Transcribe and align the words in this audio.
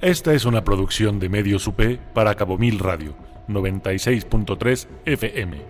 Esta 0.00 0.32
es 0.32 0.44
una 0.44 0.62
producción 0.62 1.18
de 1.18 1.28
Medios 1.28 1.66
UP 1.66 1.80
para 2.14 2.36
Cabo 2.36 2.56
Mil 2.56 2.78
Radio, 2.78 3.16
96.3 3.48 4.86
FM. 5.06 5.60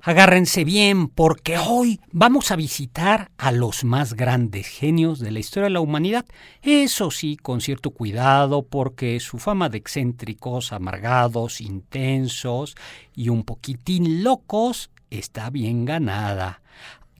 Agárrense 0.00 0.64
bien 0.64 1.06
porque 1.06 1.58
hoy 1.58 2.00
vamos 2.10 2.50
a 2.50 2.56
visitar 2.56 3.30
a 3.38 3.52
los 3.52 3.84
más 3.84 4.14
grandes 4.14 4.66
genios 4.66 5.20
de 5.20 5.30
la 5.30 5.38
historia 5.38 5.66
de 5.66 5.74
la 5.74 5.80
humanidad. 5.80 6.24
Eso 6.62 7.12
sí, 7.12 7.36
con 7.36 7.60
cierto 7.60 7.92
cuidado 7.92 8.66
porque 8.66 9.20
su 9.20 9.38
fama 9.38 9.68
de 9.68 9.78
excéntricos, 9.78 10.72
amargados, 10.72 11.60
intensos 11.60 12.74
y 13.14 13.28
un 13.28 13.44
poquitín 13.44 14.24
locos 14.24 14.90
está 15.10 15.48
bien 15.50 15.84
ganada. 15.84 16.60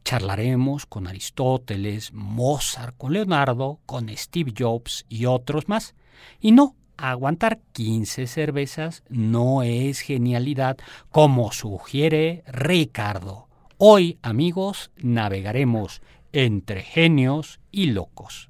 Charlaremos 0.05 0.87
con 0.87 1.07
Aristóteles, 1.07 2.12
Mozart, 2.12 2.96
con 2.96 3.12
Leonardo, 3.12 3.80
con 3.87 4.09
Steve 4.17 4.53
Jobs 4.57 5.04
y 5.08 5.27
otros 5.27 5.68
más. 5.68 5.94
Y 6.40 6.53
no, 6.53 6.75
aguantar 6.96 7.61
15 7.72 8.27
cervezas 8.27 9.03
no 9.08 9.63
es 9.63 10.00
genialidad, 10.00 10.77
como 11.11 11.53
sugiere 11.53 12.44
Ricardo. 12.46 13.49
Hoy, 13.79 14.18
amigos, 14.22 14.91
navegaremos 14.96 16.03
entre 16.32 16.82
genios 16.82 17.61
y 17.71 17.86
locos. 17.86 18.49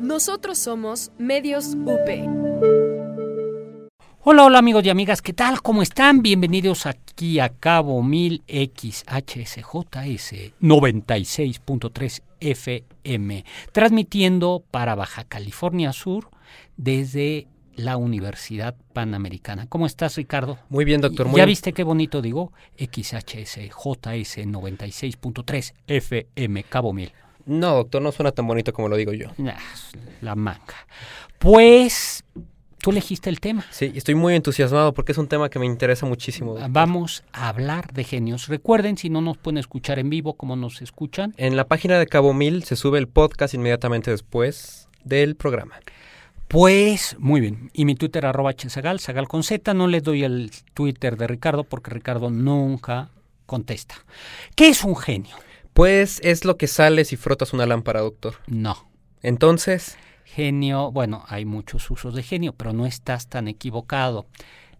Nosotros 0.00 0.58
somos 0.58 1.10
Medios 1.16 1.74
UP. 1.74 2.91
Hola, 4.24 4.44
hola 4.44 4.60
amigos 4.60 4.84
y 4.84 4.88
amigas, 4.88 5.20
¿qué 5.20 5.32
tal? 5.32 5.62
¿Cómo 5.62 5.82
están? 5.82 6.22
Bienvenidos 6.22 6.86
aquí 6.86 7.40
a 7.40 7.48
Cabo 7.48 8.04
1000 8.04 8.44
XHSJS 8.46 9.02
96.3 10.60 12.22
FM, 12.38 13.44
transmitiendo 13.72 14.62
para 14.70 14.94
Baja 14.94 15.24
California 15.24 15.92
Sur 15.92 16.28
desde 16.76 17.48
la 17.74 17.96
Universidad 17.96 18.76
Panamericana. 18.92 19.66
¿Cómo 19.66 19.86
estás, 19.86 20.14
Ricardo? 20.14 20.56
Muy 20.68 20.84
bien, 20.84 21.00
doctor. 21.00 21.26
Muy 21.26 21.38
¿Ya 21.38 21.44
viste 21.44 21.72
qué 21.72 21.82
bonito 21.82 22.22
digo? 22.22 22.52
XHSJS 22.78 23.72
96.3 24.46 25.74
FM, 25.88 26.62
Cabo 26.62 26.92
1000. 26.92 27.12
No, 27.46 27.74
doctor, 27.74 28.00
no 28.00 28.12
suena 28.12 28.30
tan 28.30 28.46
bonito 28.46 28.72
como 28.72 28.88
lo 28.88 28.94
digo 28.94 29.12
yo. 29.12 29.30
La 30.20 30.36
manga. 30.36 30.86
Pues 31.40 32.21
Tú 32.82 32.90
elegiste 32.90 33.30
el 33.30 33.38
tema. 33.38 33.64
Sí, 33.70 33.92
estoy 33.94 34.16
muy 34.16 34.34
entusiasmado 34.34 34.92
porque 34.92 35.12
es 35.12 35.18
un 35.18 35.28
tema 35.28 35.48
que 35.48 35.60
me 35.60 35.66
interesa 35.66 36.04
muchísimo. 36.04 36.56
Vamos 36.68 37.22
a 37.32 37.48
hablar 37.48 37.92
de 37.92 38.02
genios. 38.02 38.48
Recuerden, 38.48 38.98
si 38.98 39.08
no 39.08 39.20
nos 39.20 39.38
pueden 39.38 39.58
escuchar 39.58 40.00
en 40.00 40.10
vivo, 40.10 40.34
como 40.34 40.56
nos 40.56 40.82
escuchan. 40.82 41.32
En 41.36 41.54
la 41.54 41.68
página 41.68 41.96
de 42.00 42.08
Cabo 42.08 42.34
Mil 42.34 42.64
se 42.64 42.74
sube 42.74 42.98
el 42.98 43.06
podcast 43.06 43.54
inmediatamente 43.54 44.10
después 44.10 44.88
del 45.04 45.36
programa. 45.36 45.78
Pues 46.48 47.14
muy 47.20 47.40
bien. 47.40 47.70
Y 47.72 47.84
mi 47.84 47.94
Twitter 47.94 48.26
arroba 48.26 48.52
chesagal, 48.52 48.98
sagal 48.98 49.28
con 49.28 49.44
Z. 49.44 49.74
No 49.74 49.86
le 49.86 50.00
doy 50.00 50.24
el 50.24 50.50
Twitter 50.74 51.16
de 51.16 51.28
Ricardo 51.28 51.62
porque 51.62 51.92
Ricardo 51.92 52.30
nunca 52.30 53.10
contesta. 53.46 53.94
¿Qué 54.56 54.66
es 54.70 54.82
un 54.82 54.96
genio? 54.96 55.36
Pues 55.72 56.20
es 56.24 56.44
lo 56.44 56.56
que 56.56 56.66
sale 56.66 57.04
si 57.04 57.14
frotas 57.14 57.52
una 57.52 57.64
lámpara, 57.64 58.00
doctor. 58.00 58.34
No. 58.48 58.88
Entonces... 59.22 59.96
Genio, 60.34 60.90
bueno, 60.90 61.24
hay 61.28 61.44
muchos 61.44 61.90
usos 61.90 62.14
de 62.14 62.22
genio, 62.22 62.54
pero 62.54 62.72
no 62.72 62.86
estás 62.86 63.26
tan 63.26 63.48
equivocado. 63.48 64.24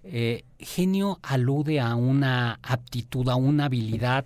Eh, 0.02 0.44
genio 0.58 1.20
alude 1.22 1.78
a 1.78 1.94
una 1.94 2.58
aptitud, 2.62 3.28
a 3.28 3.36
una 3.36 3.66
habilidad 3.66 4.24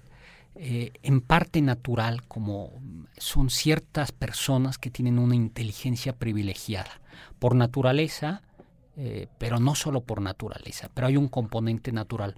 eh, 0.55 0.93
en 1.03 1.21
parte 1.21 1.61
natural, 1.63 2.23
como 2.29 2.81
son 3.19 3.51
ciertas 3.51 4.13
personas 4.13 4.79
que 4.79 4.91
tienen 4.91 5.19
una 5.19 5.35
inteligencia 5.35 6.15
privilegiada 6.15 7.01
por 7.41 7.57
naturaleza, 7.57 8.43
eh, 8.97 9.27
pero 9.39 9.59
no 9.59 9.75
solo 9.75 10.03
por 10.03 10.23
naturaleza, 10.23 10.91
pero 10.95 11.09
hay 11.09 11.17
un 11.17 11.27
componente 11.27 11.91
natural. 11.91 12.37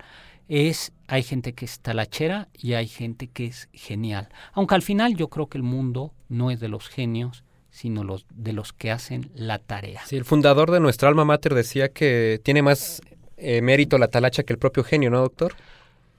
Es, 0.48 0.92
hay 1.08 1.22
gente 1.22 1.52
que 1.52 1.66
es 1.66 1.80
talachera 1.80 2.48
y 2.54 2.72
hay 2.72 2.88
gente 2.88 3.28
que 3.28 3.44
es 3.44 3.68
genial. 3.74 4.30
Aunque 4.54 4.74
al 4.74 4.82
final 4.82 5.14
yo 5.14 5.28
creo 5.28 5.48
que 5.48 5.58
el 5.58 5.64
mundo 5.64 6.14
no 6.30 6.50
es 6.50 6.58
de 6.58 6.68
los 6.68 6.88
genios, 6.88 7.44
sino 7.78 8.02
los 8.02 8.26
de 8.34 8.52
los 8.52 8.72
que 8.72 8.90
hacen 8.90 9.30
la 9.36 9.60
tarea. 9.60 10.02
Sí, 10.04 10.16
el 10.16 10.24
fundador 10.24 10.72
de 10.72 10.80
nuestra 10.80 11.08
alma 11.08 11.24
mater 11.24 11.54
decía 11.54 11.90
que 11.90 12.40
tiene 12.42 12.60
más 12.60 13.00
eh, 13.36 13.62
mérito 13.62 13.98
la 13.98 14.08
talacha 14.08 14.42
que 14.42 14.52
el 14.52 14.58
propio 14.58 14.82
genio, 14.82 15.10
¿no, 15.10 15.20
doctor? 15.20 15.54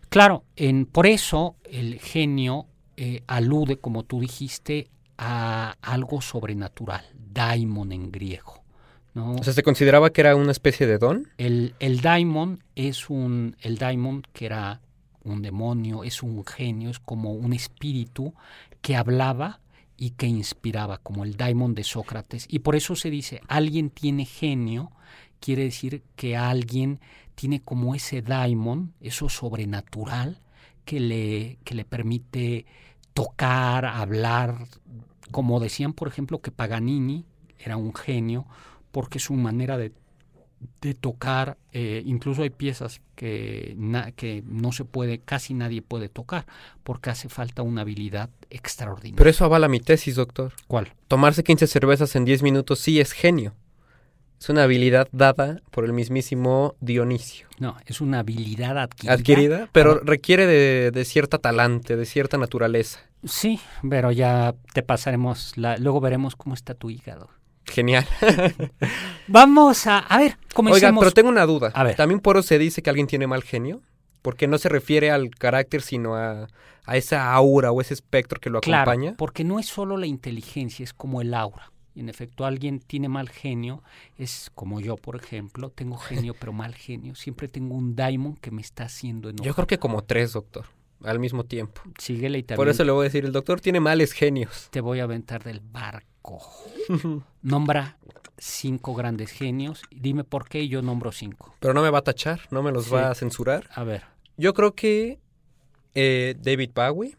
Claro, 0.07 0.45
en, 0.55 0.85
por 0.85 1.05
eso 1.05 1.57
el 1.65 1.99
genio 1.99 2.67
eh, 2.95 3.23
alude, 3.27 3.75
como 3.75 4.03
tú 4.03 4.21
dijiste, 4.21 4.87
a 5.17 5.75
algo 5.81 6.21
sobrenatural, 6.21 7.03
daimon 7.33 7.91
en 7.91 8.09
griego. 8.09 8.63
¿no? 9.13 9.33
O 9.33 9.43
sea, 9.43 9.51
¿se 9.51 9.61
consideraba 9.61 10.11
que 10.11 10.21
era 10.21 10.37
una 10.37 10.53
especie 10.53 10.87
de 10.87 10.97
don? 10.97 11.27
El, 11.37 11.75
el 11.79 11.99
daimon 11.99 12.63
es 12.75 13.09
un, 13.09 13.57
el 13.59 13.77
daimon 13.77 14.23
que 14.31 14.45
era 14.45 14.79
un 15.25 15.41
demonio, 15.41 16.05
es 16.05 16.23
un 16.23 16.45
genio, 16.45 16.89
es 16.89 16.99
como 16.99 17.33
un 17.33 17.51
espíritu 17.51 18.33
que 18.81 18.95
hablaba 18.95 19.59
y 20.01 20.11
que 20.11 20.27
inspiraba, 20.27 20.99
como 20.99 21.25
el 21.25 21.35
daimon 21.35 21.75
de 21.75 21.83
Sócrates. 21.83 22.45
Y 22.49 22.59
por 22.59 22.77
eso 22.77 22.95
se 22.95 23.09
dice, 23.09 23.41
alguien 23.49 23.89
tiene 23.89 24.23
genio, 24.23 24.93
quiere 25.41 25.65
decir 25.65 26.03
que 26.15 26.37
alguien 26.37 27.01
tiene 27.35 27.61
como 27.61 27.93
ese 27.93 28.21
daimon, 28.21 28.93
eso 29.01 29.27
sobrenatural, 29.27 30.41
que 30.85 31.01
le, 31.01 31.59
que 31.65 31.75
le 31.75 31.83
permite 31.83 32.65
tocar, 33.13 33.85
hablar, 33.85 34.67
como 35.31 35.59
decían, 35.59 35.91
por 35.91 36.07
ejemplo, 36.07 36.39
que 36.39 36.51
Paganini 36.51 37.25
era 37.57 37.75
un 37.75 37.93
genio, 37.93 38.47
porque 38.91 39.19
su 39.19 39.33
manera 39.33 39.77
de 39.77 39.91
de 40.81 40.93
tocar, 40.93 41.57
eh, 41.71 42.01
incluso 42.05 42.43
hay 42.43 42.49
piezas 42.49 43.01
que, 43.15 43.75
que 44.15 44.43
no 44.45 44.71
se 44.71 44.85
puede, 44.85 45.19
casi 45.19 45.53
nadie 45.53 45.81
puede 45.81 46.09
tocar, 46.09 46.45
porque 46.83 47.09
hace 47.09 47.29
falta 47.29 47.61
una 47.61 47.81
habilidad 47.81 48.29
extraordinaria. 48.49 49.17
Pero 49.17 49.29
eso 49.29 49.45
avala 49.45 49.67
mi 49.67 49.79
tesis, 49.79 50.15
doctor. 50.15 50.53
¿Cuál? 50.67 50.93
Tomarse 51.07 51.43
15 51.43 51.67
cervezas 51.67 52.15
en 52.15 52.25
10 52.25 52.43
minutos 52.43 52.79
sí 52.79 52.99
es 52.99 53.11
genio. 53.11 53.53
Es 54.39 54.47
una 54.47 54.63
habilidad 54.63 55.09
dada 55.11 55.61
por 55.69 55.83
el 55.83 55.91
mismísimo 55.91 56.75
Dionisio. 56.79 57.47
No, 57.59 57.75
es 57.85 57.99
una 57.99 58.19
habilidad 58.19 58.77
adquirida. 58.77 59.13
Adquirida, 59.13 59.69
pero 59.73 59.99
requiere 59.99 60.47
de, 60.47 60.91
de, 60.91 61.03
cierta 61.03 61.39
talante, 61.39 61.97
de 61.97 62.05
cierta 62.05 62.37
naturaleza. 62.37 63.01
Sí, 63.25 63.59
pero 63.87 64.13
ya 64.13 64.55
te 64.73 64.81
pasaremos, 64.81 65.57
la, 65.57 65.75
luego 65.77 65.99
veremos 65.99 66.37
cómo 66.37 66.55
está 66.55 66.73
tu 66.73 66.89
hígado. 66.89 67.29
Genial. 67.69 68.05
Vamos 69.27 69.87
a, 69.87 69.99
a 69.99 70.17
ver, 70.17 70.37
comencemos. 70.53 70.91
Oiga, 70.91 70.99
pero 70.99 71.11
tengo 71.11 71.29
una 71.29 71.45
duda. 71.45 71.71
A 71.73 71.83
ver. 71.83 71.95
¿También 71.95 72.19
por 72.19 72.37
eso 72.37 72.47
se 72.47 72.59
dice 72.59 72.81
que 72.81 72.89
alguien 72.89 73.07
tiene 73.07 73.27
mal 73.27 73.43
genio? 73.43 73.81
Porque 74.21 74.47
no 74.47 74.57
se 74.57 74.69
refiere 74.69 75.11
al 75.11 75.29
carácter, 75.29 75.81
sino 75.81 76.15
a, 76.15 76.47
a 76.85 76.97
esa 76.97 77.31
aura 77.33 77.71
o 77.71 77.81
ese 77.81 77.93
espectro 77.93 78.39
que 78.39 78.49
lo 78.49 78.59
claro, 78.61 78.91
acompaña. 78.91 79.15
porque 79.17 79.43
no 79.43 79.59
es 79.59 79.67
solo 79.67 79.95
la 79.95 80.07
inteligencia, 80.07 80.83
es 80.83 80.93
como 80.93 81.21
el 81.21 81.33
aura. 81.33 81.71
Y 81.95 82.01
en 82.01 82.09
efecto, 82.09 82.45
alguien 82.45 82.79
tiene 82.79 83.09
mal 83.09 83.29
genio, 83.29 83.83
es 84.17 84.51
como 84.55 84.79
yo, 84.79 84.95
por 84.95 85.15
ejemplo, 85.15 85.69
tengo 85.69 85.97
genio 85.97 86.35
pero 86.39 86.53
mal 86.53 86.75
genio. 86.75 87.15
Siempre 87.15 87.47
tengo 87.47 87.75
un 87.75 87.95
daimon 87.95 88.35
que 88.37 88.51
me 88.51 88.61
está 88.61 88.85
haciendo 88.85 89.29
enojar. 89.29 89.45
Yo 89.45 89.53
creo 89.53 89.67
que 89.67 89.79
como 89.79 90.03
tres, 90.03 90.33
doctor, 90.33 90.65
al 91.03 91.19
mismo 91.19 91.43
tiempo. 91.45 91.81
Síguele 91.97 92.39
y 92.39 92.43
también 92.43 92.57
Por 92.57 92.69
eso 92.69 92.83
le 92.83 92.91
voy 92.91 93.01
a 93.01 93.03
decir, 93.05 93.25
el 93.25 93.31
doctor 93.31 93.61
tiene 93.61 93.79
males 93.79 94.13
genios. 94.13 94.67
te 94.71 94.81
voy 94.81 94.99
a 94.99 95.03
aventar 95.03 95.43
del 95.43 95.59
barco. 95.61 96.07
Nombra 97.41 97.97
cinco 98.37 98.93
grandes 98.95 99.31
genios. 99.31 99.81
Dime 99.91 100.23
por 100.23 100.47
qué 100.47 100.67
yo 100.67 100.81
nombro 100.81 101.11
cinco. 101.11 101.53
Pero 101.59 101.73
no 101.73 101.81
me 101.81 101.89
va 101.89 101.99
a 101.99 102.03
tachar, 102.03 102.41
no 102.51 102.61
me 102.63 102.71
los 102.71 102.85
Sí. 102.85 102.91
va 102.91 103.09
a 103.11 103.15
censurar. 103.15 103.69
A 103.73 103.83
ver. 103.83 104.03
Yo 104.37 104.53
creo 104.53 104.73
que 104.75 105.19
eh, 105.95 106.35
David 106.39 106.71
Bowie. 106.73 107.15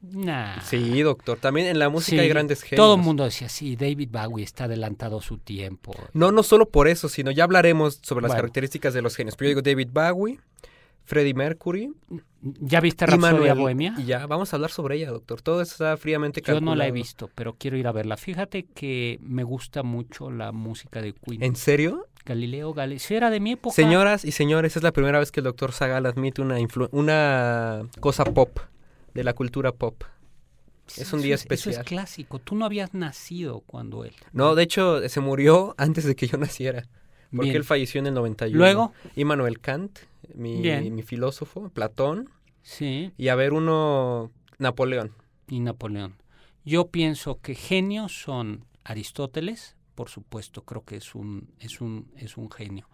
Nah. 0.00 0.60
Sí, 0.62 1.02
doctor. 1.02 1.38
También 1.38 1.66
en 1.66 1.78
la 1.78 1.88
música 1.88 2.10
Sí, 2.16 2.18
hay 2.20 2.28
grandes 2.28 2.62
genios. 2.62 2.76
Todo 2.84 2.94
el 2.94 3.02
mundo 3.02 3.24
decía, 3.24 3.48
sí, 3.48 3.74
David 3.76 4.08
Bowie 4.12 4.44
está 4.44 4.64
adelantado 4.64 5.18
a 5.18 5.22
su 5.22 5.38
tiempo. 5.38 5.92
No, 6.12 6.30
no 6.32 6.42
solo 6.42 6.68
por 6.68 6.86
eso, 6.88 7.08
sino 7.08 7.30
ya 7.32 7.44
hablaremos 7.44 8.00
sobre 8.02 8.22
las 8.22 8.30
Bueno. 8.30 8.42
características 8.42 8.94
de 8.94 9.02
los 9.02 9.16
genios. 9.16 9.34
Pero 9.36 9.50
yo 9.50 9.60
digo 9.60 9.62
David 9.62 9.88
Bowie, 9.92 10.38
Freddie 11.08 11.32
Mercury, 11.32 11.90
¿Ya 12.42 12.80
viste 12.80 13.06
Manuel. 13.16 13.54
Bohemia? 13.58 13.96
Ya, 14.06 14.26
vamos 14.26 14.52
a 14.52 14.56
hablar 14.56 14.70
sobre 14.70 14.96
ella, 14.96 15.10
doctor. 15.10 15.40
Todo 15.40 15.62
está 15.62 15.96
fríamente 15.96 16.40
Yo 16.40 16.44
calculado. 16.44 16.74
no 16.74 16.76
la 16.76 16.86
he 16.86 16.92
visto, 16.92 17.30
pero 17.34 17.54
quiero 17.54 17.78
ir 17.78 17.86
a 17.88 17.92
verla. 17.92 18.16
Fíjate 18.18 18.64
que 18.66 19.18
me 19.22 19.42
gusta 19.42 19.82
mucho 19.82 20.30
la 20.30 20.52
música 20.52 21.00
de 21.00 21.14
Queen. 21.14 21.42
¿En 21.42 21.56
serio? 21.56 22.06
Galileo 22.26 22.74
Galilei. 22.74 22.98
Sí, 22.98 23.14
era 23.14 23.30
de 23.30 23.40
mi 23.40 23.52
época. 23.52 23.74
Señoras 23.74 24.24
y 24.26 24.32
señores, 24.32 24.76
es 24.76 24.82
la 24.82 24.92
primera 24.92 25.18
vez 25.18 25.32
que 25.32 25.40
el 25.40 25.44
doctor 25.44 25.72
Sagal 25.72 26.04
admite 26.04 26.42
una, 26.42 26.60
influ- 26.60 26.90
una 26.92 27.88
cosa 28.00 28.24
pop, 28.24 28.58
de 29.14 29.24
la 29.24 29.32
cultura 29.32 29.72
pop. 29.72 30.04
es 30.96 31.10
un 31.14 31.22
día 31.22 31.34
Eso 31.36 31.42
especial. 31.44 31.72
Eso 31.72 31.80
es 31.80 31.86
clásico. 31.86 32.38
Tú 32.38 32.54
no 32.54 32.66
habías 32.66 32.92
nacido 32.94 33.60
cuando 33.66 34.04
él. 34.04 34.12
No, 34.32 34.54
de 34.54 34.62
hecho, 34.62 35.08
se 35.08 35.20
murió 35.20 35.74
antes 35.78 36.04
de 36.04 36.14
que 36.14 36.26
yo 36.26 36.36
naciera. 36.38 36.84
Porque 37.30 37.46
Bien. 37.50 37.56
él 37.56 37.64
falleció 37.64 37.98
en 38.00 38.06
el 38.06 38.14
91. 38.14 38.56
Luego, 38.56 38.92
Immanuel 39.16 39.60
Kant, 39.60 39.98
mi, 40.34 40.62
mi 40.90 41.02
filósofo, 41.02 41.68
Platón, 41.68 42.30
sí, 42.62 43.12
y 43.18 43.28
a 43.28 43.34
ver 43.34 43.52
uno, 43.52 44.30
Napoleón. 44.58 45.12
y 45.46 45.60
Napoleón. 45.60 46.14
Yo 46.64 46.88
pienso 46.88 47.40
que 47.40 47.54
genios 47.54 48.20
son 48.22 48.64
Aristóteles, 48.84 49.76
por 49.94 50.08
supuesto, 50.08 50.62
creo 50.62 50.84
que 50.84 50.96
es 50.96 51.14
un, 51.14 51.50
es 51.60 51.80
un, 51.80 52.10
es 52.16 52.36
un 52.36 52.50
genio. 52.50 52.88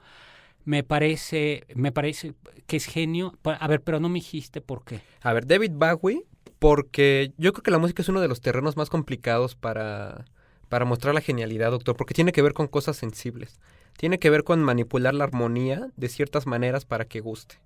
Me 0.65 0.83
parece, 0.83 1.65
me 1.75 1.93
parece 1.93 2.35
que 2.67 2.77
es 2.77 2.87
genio. 2.87 3.37
A 3.45 3.69
ver, 3.69 3.83
pero 3.83 4.01
no 4.01 4.09
me 4.09 4.15
dijiste 4.21 4.61
por 4.61 4.85
qué. 4.85 5.03
A 5.21 5.33
ver, 5.35 5.47
David 5.47 5.73
Bowie, 5.75 6.25
porque 6.59 7.33
yo 7.37 7.53
creo 7.53 7.63
que 7.63 7.71
la 7.71 7.79
música 7.79 8.01
es 8.03 8.09
uno 8.09 8.21
de 8.21 8.29
los 8.29 8.41
terrenos 8.41 8.77
más 8.77 8.89
complicados 8.89 9.55
para, 9.55 10.25
para 10.71 10.87
mostrar 10.87 11.15
la 11.15 11.21
genialidad, 11.21 11.71
doctor, 11.71 11.97
porque 11.97 12.15
tiene 12.15 12.33
que 12.33 12.41
ver 12.43 12.55
con 12.55 12.67
cosas 12.67 12.97
sensibles. 12.97 13.61
Tiene 13.97 14.19
que 14.19 14.31
ver 14.31 14.45
con 14.45 14.63
manipular 14.63 15.15
la 15.15 15.25
armonía 15.25 15.89
de 15.97 16.09
ciertas 16.09 16.47
maneras 16.47 16.85
para 16.85 17.05
que 17.05 17.21
guste. 17.21 17.57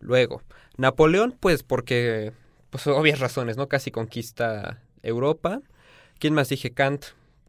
Luego, 0.00 0.42
Napoleón, 0.76 1.36
pues 1.38 1.62
porque, 1.62 2.32
pues 2.70 2.86
obvias 2.86 3.20
razones, 3.20 3.56
¿no? 3.56 3.68
Casi 3.68 3.90
conquista 3.90 4.82
Europa. 5.02 5.60
¿Quién 6.18 6.34
más 6.34 6.48
dije? 6.48 6.70
Kant, 6.70 7.04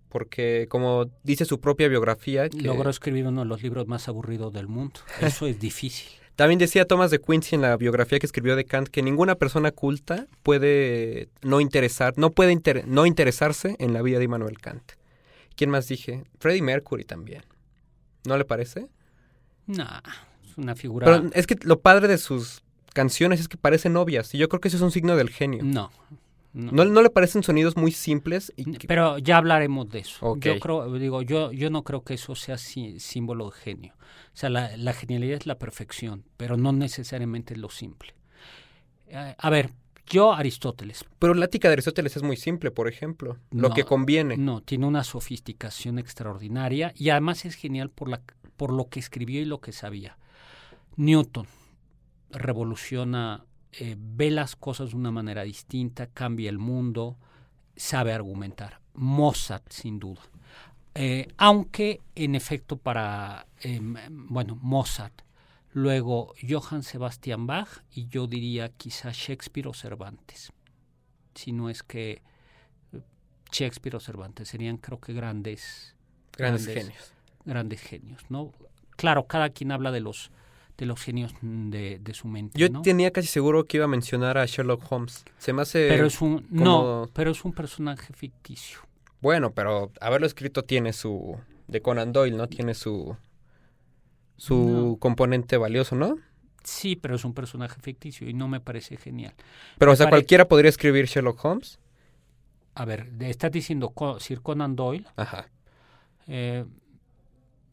porque 0.10 0.68
como 0.70 1.10
dice 1.24 1.46
su 1.46 1.60
propia 1.60 1.88
biografía... 1.88 2.50
Que... 2.50 2.62
Logró 2.62 2.90
escribir 2.90 3.28
uno 3.28 3.42
de 3.42 3.48
los 3.48 3.62
libros 3.62 3.88
más 3.88 4.08
aburridos 4.08 4.54
del 4.54 4.68
mundo. 4.68 5.02
Eso 5.22 5.48
es 5.48 5.60
difícil. 5.60 6.08
También 6.36 6.60
decía 6.60 6.86
Thomas 6.86 7.12
de 7.12 7.20
Quincy 7.20 7.56
en 7.56 7.62
la 7.62 7.78
biografía 7.78 8.20
que 8.20 8.26
escribió 8.26 8.58
de 8.58 8.66
Kant 8.66 8.90
que 8.90 9.02
ninguna 9.02 9.36
persona 9.36 9.72
culta 9.72 10.28
puede 10.44 11.30
no 11.42 11.62
interesar, 11.62 12.14
no 12.18 12.32
puede 12.32 12.52
inter, 12.52 12.86
no 12.88 13.06
interesarse 13.06 13.78
en 13.80 13.94
la 13.94 14.02
vida 14.02 14.20
de 14.20 14.26
Immanuel 14.26 14.60
Kant. 14.60 14.94
¿Quién 15.56 15.70
más 15.70 15.88
dije? 15.88 16.24
Freddie 16.40 16.62
Mercury 16.62 17.06
también. 17.06 17.44
¿No 18.26 18.38
le 18.38 18.46
parece? 18.46 18.88
No, 19.68 19.86
es 20.44 20.58
una 20.58 20.76
figura. 20.76 21.06
Pero 21.06 21.30
es 21.34 21.48
que 21.48 21.58
lo 21.64 21.80
padre 21.82 22.08
de 22.08 22.18
sus 22.18 22.62
canciones 22.94 23.40
es 23.40 23.48
que 23.48 23.58
parecen 23.58 23.98
obvias 23.98 24.34
y 24.34 24.38
yo 24.38 24.48
creo 24.50 24.62
que 24.62 24.70
eso 24.70 24.78
es 24.78 24.84
un 24.84 24.92
signo 24.92 25.16
del 25.16 25.30
genio. 25.30 25.64
No. 25.64 25.92
¿No, 26.54 26.86
no 26.86 27.02
le 27.02 27.10
parecen 27.10 27.44
sonidos 27.44 27.76
muy 27.76 27.92
simples? 27.92 28.54
Y 28.56 28.72
que... 28.78 28.88
Pero 28.88 29.18
ya 29.18 29.36
hablaremos 29.36 29.90
de 29.90 30.00
eso. 30.00 30.26
Okay. 30.26 30.54
Yo 30.54 30.60
creo, 30.62 30.94
digo, 30.94 31.22
yo, 31.22 31.52
yo 31.52 31.70
no 31.70 31.84
creo 31.84 32.06
que 32.06 32.14
eso 32.14 32.34
sea 32.34 32.58
sí, 32.58 32.98
símbolo 33.02 33.50
de 33.50 33.58
genio. 33.58 33.94
O 34.34 34.38
sea, 34.38 34.50
la, 34.50 34.78
la, 34.78 34.94
genialidad 34.94 35.40
es 35.40 35.48
la 35.48 35.60
perfección, 35.60 36.24
pero 36.38 36.56
no 36.56 36.72
necesariamente 36.72 37.58
lo 37.58 37.70
simple. 37.70 38.14
Eh, 39.08 39.36
a 39.38 39.50
ver, 39.50 39.72
yo 40.06 40.34
Aristóteles. 40.34 41.06
Pero 41.20 41.34
la 41.34 41.46
ética 41.46 41.68
de 41.68 41.74
Aristóteles 41.74 42.16
es 42.16 42.24
muy 42.24 42.38
simple, 42.38 42.72
por 42.72 42.88
ejemplo. 42.88 43.38
Lo 43.52 43.70
no, 43.70 43.74
que 43.74 43.84
conviene. 43.84 44.38
No, 44.38 44.62
tiene 44.62 44.86
una 44.86 45.04
sofisticación 45.04 46.00
extraordinaria 46.00 46.94
y 46.96 47.10
además 47.10 47.46
es 47.46 47.56
genial 47.56 47.90
por, 47.90 48.10
la, 48.10 48.22
por 48.58 48.72
lo 48.72 48.90
que 48.90 49.00
escribió 49.00 49.42
y 49.42 49.46
lo 49.46 49.62
que 49.62 49.72
sabía. 49.72 50.18
Newton 50.96 51.48
revoluciona 52.32 53.46
eh, 53.78 53.98
ve 54.00 54.32
las 54.32 54.56
cosas 54.56 54.92
de 54.92 54.96
una 54.96 55.12
manera 55.12 55.44
distinta, 55.44 56.08
cambia 56.08 56.50
el 56.50 56.60
mundo, 56.60 57.18
sabe 57.76 58.14
argumentar. 58.14 58.80
Mozart, 58.94 59.70
sin 59.70 60.00
duda. 60.00 60.22
Eh, 60.94 61.28
aunque, 61.38 62.00
en 62.16 62.36
efecto, 62.36 62.78
para, 62.78 63.48
eh, 63.60 63.82
bueno, 64.10 64.58
Mozart, 64.62 65.25
luego 65.76 66.34
Johann 66.42 66.84
Sebastian 66.84 67.48
Bach 67.48 67.68
y 67.92 68.08
yo 68.08 68.28
diría 68.28 68.70
quizá 68.70 69.12
Shakespeare 69.12 69.68
o 69.68 69.74
Cervantes. 69.74 70.54
Si 71.36 71.52
no 71.52 71.70
es 71.70 71.84
que 71.84 72.22
Shakespeare 73.52 73.98
o 73.98 74.00
Cervantes 74.00 74.48
serían, 74.48 74.78
creo 74.78 75.02
que, 75.02 75.12
grandes, 75.12 75.94
grandes, 76.32 76.66
grandes 76.66 76.84
genios. 76.86 77.14
Grandes 77.44 77.82
genios, 77.82 78.22
¿no? 78.30 78.54
Claro, 78.96 79.28
cada 79.28 79.50
quien 79.50 79.74
habla 79.74 79.92
de 79.92 80.00
los 80.00 80.32
de 80.78 80.86
los 80.86 81.02
genios 81.02 81.34
de, 81.42 82.00
de 82.00 82.14
su 82.14 82.28
mente. 82.30 82.58
Yo 82.58 82.70
¿no? 82.70 82.82
tenía 82.82 83.12
casi 83.12 83.28
seguro 83.28 83.66
que 83.66 83.78
iba 83.78 83.86
a 83.86 83.90
mencionar 83.90 84.38
a 84.38 84.46
Sherlock 84.46 84.90
Holmes. 84.90 85.26
Se 85.38 85.52
me 85.52 85.62
hace. 85.62 85.90
Pero 85.90 86.08
es 86.08 86.22
un. 86.22 86.44
Como... 86.44 86.64
No, 86.64 87.10
pero 87.14 87.32
es 87.32 87.44
un 87.44 87.52
personaje 87.52 88.14
ficticio. 88.14 88.80
Bueno, 89.20 89.52
pero 89.52 89.92
haberlo 90.00 90.26
escrito 90.26 90.64
tiene 90.64 90.94
su. 90.94 91.38
De 91.68 91.82
Conan 91.82 92.14
Doyle, 92.14 92.38
¿no? 92.38 92.48
Tiene 92.48 92.74
su. 92.76 93.18
Su 94.38 94.56
no. 94.56 94.98
componente 94.98 95.58
valioso, 95.58 95.96
¿no? 95.96 96.18
Sí, 96.64 96.96
pero 96.96 97.16
es 97.16 97.24
un 97.24 97.34
personaje 97.34 97.80
ficticio 97.80 98.28
y 98.28 98.34
no 98.34 98.48
me 98.48 98.60
parece 98.60 98.98
genial. 98.98 99.34
Pero, 99.78 99.92
me 99.92 99.94
o 99.94 99.96
sea, 99.96 100.08
pare... 100.08 100.18
cualquiera 100.18 100.48
podría 100.48 100.70
escribir 100.70 101.06
Sherlock 101.06 101.44
Holmes. 101.46 101.80
A 102.74 102.86
ver, 102.86 103.12
estás 103.22 103.52
diciendo 103.52 103.94
Sir 104.20 104.42
Conan 104.42 104.76
Doyle. 104.76 105.06
Ajá. 105.16 105.50
Eh, 106.28 106.66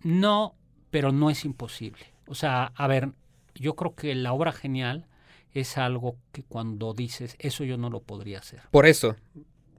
no, 0.03 0.55
pero 0.91 1.11
no 1.11 1.31
es 1.31 1.45
imposible. 1.45 2.05
O 2.27 2.35
sea, 2.35 2.67
a 2.77 2.87
ver, 2.87 3.11
yo 3.55 3.75
creo 3.75 3.95
que 3.95 4.15
la 4.15 4.33
obra 4.33 4.53
genial 4.53 5.07
es 5.53 5.79
algo 5.79 6.17
que 6.33 6.43
cuando 6.43 6.95
dices, 6.95 7.37
eso 7.39 7.65
yo 7.65 7.77
no 7.77 7.91
lo 7.91 8.01
podría 8.01 8.39
hacer. 8.39 8.61
Por 8.71 8.87
eso. 8.87 9.17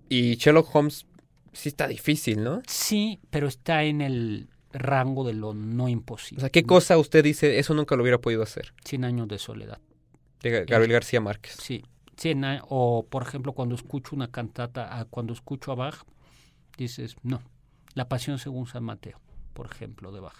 Y 0.10 0.36
Sherlock 0.36 0.76
Holmes 0.76 1.06
sí 1.52 1.70
está 1.70 1.88
difícil, 1.88 2.44
¿no? 2.44 2.62
Sí, 2.68 3.20
pero 3.30 3.48
está 3.48 3.84
en 3.84 4.02
el 4.02 4.50
rango 4.74 5.24
de 5.24 5.34
lo 5.34 5.54
no 5.54 5.88
imposible. 5.88 6.40
O 6.40 6.42
sea, 6.42 6.50
¿qué 6.50 6.64
cosa 6.64 6.98
usted 6.98 7.24
dice, 7.24 7.60
eso 7.60 7.74
nunca 7.74 7.96
lo 7.96 8.04
hubiera 8.04 8.20
podido 8.20 8.44
hacer? 8.44 8.74
Cien 8.84 9.06
años 9.06 9.28
de 9.28 9.38
soledad. 9.38 9.80
De 10.42 10.66
Gabriel 10.66 10.92
eh, 10.92 10.94
García 10.94 11.22
Márquez. 11.22 11.56
Sí. 11.60 11.84
Cien 12.18 12.44
o, 12.70 13.08
por 13.10 13.24
ejemplo, 13.24 13.54
cuando 13.54 13.76
escucho 13.76 14.16
una 14.16 14.30
cantata, 14.30 15.08
cuando 15.10 15.34
escucho 15.34 15.72
a 15.72 15.76
Bach, 15.76 16.04
dices, 16.78 17.16
no, 17.24 17.42
La 17.94 18.08
Pasión 18.08 18.38
según 18.38 18.68
San 18.68 18.84
Mateo, 18.84 19.20
por 19.54 19.66
ejemplo, 19.66 20.12
de 20.12 20.20
Bach. 20.20 20.36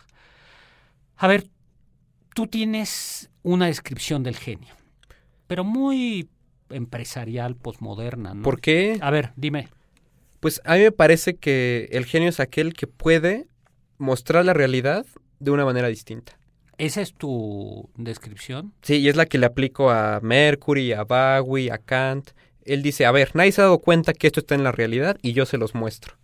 A 1.18 1.28
ver, 1.28 1.48
tú 2.36 2.48
tienes 2.48 3.30
una 3.42 3.68
descripción 3.68 4.24
del 4.24 4.36
genio, 4.36 4.76
pero 5.48 5.64
muy 5.64 6.30
empresarial, 6.70 7.56
posmoderna. 7.56 8.34
¿no? 8.34 8.44
¿Por 8.44 8.62
qué? 8.62 8.98
A 9.02 9.10
ver, 9.10 9.32
dime. 9.36 9.70
Pues 10.40 10.62
a 10.66 10.76
mí 10.76 10.82
me 10.82 10.92
parece 10.92 11.38
que 11.38 11.88
el 11.92 12.06
genio 12.06 12.30
es 12.30 12.40
aquel 12.40 12.74
que 12.74 12.88
puede 12.88 13.48
mostrar 14.04 14.46
la 14.46 14.54
realidad 14.54 15.06
de 15.40 15.52
una 15.52 15.66
manera 15.66 15.88
distinta. 15.88 16.38
¿Esa 16.78 17.02
es 17.02 17.14
tu 17.14 17.90
descripción? 17.96 18.74
Sí, 18.82 18.96
y 18.96 19.10
es 19.10 19.16
la 19.16 19.26
que 19.26 19.38
le 19.38 19.46
aplico 19.46 19.90
a 19.90 20.20
Mercury, 20.22 20.94
a 20.94 21.04
Bowie, 21.04 21.72
a 21.72 21.78
Kant. 21.78 22.32
Él 22.66 22.82
dice, 22.82 23.06
a 23.06 23.12
ver, 23.12 23.32
nadie 23.36 23.52
se 23.52 23.62
ha 23.62 23.66
dado 23.66 23.80
cuenta 23.80 24.14
que 24.14 24.28
esto 24.28 24.40
está 24.40 24.56
en 24.56 24.64
la 24.64 24.72
realidad 24.72 25.18
y 25.22 25.34
yo 25.34 25.46
se 25.46 25.58
los 25.58 25.76
muestro. 25.76 26.16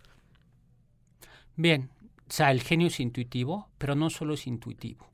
Bien, 1.56 1.90
o 2.28 2.32
sea, 2.32 2.50
el 2.50 2.62
genio 2.62 2.88
es 2.88 3.00
intuitivo, 3.00 3.68
pero 3.78 3.94
no 3.94 4.10
solo 4.10 4.34
es 4.34 4.46
intuitivo. 4.46 5.06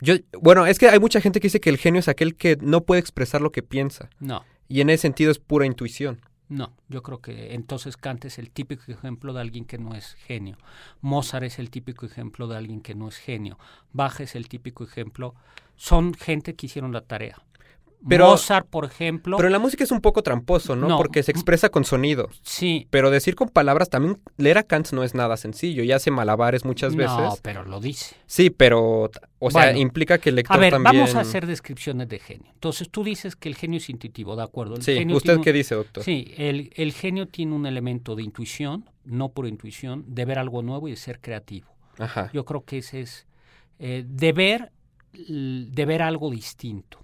Yo, 0.00 0.14
bueno, 0.40 0.66
es 0.66 0.78
que 0.78 0.88
hay 0.88 0.98
mucha 0.98 1.20
gente 1.20 1.40
que 1.40 1.46
dice 1.46 1.60
que 1.60 1.70
el 1.70 1.76
genio 1.76 2.00
es 2.00 2.08
aquel 2.08 2.34
que 2.34 2.56
no 2.60 2.82
puede 2.82 3.00
expresar 3.00 3.42
lo 3.42 3.52
que 3.52 3.62
piensa. 3.62 4.08
No. 4.18 4.44
Y 4.68 4.80
en 4.80 4.90
ese 4.90 5.02
sentido 5.02 5.30
es 5.30 5.38
pura 5.38 5.66
intuición. 5.66 6.20
No, 6.50 6.72
yo 6.88 7.04
creo 7.04 7.20
que 7.22 7.54
entonces 7.54 7.96
Kant 7.96 8.24
es 8.24 8.40
el 8.40 8.50
típico 8.50 8.90
ejemplo 8.90 9.32
de 9.32 9.40
alguien 9.40 9.64
que 9.64 9.78
no 9.78 9.94
es 9.94 10.14
genio. 10.14 10.58
Mozart 11.00 11.44
es 11.44 11.60
el 11.60 11.70
típico 11.70 12.06
ejemplo 12.06 12.48
de 12.48 12.56
alguien 12.56 12.80
que 12.80 12.96
no 12.96 13.06
es 13.06 13.18
genio. 13.18 13.56
Bach 13.92 14.18
es 14.18 14.34
el 14.34 14.48
típico 14.48 14.82
ejemplo. 14.82 15.36
Son 15.76 16.12
gente 16.12 16.56
que 16.56 16.66
hicieron 16.66 16.90
la 16.90 17.02
tarea. 17.02 17.40
Pero, 18.08 18.28
Mozart, 18.28 18.66
por 18.66 18.84
ejemplo. 18.86 19.36
Pero 19.36 19.48
en 19.48 19.52
la 19.52 19.58
música 19.58 19.84
es 19.84 19.90
un 19.90 20.00
poco 20.00 20.22
tramposo, 20.22 20.74
¿no? 20.74 20.88
No. 20.88 20.96
Porque 20.96 21.22
se 21.22 21.30
expresa 21.32 21.68
con 21.68 21.84
sonido. 21.84 22.28
Sí. 22.42 22.86
Pero 22.90 23.10
decir 23.10 23.34
con 23.34 23.48
palabras 23.48 23.90
también, 23.90 24.18
leer 24.38 24.58
a 24.58 24.62
Kant 24.62 24.92
no 24.92 25.04
es 25.04 25.14
nada 25.14 25.36
sencillo. 25.36 25.82
Y 25.82 25.92
hace 25.92 26.10
malabares 26.10 26.64
muchas 26.64 26.96
veces. 26.96 27.16
No, 27.16 27.36
pero 27.42 27.64
lo 27.64 27.78
dice. 27.78 28.16
Sí, 28.26 28.48
pero, 28.48 29.10
o 29.38 29.50
sea, 29.50 29.64
Bueno, 29.64 29.78
implica 29.80 30.18
que 30.18 30.30
el 30.30 30.36
lector 30.36 30.56
A 30.56 30.60
ver, 30.60 30.72
también... 30.72 30.96
vamos 30.96 31.14
a 31.14 31.20
hacer 31.20 31.46
descripciones 31.46 32.08
de 32.08 32.18
genio. 32.18 32.50
Entonces 32.54 32.88
tú 32.90 33.04
dices 33.04 33.36
que 33.36 33.48
el 33.50 33.56
genio 33.56 33.76
es 33.76 33.90
intuitivo, 33.90 34.34
¿de 34.34 34.44
acuerdo? 34.44 34.76
El 34.76 34.82
Sí, 34.82 34.94
genio 34.94 35.16
¿usted 35.16 35.34
tiene 35.34 35.44
qué 35.44 35.52
dice, 35.52 35.74
doctor? 35.74 36.02
Sí, 36.02 36.32
el, 36.38 36.70
el 36.74 36.92
genio 36.92 37.26
tiene 37.28 37.54
un 37.54 37.66
elemento 37.66 38.16
de 38.16 38.22
intuición, 38.22 38.88
no 39.04 39.28
por 39.28 39.46
intuición, 39.46 40.04
de 40.06 40.24
ver 40.24 40.38
algo 40.38 40.62
nuevo 40.62 40.88
y 40.88 40.92
de 40.92 40.96
ser 40.96 41.20
creativo. 41.20 41.68
Ajá. 41.98 42.30
Yo 42.32 42.46
creo 42.46 42.64
que 42.64 42.78
ese 42.78 43.00
es 43.02 43.26
eh, 43.78 44.04
de 44.06 44.32
ver 44.32 44.72
de 45.12 45.84
ver 45.86 46.02
algo 46.02 46.30
distinto. 46.30 46.99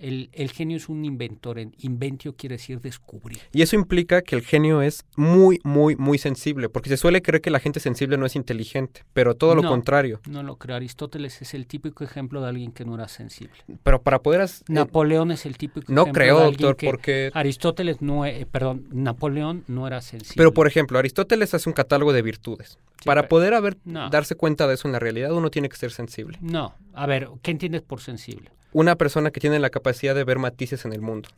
El, 0.00 0.28
el 0.32 0.50
genio 0.52 0.76
es 0.76 0.88
un 0.88 1.04
inventor. 1.04 1.58
en- 1.58 1.74
Inventio 1.78 2.34
quiere 2.34 2.56
decir 2.56 2.80
descubrir. 2.80 3.38
Y 3.52 3.62
eso 3.62 3.76
implica 3.76 4.22
que 4.22 4.36
el 4.36 4.42
genio 4.42 4.82
es 4.82 5.04
muy, 5.16 5.58
muy, 5.64 5.96
muy 5.96 6.18
sensible, 6.18 6.68
porque 6.68 6.88
se 6.88 6.96
suele 6.96 7.22
creer 7.22 7.40
que 7.40 7.50
la 7.50 7.60
gente 7.60 7.80
sensible 7.80 8.16
no 8.18 8.26
es 8.26 8.36
inteligente, 8.36 9.04
pero 9.12 9.34
todo 9.34 9.54
lo 9.54 9.62
contrario. 9.62 10.20
No 10.28 10.42
lo 10.42 10.56
creo. 10.56 10.76
Aristóteles 10.76 11.40
es 11.42 11.54
el 11.54 11.66
típico 11.66 12.04
ejemplo 12.04 12.40
de 12.42 12.48
alguien 12.48 12.72
que 12.72 12.84
no 12.84 12.94
era 12.94 13.08
sensible. 13.08 13.54
Pero 13.82 14.02
para 14.02 14.20
poder... 14.20 14.40
as- 14.42 14.60
eh, 14.62 14.64
Napoleón 14.68 15.30
es 15.30 15.46
el 15.46 15.56
típico 15.56 15.92
no 15.92 16.02
ejemplo 16.02 16.20
creo, 16.20 16.38
de 16.38 16.44
alguien 16.46 16.60
doctor, 16.68 16.76
que- 16.76 16.86
porque... 16.86 17.30
Aristóteles 17.34 18.02
no, 18.02 18.24
eh, 18.26 18.46
perdón, 18.50 18.86
Napoleón 18.92 19.64
no 19.68 19.86
era 19.86 20.00
sensible. 20.02 20.34
Pero, 20.36 20.52
por 20.52 20.66
ejemplo, 20.66 20.98
Aristóteles 20.98 21.54
hace 21.54 21.68
un 21.68 21.74
catálogo 21.74 22.12
de 22.12 22.22
virtudes. 22.22 22.78
Sí, 22.98 23.04
para 23.06 23.22
pero- 23.22 23.28
poder 23.28 23.54
haber, 23.54 23.76
No. 23.84 24.10
darse 24.10 24.34
cuenta 24.34 24.66
de 24.66 24.74
eso 24.74 24.88
en 24.88 24.92
la 24.92 24.98
realidad, 24.98 25.32
uno 25.32 25.50
tiene 25.50 25.68
que 25.68 25.76
ser 25.76 25.90
sensible. 25.90 26.38
No, 26.40 26.74
a 26.92 27.06
ver, 27.06 27.28
¿qué 27.42 27.50
entiendes 27.50 27.82
por 27.82 28.00
sensible? 28.00 28.50
Una 28.76 28.96
persona 28.96 29.30
que 29.30 29.40
tiene 29.40 29.58
la 29.58 29.70
capacidad 29.70 30.14
de 30.14 30.22
ver 30.22 30.38
matices 30.38 30.84
en 30.84 30.92
el 30.92 31.00
mundo. 31.00 31.30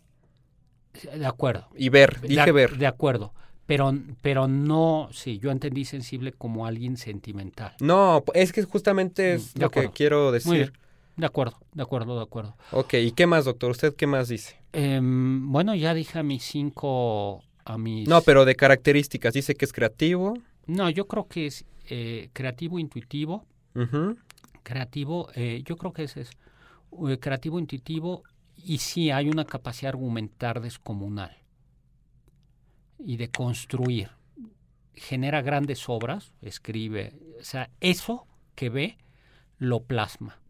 De 1.15 1.25
acuerdo. 1.25 1.69
Y 1.77 1.89
ver, 1.89 2.21
dije 2.21 2.51
ver. 2.51 2.77
De 2.79 2.89
acuerdo. 2.89 3.33
Pero, 3.65 3.95
pero 4.23 4.49
no, 4.49 5.09
sí, 5.13 5.39
yo 5.39 5.53
entendí 5.53 5.85
sensible 5.85 6.33
como 6.33 6.67
alguien 6.67 6.97
sentimental. 6.97 7.77
No, 7.79 8.25
es 8.35 8.51
que 8.53 8.65
justamente 8.65 9.35
es 9.35 9.55
Mm, 9.55 9.59
de 9.59 9.65
lo 9.65 9.71
que 9.71 9.91
quiero 9.93 10.25
Muy 10.25 10.33
decir. 10.33 10.53
bien. 10.53 10.73
De 11.17 11.27
acuerdo, 11.27 11.61
de 11.75 11.83
acuerdo, 11.85 12.17
de 12.17 12.23
acuerdo. 12.25 12.57
Ok, 12.73 12.95
¿y 12.95 13.13
qué 13.13 13.29
más, 13.29 13.45
doctor? 13.45 13.71
¿Usted 13.71 13.95
qué 13.95 14.09
más 14.09 14.27
dice? 14.27 14.57
Em, 14.73 15.53
bueno, 15.53 15.77
ya 15.77 15.95
dije 15.95 16.19
a 16.19 16.25
mis 16.25 16.43
cinco, 16.43 17.45
a 17.65 17.79
mis... 17.79 18.09
No, 18.09 18.21
pero 18.23 18.47
de 18.47 18.57
características. 18.57 19.33
Dice 19.35 19.55
que 19.55 19.65
es 19.65 19.73
creativo. 19.73 20.35
No, 20.67 20.91
yo 20.91 21.07
creo 21.07 21.29
que 21.29 21.47
es 21.47 21.65
eh, 21.89 22.31
creativo, 22.33 22.81
intuitivo. 22.81 23.45
Creativo, 24.65 25.29
eh, 25.37 25.63
yo 25.65 25.77
creo 25.77 25.93
que 25.93 26.03
ese 26.03 26.23
es 26.23 26.31
eh, 27.09 27.19
creativo, 27.19 27.59
intuitivo 27.59 28.23
y 28.57 28.79
sí 28.79 29.11
hay 29.11 29.29
una 29.29 29.45
capacidad 29.45 29.93
de 29.93 29.99
argumentar 29.99 30.61
descomunal 30.61 31.37
y 32.99 33.17
de 33.17 33.31
construir. 33.31 34.11
Genera 34.95 35.43
grandes 35.43 35.89
obras, 35.89 36.33
escribe, 36.43 37.15
o 37.41 37.45
sea, 37.45 37.71
eso 37.81 38.27
que 38.55 38.69
ve 38.69 38.99
lo 39.59 39.85
plasma, 39.85 40.41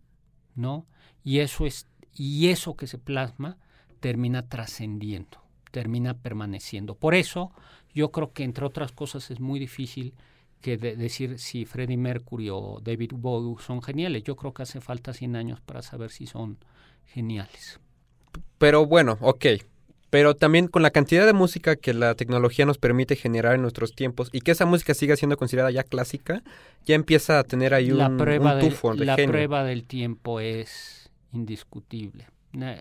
¿no? 0.54 0.86
Y 1.22 1.40
eso 1.40 1.66
es 1.66 1.86
y 2.14 2.48
eso 2.48 2.76
que 2.76 2.86
se 2.86 2.98
plasma 2.98 3.58
termina 4.00 4.48
trascendiendo, 4.48 5.42
termina 5.70 6.14
permaneciendo. 6.14 6.94
Por 6.94 7.14
eso 7.14 7.52
yo 7.94 8.10
creo 8.10 8.32
que 8.32 8.44
entre 8.44 8.64
otras 8.64 8.92
cosas 8.92 9.30
es 9.30 9.40
muy 9.40 9.60
difícil 9.60 10.14
que 10.60 10.76
de- 10.76 10.96
decir 10.96 11.38
si 11.38 11.64
Freddie 11.64 11.96
Mercury 11.96 12.48
o 12.50 12.80
David 12.82 13.12
Bowie 13.14 13.62
son 13.62 13.82
geniales. 13.82 14.22
Yo 14.24 14.36
creo 14.36 14.52
que 14.52 14.62
hace 14.62 14.80
falta 14.80 15.12
100 15.12 15.36
años 15.36 15.60
para 15.60 15.82
saber 15.82 16.10
si 16.10 16.26
son 16.26 16.58
geniales. 17.06 17.80
Pero 18.58 18.86
bueno, 18.86 19.18
ok. 19.20 19.46
Pero 20.10 20.34
también 20.34 20.68
con 20.68 20.82
la 20.82 20.90
cantidad 20.90 21.26
de 21.26 21.34
música 21.34 21.76
que 21.76 21.92
la 21.92 22.14
tecnología 22.14 22.64
nos 22.64 22.78
permite 22.78 23.14
generar 23.14 23.54
en 23.54 23.62
nuestros 23.62 23.94
tiempos 23.94 24.30
y 24.32 24.40
que 24.40 24.52
esa 24.52 24.64
música 24.64 24.94
siga 24.94 25.16
siendo 25.16 25.36
considerada 25.36 25.70
ya 25.70 25.82
clásica, 25.82 26.42
ya 26.86 26.94
empieza 26.94 27.38
a 27.38 27.44
tener 27.44 27.74
ahí 27.74 27.92
un, 27.92 27.98
la 27.98 28.16
prueba, 28.16 28.54
un 28.54 28.60
del, 28.60 28.70
tufo 28.70 28.94
de 28.94 29.04
la 29.04 29.16
genio. 29.16 29.32
prueba 29.32 29.64
del 29.64 29.84
tiempo 29.84 30.40
es 30.40 31.10
indiscutible. 31.32 32.26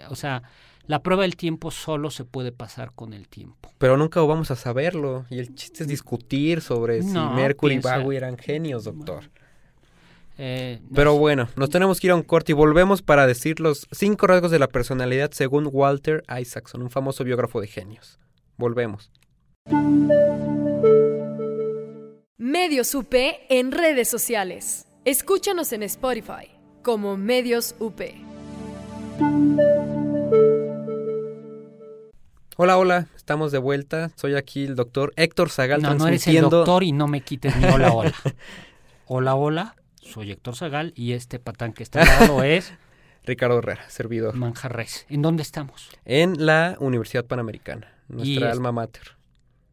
O 0.09 0.15
sea, 0.15 0.43
la 0.87 1.03
prueba 1.03 1.23
del 1.23 1.35
tiempo 1.35 1.69
solo 1.69 2.09
se 2.09 2.23
puede 2.23 2.51
pasar 2.51 2.93
con 2.93 3.13
el 3.13 3.27
tiempo. 3.27 3.71
Pero 3.77 3.97
nunca 3.97 4.21
vamos 4.21 4.51
a 4.51 4.55
saberlo. 4.55 5.25
Y 5.29 5.39
el 5.39 5.53
chiste 5.53 5.83
es 5.83 5.89
discutir 5.89 6.61
sobre 6.61 7.01
No, 7.03 7.29
si 7.29 7.35
Mercury 7.35 7.75
y 7.75 7.79
Bowie 7.79 8.17
eran 8.17 8.37
genios, 8.37 8.85
doctor. 8.85 9.25
Eh, 10.37 10.79
no 10.83 10.95
Pero 10.95 11.13
sé. 11.13 11.19
bueno, 11.19 11.49
nos 11.55 11.69
tenemos 11.69 11.99
que 11.99 12.07
ir 12.07 12.11
a 12.11 12.15
un 12.15 12.23
corte 12.23 12.51
y 12.51 12.55
volvemos 12.55 13.01
para 13.01 13.27
decir 13.27 13.59
los 13.59 13.87
cinco 13.91 14.27
rasgos 14.27 14.51
de 14.51 14.59
la 14.59 14.67
personalidad 14.67 15.31
según 15.31 15.67
Walter 15.71 16.23
Isaacson, 16.39 16.81
un 16.81 16.89
famoso 16.89 17.23
biógrafo 17.23 17.59
de 17.59 17.67
genios. 17.67 18.19
Volvemos. 18.57 19.11
Medios 22.37 22.95
UP 22.95 23.13
en 23.49 23.71
redes 23.71 24.07
sociales. 24.09 24.85
Escúchanos 25.05 25.73
en 25.73 25.83
Spotify 25.83 26.49
como 26.83 27.17
Medios 27.17 27.75
UP. 27.79 28.01
Hola, 32.57 32.77
hola, 32.77 33.07
estamos 33.15 33.51
de 33.51 33.59
vuelta. 33.59 34.09
Soy 34.15 34.35
aquí 34.35 34.65
el 34.65 34.75
doctor 34.75 35.13
Héctor 35.15 35.49
Zagal 35.49 35.81
No, 35.81 35.93
no 35.93 36.07
eres 36.07 36.25
el 36.27 36.41
doctor 36.41 36.83
y 36.83 36.91
no 36.91 37.07
me 37.07 37.21
quites 37.21 37.55
mi 37.55 37.65
hola, 37.65 37.91
hola. 37.93 38.13
Hola, 39.09 39.35
hola, 39.35 39.75
soy 40.01 40.31
Héctor 40.31 40.55
Zagal 40.57 40.91
y 40.95 41.13
este 41.13 41.39
patán 41.39 41.71
que 41.71 41.81
está 41.83 42.01
al 42.01 42.07
lado 42.07 42.43
es 42.43 42.73
Ricardo 43.23 43.59
Herrera, 43.59 43.87
servidor. 43.89 44.35
Manjarres. 44.35 45.05
¿En 45.07 45.21
dónde 45.21 45.43
estamos? 45.43 45.89
En 46.03 46.45
la 46.45 46.75
Universidad 46.79 47.23
Panamericana, 47.25 47.93
nuestra 48.09 48.47
es- 48.49 48.53
alma 48.53 48.73
mater. 48.73 49.16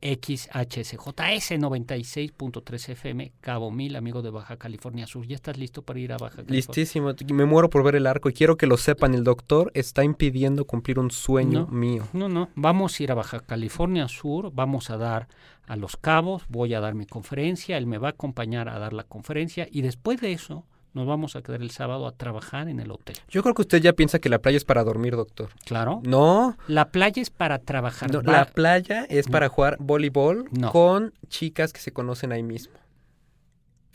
XHSJS 0.05 1.53
96.3 1.59 2.89
FM, 2.91 3.33
Cabo 3.41 3.71
Mil, 3.71 3.97
amigo 3.97 4.21
de 4.21 4.29
Baja 4.31 4.59
California 4.59 5.07
Sur. 5.07 5.27
¿Ya 5.27 5.35
estás 5.35 5.57
listo 5.57 5.81
para 5.81 5.99
ir 5.99 6.13
a 6.13 6.19
Baja 6.19 6.37
California? 6.37 6.57
Listísimo, 6.57 7.13
me 7.33 7.47
muero 7.47 7.71
por 7.71 7.83
ver 7.83 7.97
el 7.97 8.07
arco 8.07 8.29
y 8.29 8.35
quiero 8.35 8.57
que 8.57 8.67
lo 8.67 8.77
sepan, 8.77 9.15
el 9.15 9.25
doctor 9.25 9.71
está 9.75 10.05
impidiendo 10.05 10.67
cumplir 10.67 10.99
un 10.99 11.11
sueño 11.11 11.61
No. 11.61 11.67
mío. 11.69 12.07
No, 12.13 12.29
no, 12.29 12.51
vamos 12.55 13.01
a 13.01 13.03
ir 13.03 13.13
a 13.13 13.15
Baja 13.15 13.41
California 13.41 14.07
Sur, 14.09 14.53
vamos 14.53 14.91
a 14.91 14.99
dar 14.99 15.27
a 15.67 15.77
Los 15.77 15.97
Cabos, 15.97 16.43
voy 16.49 16.75
a 16.75 16.81
dar 16.81 16.95
mi 16.95 17.07
conferencia, 17.07 17.79
él 17.79 17.87
me 17.87 17.97
va 17.97 18.09
a 18.09 18.11
acompañar 18.11 18.69
a 18.69 18.79
dar 18.79 18.93
la 18.93 19.05
conferencia 19.05 19.67
y 19.71 19.81
después 19.81 20.21
de 20.21 20.33
eso 20.33 20.67
nos 20.95 21.07
vamos 21.07 21.37
a 21.37 21.43
quedar 21.43 21.61
el 21.61 21.71
sábado 21.71 22.07
a 22.07 22.13
trabajar 22.13 22.69
en 22.69 22.81
el 22.81 22.91
hotel. 22.91 23.17
Yo 23.29 23.43
creo 23.43 23.55
que 23.55 23.63
usted 23.63 23.83
ya 23.83 23.93
piensa 23.93 24.19
que 24.21 24.29
la 24.29 24.39
playa 24.39 24.57
es 24.57 24.65
para 24.65 24.83
dormir, 24.85 25.17
doctor. 25.17 25.51
Claro. 25.67 26.01
No, 26.05 26.57
La 26.69 26.87
playa 26.91 27.21
es 27.21 27.31
para 27.31 27.59
trabajar. 27.59 28.11
no, 28.13 28.23
la 28.23 28.47
playa 28.47 29.05
es 29.09 29.27
para 29.29 29.49
jugar 29.49 29.77
voleibol 29.81 30.47
No. 30.53 30.71
con 30.73 31.13
chicas 31.29 31.73
que 31.73 31.81
se 31.81 31.93
conocen 31.93 32.33
ahí 32.33 32.43
mismo. 32.43 32.75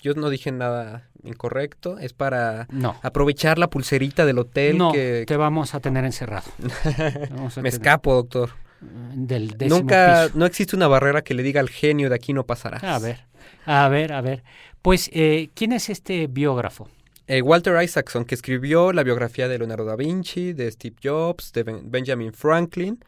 Yo 0.01 0.13
no 0.13 0.29
dije 0.29 0.51
nada 0.51 1.09
incorrecto, 1.23 1.97
es 1.99 2.13
para 2.13 2.67
no. 2.71 2.95
aprovechar 3.03 3.59
la 3.59 3.69
pulserita 3.69 4.25
del 4.25 4.39
hotel 4.39 4.77
No, 4.77 4.93
que 4.93 5.25
te 5.27 5.35
vamos 5.35 5.75
a 5.75 5.81
tener 5.81 6.05
encerrado. 6.05 6.49
Te 6.83 7.27
vamos 7.31 7.57
a 7.57 7.61
me 7.61 7.69
tener- 7.69 7.81
escapo, 7.81 8.13
doctor. 8.13 8.51
Del 8.81 9.57
décimo 9.57 9.79
Nunca, 9.81 10.25
piso. 10.27 10.37
no 10.39 10.45
existe 10.45 10.75
una 10.75 10.87
barrera 10.87 11.21
que 11.23 11.33
le 11.33 11.43
diga 11.43 11.59
al 11.59 11.69
genio 11.69 12.09
de 12.09 12.15
aquí 12.15 12.33
no 12.33 12.45
pasarás. 12.45 12.83
A 12.83 12.99
ver, 12.99 13.25
a 13.65 13.87
ver, 13.89 14.13
a 14.13 14.21
ver. 14.21 14.43
Pues, 14.81 15.09
eh, 15.13 15.49
¿quién 15.53 15.73
es 15.73 15.89
este 15.89 16.27
biógrafo? 16.27 16.89
Eh, 17.27 17.41
Walter 17.41 17.81
Isaacson, 17.83 18.25
que 18.25 18.33
escribió 18.35 18.91
la 18.93 19.03
biografía 19.03 19.47
de 19.47 19.57
Leonardo 19.57 19.85
da 19.85 19.95
Vinci, 19.95 20.53
de 20.53 20.71
Steve 20.71 20.95
Jobs, 21.03 21.51
de 21.53 21.63
Ben- 21.63 21.91
Benjamin 21.91 22.33
Franklin 22.33 23.03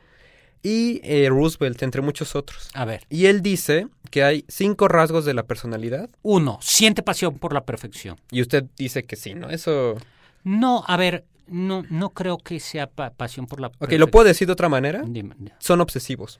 y 0.61 0.99
eh, 1.03 1.27
Roosevelt, 1.29 1.81
entre 1.81 2.01
muchos 2.01 2.35
otros. 2.35 2.69
A 2.75 2.85
ver, 2.85 3.01
Y 3.09 3.25
él 3.25 3.41
dice 3.41 3.87
que 4.11 4.23
hay 4.23 4.45
cinco 4.47 4.87
rasgos 4.87 5.25
de 5.25 5.33
la 5.33 5.43
personalidad 5.43 6.09
uno, 6.21 6.59
siente 6.61 7.01
pasión 7.01 7.39
por 7.39 7.53
la 7.53 7.63
perfección. 7.65 8.17
y 8.29 8.41
usted 8.41 8.65
dice 8.77 9.03
que 9.03 9.15
sí, 9.15 9.33
¿no? 9.33 9.49
Eso... 9.49 9.95
No, 10.43 10.83
a 10.87 10.97
ver, 10.97 11.23
no, 11.51 11.83
no 11.89 12.09
creo 12.11 12.37
que 12.37 12.59
sea 12.59 12.87
pa- 12.87 13.11
pasión 13.11 13.45
por 13.45 13.59
la 13.61 13.67
Ok, 13.67 13.73
perfección. 13.73 13.99
¿lo 13.99 14.07
puedo 14.09 14.25
decir 14.25 14.47
de 14.47 14.53
otra 14.53 14.69
manera? 14.69 15.03
Dime. 15.05 15.35
Son 15.59 15.81
obsesivos. 15.81 16.39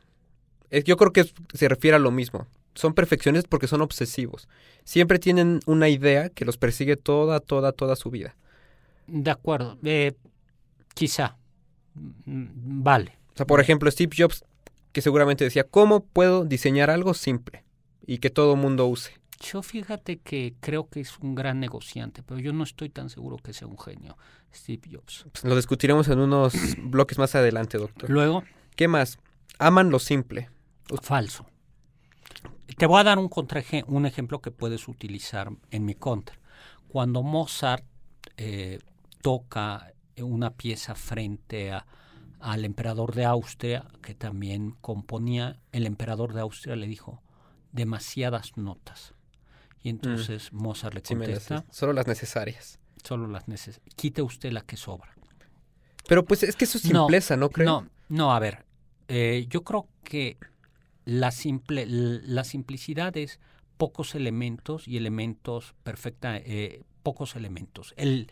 Yo 0.85 0.95
creo 0.97 1.11
que 1.11 1.25
se 1.53 1.67
refiere 1.67 1.97
a 1.97 1.99
lo 1.99 2.11
mismo. 2.11 2.47
Son 2.75 2.93
perfeccionistas 2.93 3.49
porque 3.49 3.67
son 3.67 3.81
obsesivos. 3.81 4.47
Siempre 4.85 5.19
tienen 5.19 5.59
una 5.65 5.89
idea 5.89 6.29
que 6.29 6.45
los 6.45 6.57
persigue 6.57 6.95
toda, 6.95 7.41
toda, 7.41 7.73
toda 7.73 7.95
su 7.97 8.09
vida. 8.09 8.35
De 9.07 9.29
acuerdo, 9.29 9.77
eh, 9.83 10.13
quizá. 10.95 11.35
Mm, 11.93 12.81
Vale. 12.83 13.17
O 13.33 13.37
sea, 13.37 13.45
por 13.45 13.59
ejemplo, 13.59 13.91
Steve 13.91 14.15
Jobs, 14.17 14.45
que 14.93 15.01
seguramente 15.01 15.43
decía, 15.43 15.65
¿cómo 15.65 16.03
puedo 16.05 16.45
diseñar 16.45 16.89
algo 16.89 17.13
simple 17.13 17.63
y 18.07 18.19
que 18.19 18.29
todo 18.29 18.55
mundo 18.55 18.87
use? 18.87 19.11
Yo 19.41 19.61
fíjate 19.63 20.19
que 20.19 20.55
creo 20.59 20.87
que 20.89 20.99
es 21.01 21.17
un 21.19 21.33
gran 21.35 21.59
negociante, 21.59 22.21
pero 22.23 22.39
yo 22.39 22.53
no 22.53 22.63
estoy 22.63 22.89
tan 22.89 23.09
seguro 23.09 23.37
que 23.37 23.53
sea 23.53 23.67
un 23.67 23.77
genio, 23.79 24.17
Steve 24.53 24.81
Jobs. 24.91 25.25
Pues 25.31 25.43
lo 25.43 25.55
discutiremos 25.55 26.07
en 26.09 26.19
unos 26.19 26.53
bloques 26.77 27.17
más 27.17 27.33
adelante, 27.35 27.77
doctor. 27.77 28.09
Luego, 28.09 28.43
¿Qué 28.75 28.87
más? 28.87 29.17
Aman 29.59 29.89
lo 29.89 29.99
simple. 29.99 30.49
falso. 31.01 31.45
Te 32.77 32.85
voy 32.85 32.99
a 32.99 33.03
dar 33.03 33.19
un, 33.19 33.29
contraeje- 33.29 33.83
un 33.87 34.05
ejemplo 34.05 34.41
que 34.41 34.51
puedes 34.51 34.87
utilizar 34.87 35.49
en 35.71 35.85
mi 35.85 35.93
contra. 35.95 36.37
Cuando 36.87 37.21
Mozart 37.23 37.83
eh, 38.37 38.79
toca 39.21 39.93
una 40.17 40.51
pieza 40.51 40.95
frente 40.95 41.71
a- 41.71 41.85
al 42.39 42.65
emperador 42.65 43.13
de 43.13 43.25
Austria, 43.25 43.85
que 44.01 44.15
también 44.15 44.71
componía, 44.81 45.59
el 45.71 45.85
emperador 45.85 46.33
de 46.33 46.41
Austria 46.41 46.75
le 46.75 46.87
dijo, 46.87 47.21
demasiadas 47.71 48.57
notas. 48.57 49.13
Y 49.83 49.89
entonces 49.89 50.51
Mozart 50.53 50.93
le 50.93 51.01
Sí 51.03 51.15
contesta, 51.15 51.59
sé. 51.61 51.65
Solo 51.71 51.93
las 51.93 52.07
necesarias. 52.07 52.79
solo 53.03 53.27
las 53.27 53.47
necesita. 53.47 53.83
Quite 53.95 54.21
usted 54.21 54.51
la 54.51 54.61
que 54.61 54.77
sobra. 54.77 55.15
Pero 56.07 56.23
pues 56.25 56.43
es 56.43 56.55
que 56.55 56.65
eso 56.65 56.77
es 56.77 56.85
No, 56.85 57.01
simpleza, 57.01 57.35
¿no, 57.37 57.49
creo? 57.49 57.65
No, 57.65 57.87
no, 58.09 58.33
a 58.33 58.39
ver, 58.39 58.65
eh, 59.07 59.45
yo 59.49 59.63
creo 59.63 59.87
que 60.03 60.37
la, 61.05 61.31
simple, 61.31 61.85
la 61.87 62.43
simplicidad 62.43 63.15
es 63.17 63.39
pocos 63.77 64.13
elementos 64.15 64.87
y 64.87 64.97
elementos 64.97 65.73
perfecta, 65.83 66.37
eh, 66.37 66.83
pocos 67.03 67.35
elementos. 67.35 67.93
El, 67.97 68.31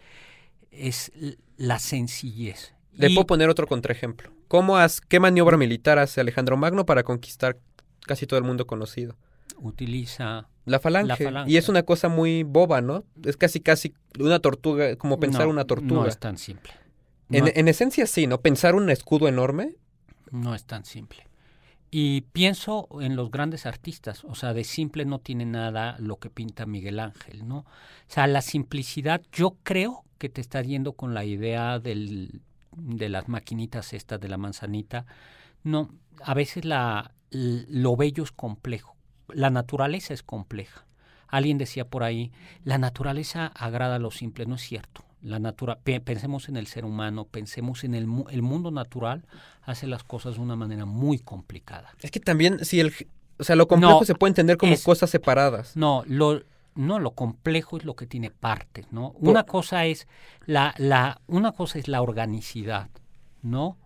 es 0.71 1.11
la 1.57 1.79
sencillez. 1.79 2.73
Le 2.93 3.09
Y- 3.09 3.15
puedo 3.15 3.25
poner 3.27 3.49
otro 3.49 3.65
contraejemplo. 3.65 4.31
¿Cómo 4.47 4.77
has, 4.77 4.99
¿Qué 5.01 5.19
maniobra 5.19 5.57
militar 5.57 5.97
hace 5.99 6.21
Alejandro 6.21 6.57
Magno 6.57 6.85
para 6.85 7.03
conquistar 7.03 7.57
casi 8.01 8.27
todo 8.27 8.37
el 8.39 8.45
mundo 8.45 8.67
conocido? 8.67 9.15
Utiliza 9.61 10.47
La 10.65 10.79
falange. 10.79 11.07
La 11.07 11.15
falange. 11.17 11.51
Y 11.51 11.57
es 11.57 11.69
una 11.69 11.83
cosa 11.83 12.09
muy 12.09 12.43
boba, 12.43 12.81
¿no? 12.81 13.03
Es 13.23 13.37
casi, 13.37 13.59
casi 13.59 13.93
una 14.19 14.39
tortuga, 14.39 14.95
como 14.95 15.19
pensar 15.19 15.45
no, 15.45 15.51
una 15.51 15.65
tortuga. 15.65 16.01
No 16.01 16.07
es 16.07 16.17
tan 16.17 16.37
simple. 16.37 16.73
en, 17.29 17.45
No, 17.45 17.51
en 17.53 17.67
esencia 17.67 18.05
sí, 18.07 18.27
¿no? 18.27 18.41
Pensar 18.41 18.75
un 18.75 18.89
escudo 18.89 19.27
enorme. 19.27 19.75
no 20.31 20.53
es 20.55 20.65
tan 20.65 20.85
simple. 20.85 21.29
Y 21.91 22.21
pienso 22.21 22.87
en 23.01 23.15
los 23.15 23.31
grandes 23.31 23.65
artistas, 23.65 24.23
o 24.23 24.35
sea, 24.35 24.53
de 24.53 24.63
simple 24.63 25.05
no 25.05 25.19
tiene 25.19 25.45
nada 25.45 25.95
lo 25.97 26.17
que 26.17 26.29
pinta 26.29 26.67
Miguel 26.67 26.99
Ángel, 26.99 27.47
¿no? 27.47 27.59
O 27.59 27.65
sea, 28.07 28.27
la 28.27 28.41
simplicidad, 28.41 29.23
yo 29.31 29.57
creo 29.63 30.03
que 30.19 30.29
te 30.29 30.39
está 30.39 30.61
yendo 30.61 30.93
con 30.93 31.15
la 31.15 31.25
idea 31.25 31.79
del, 31.79 32.41
de 32.73 33.09
las 33.09 33.27
maquinitas 33.27 33.93
estas 33.93 34.19
de 34.19 34.27
la 34.27 34.37
manzanita. 34.37 35.07
No, 35.63 35.89
a 36.21 36.35
veces 36.35 36.63
la, 36.63 37.11
lo 37.31 37.95
bello 37.95 38.23
es 38.23 38.31
complejo, 38.31 38.95
la 39.33 39.49
naturaleza 39.49 40.13
es 40.13 40.23
compleja. 40.23 40.85
Alguien 41.27 41.57
decía 41.57 41.85
por 41.85 42.03
ahí, 42.03 42.31
la 42.63 42.77
naturaleza 42.77 43.47
agrada 43.47 43.95
a 43.95 43.99
lo 43.99 44.11
simple, 44.11 44.45
no 44.45 44.55
es 44.55 44.61
cierto. 44.61 45.03
La 45.21 45.37
natura, 45.37 45.77
pe- 45.83 45.99
pensemos 45.99 46.49
en 46.49 46.55
el 46.57 46.65
ser 46.67 46.85
humano, 46.85 47.25
pensemos 47.25 47.83
en 47.83 47.93
el, 47.93 48.07
el 48.31 48.41
mundo 48.41 48.71
natural, 48.71 49.25
hace 49.63 49.85
las 49.85 50.03
cosas 50.03 50.35
de 50.35 50.41
una 50.41 50.55
manera 50.55 50.85
muy 50.85 51.19
complicada. 51.19 51.93
Es 52.01 52.09
que 52.11 52.19
también, 52.19 52.63
si 52.65 52.79
el... 52.79 52.93
O 53.37 53.43
sea, 53.43 53.55
lo 53.55 53.67
complejo 53.67 53.99
No, 53.99 54.05
se 54.05 54.15
puede 54.15 54.31
entender 54.31 54.57
como 54.57 54.73
es- 54.73 54.83
cosas 54.83 55.09
separadas. 55.09 55.75
No, 55.77 56.03
lo, 56.07 56.41
no, 56.75 56.99
lo 56.99 57.11
complejo 57.11 57.77
es 57.77 57.85
lo 57.85 57.95
que 57.95 58.05
tiene 58.05 58.31
partes, 58.31 58.91
¿no? 58.91 59.11
Una 59.19 59.43
cosa 59.43 59.85
es 59.85 60.07
la, 60.45 60.73
la, 60.77 61.21
una 61.27 61.51
cosa 61.51 61.79
es 61.79 61.87
la 61.87 62.01
organicidad, 62.01 62.89
¿no? 63.41 63.77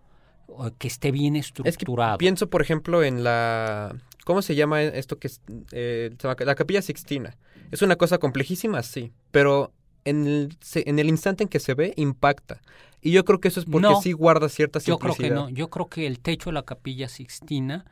O 0.48 0.72
Que 0.78 0.88
esté 0.88 1.12
bien 1.12 1.36
Es 1.36 1.52
que 1.52 1.62
estructurado. 1.70 2.18
pienso, 2.20 2.50
por 2.50 2.62
ejemplo, 2.62 3.04
en 3.04 3.24
la... 3.24 3.96
¿Cómo 4.26 4.42
se 4.42 4.56
llama 4.56 4.82
esto 4.82 5.18
que 5.20 5.28
es? 5.28 5.42
eh, 5.72 6.16
la 6.40 6.56
capilla 6.56 6.82
sixtina. 6.82 7.38
Es 7.72 7.82
una 7.82 7.96
cosa 7.96 8.18
complejísima, 8.18 8.82
sí, 8.84 9.12
pero 9.32 9.74
en 10.06 10.28
el, 10.28 10.58
se- 10.62 10.88
en 10.90 11.00
el 11.00 11.08
instante 11.10 11.44
en 11.44 11.50
que 11.50 11.60
se 11.60 11.74
ve, 11.74 11.94
impacta. 11.98 12.62
Y 13.02 13.12
yo 13.12 13.26
creo 13.26 13.40
que 13.40 13.48
eso 13.50 13.60
es 13.60 13.66
porque 13.66 13.88
No, 13.88 14.02
sí 14.02 14.12
guarda 14.14 14.48
cierta 14.50 14.80
Yo 14.80 14.98
creo 14.98 15.14
simplicidad. 15.14 15.36
que 15.36 15.42
no. 15.42 15.50
Yo 15.50 15.70
creo 15.70 15.88
que 15.88 16.08
el 16.08 16.20
techo 16.20 16.50
de 16.50 16.54
la 16.54 16.64
capilla 16.64 17.10
Sixtina 17.10 17.86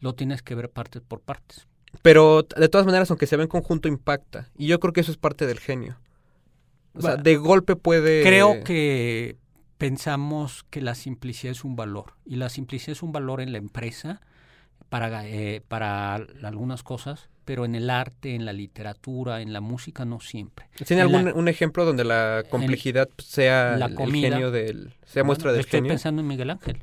lo 0.00 0.14
tienes 0.14 0.42
que 0.42 0.54
ver 0.54 0.70
partes 0.70 1.02
por 1.02 1.20
partes. 1.20 1.66
Pero 2.02 2.42
de 2.42 2.68
todas 2.68 2.86
maneras, 2.86 3.10
aunque 3.10 3.26
se 3.26 3.36
ve 3.36 3.44
en 3.44 3.48
conjunto, 3.48 3.88
impacta. 3.88 4.50
Y 4.56 4.66
yo 4.66 4.78
creo 4.78 4.92
que 4.92 5.00
eso 5.00 5.10
es 5.10 5.16
parte 5.16 5.46
del 5.46 5.58
genio. 5.58 5.98
O 6.94 7.00
sea, 7.00 7.16
de 7.16 7.36
golpe 7.36 7.76
puede... 7.76 8.22
Creo 8.22 8.62
que 8.64 9.36
pensamos 9.78 10.64
que 10.70 10.80
la 10.82 10.94
simplicidad 10.94 11.52
es 11.52 11.64
un 11.64 11.76
valor 11.76 12.14
y 12.26 12.36
la 12.36 12.48
simplicidad 12.48 12.92
es 12.92 13.02
un 13.02 13.12
valor 13.12 13.40
en 13.40 13.52
la 13.52 13.58
empresa 13.58 14.20
para, 14.88 15.26
eh, 15.26 15.62
para 15.66 16.14
algunas 16.14 16.82
cosas, 16.82 17.28
pero 17.44 17.64
en 17.64 17.74
el 17.74 17.88
arte, 17.90 18.34
en 18.34 18.44
la 18.44 18.52
literatura, 18.52 19.40
en 19.40 19.52
la 19.52 19.60
música 19.60 20.04
no 20.04 20.20
siempre. 20.20 20.66
¿Tiene 20.86 21.02
en 21.02 21.12
la- 21.12 21.18
algún 21.20 21.38
un 21.40 21.48
ejemplo 21.48 21.84
donde 21.84 22.04
la 22.04 22.44
complejidad 22.50 23.08
sea 23.18 23.76
la 23.76 23.86
el- 23.86 23.96
genio 24.12 24.50
del... 24.50 24.94
sea 25.04 25.24
muestra 25.24 25.46
Bueno, 25.46 25.52
del 25.56 25.60
estoy 25.60 25.78
genio? 25.78 25.90
pensando 25.90 26.20
en 26.22 26.28
Miguel 26.28 26.50
Ángel. 26.50 26.82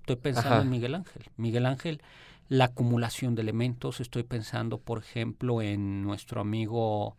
Estoy 0.00 0.16
pensando 0.16 0.50
Ajá. 0.54 0.62
en 0.62 0.70
Miguel 0.70 0.94
Ángel. 0.94 1.22
Miguel 1.36 1.66
Ángel, 1.66 2.00
la 2.48 2.66
acumulación 2.66 3.34
de 3.34 3.42
elementos. 3.42 4.00
Estoy 4.00 4.22
pensando, 4.22 4.78
por 4.78 4.98
ejemplo, 5.00 5.60
en 5.62 6.02
nuestro 6.02 6.40
amigo 6.40 7.16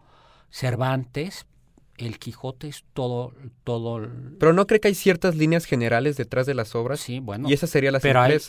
Cervantes. 0.50 1.46
El 1.98 2.18
Quijote 2.18 2.68
es 2.70 2.86
todo, 2.94 3.34
todo. 3.66 4.08
Pero 4.40 4.54
no 4.54 4.66
cree 4.68 4.80
que 4.80 4.88
hay 4.88 4.96
ciertas 4.96 5.36
líneas 5.36 5.66
generales 5.66 6.16
detrás 6.16 6.46
de 6.46 6.54
las 6.54 6.74
obras. 6.74 7.00
Sí, 7.02 7.20
bueno. 7.20 7.50
y 7.50 7.54
esa 7.54 7.68
sería 7.68 7.92
la 7.92 8.00
pero 8.00 8.22
hay-. 8.22 8.40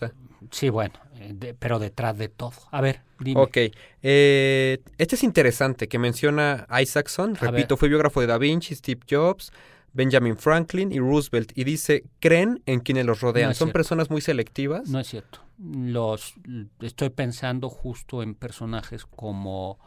Sí, 0.50 0.68
bueno, 0.68 0.94
eh, 1.16 1.32
de- 1.34 1.54
pero 1.54 1.78
detrás 1.78 2.16
de 2.18 2.28
todo. 2.28 2.52
A 2.70 2.80
ver, 2.80 3.02
dime. 3.18 3.40
Ok. 3.40 3.56
Eh, 4.02 4.78
este 4.98 5.14
es 5.16 5.22
interesante, 5.22 5.88
que 5.88 5.98
menciona 5.98 6.66
Isaacson. 6.80 7.34
Repito, 7.36 7.76
fue 7.76 7.88
biógrafo 7.88 8.20
de 8.20 8.26
Da 8.26 8.38
Vinci, 8.38 8.74
Steve 8.74 9.00
Jobs, 9.08 9.52
Benjamin 9.92 10.36
Franklin 10.36 10.92
y 10.92 10.98
Roosevelt. 10.98 11.52
Y 11.56 11.64
dice, 11.64 12.04
creen 12.20 12.62
en 12.66 12.80
quienes 12.80 13.06
los 13.06 13.20
rodean. 13.20 13.50
No 13.50 13.54
Son 13.54 13.66
cierto. 13.68 13.72
personas 13.74 14.10
muy 14.10 14.20
selectivas. 14.20 14.88
No 14.88 15.00
es 15.00 15.08
cierto. 15.08 15.40
Los 15.58 16.34
estoy 16.80 17.10
pensando 17.10 17.68
justo 17.68 18.22
en 18.22 18.34
personajes 18.34 19.04
como 19.04 19.78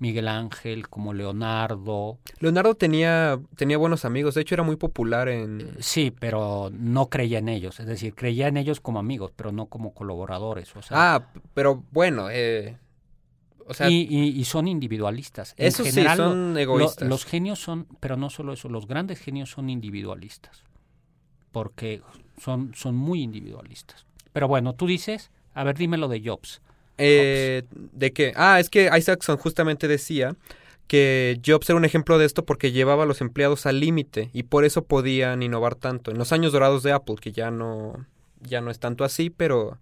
Miguel 0.00 0.26
Ángel, 0.28 0.88
como 0.88 1.14
Leonardo. 1.14 2.18
Leonardo 2.40 2.74
tenía, 2.74 3.38
tenía 3.54 3.78
buenos 3.78 4.04
amigos. 4.04 4.34
De 4.34 4.40
hecho, 4.40 4.54
era 4.56 4.62
muy 4.64 4.76
popular 4.76 5.28
en... 5.28 5.76
Sí, 5.78 6.10
pero 6.10 6.70
no 6.72 7.08
creía 7.10 7.38
en 7.38 7.48
ellos. 7.48 7.78
Es 7.80 7.86
decir, 7.86 8.14
creía 8.14 8.48
en 8.48 8.56
ellos 8.56 8.80
como 8.80 8.98
amigos, 8.98 9.30
pero 9.36 9.52
no 9.52 9.66
como 9.66 9.92
colaboradores. 9.94 10.74
O 10.74 10.82
sea, 10.82 11.14
Ah, 11.16 11.28
pero 11.54 11.84
bueno, 11.92 12.28
eh, 12.30 12.78
o 13.66 13.74
sea, 13.74 13.88
y, 13.90 14.06
y- 14.10 14.30
y 14.40 14.44
son 14.44 14.66
individualistas. 14.68 15.54
En 15.58 15.68
esos 15.68 15.86
sí 15.86 16.02
son 16.16 16.54
lo- 16.54 16.58
egoístas. 16.60 17.06
los 17.08 17.24
genios 17.24 17.60
son, 17.60 17.86
pero 18.00 18.16
no 18.16 18.30
solo 18.30 18.54
eso, 18.54 18.68
los 18.68 18.86
grandes 18.88 19.20
genios 19.20 19.50
son 19.50 19.68
individualistas. 19.70 20.64
Porque 21.52 22.00
son, 22.40 22.72
son 22.74 22.96
muy 22.96 23.22
individualistas. 23.22 24.06
Pero 24.32 24.48
bueno, 24.48 24.74
tú 24.74 24.86
dices, 24.86 25.30
a 25.52 25.64
ver, 25.64 25.76
dime 25.76 25.98
lo 25.98 26.08
de 26.08 26.22
Jobs. 26.24 26.62
Eh, 27.00 27.62
¿De 27.70 28.12
qué? 28.12 28.32
Ah, 28.36 28.60
es 28.60 28.68
que 28.68 28.90
Isaacson 28.96 29.36
justamente 29.38 29.88
decía 29.88 30.36
que 30.86 31.40
Jobs 31.44 31.68
era 31.70 31.76
un 31.76 31.84
ejemplo 31.84 32.18
de 32.18 32.26
esto 32.26 32.44
porque 32.44 32.72
llevaba 32.72 33.04
a 33.04 33.06
los 33.06 33.20
empleados 33.20 33.64
al 33.64 33.80
límite 33.80 34.28
y 34.32 34.42
por 34.42 34.64
eso 34.64 34.84
podían 34.84 35.42
innovar 35.42 35.76
tanto. 35.76 36.10
En 36.10 36.18
los 36.18 36.32
años 36.32 36.52
dorados 36.52 36.82
de 36.82 36.92
Apple, 36.92 37.16
que 37.20 37.32
ya 37.32 37.50
no, 37.50 38.06
ya 38.40 38.60
no 38.60 38.70
es 38.70 38.80
tanto 38.80 39.04
así, 39.04 39.30
pero 39.30 39.78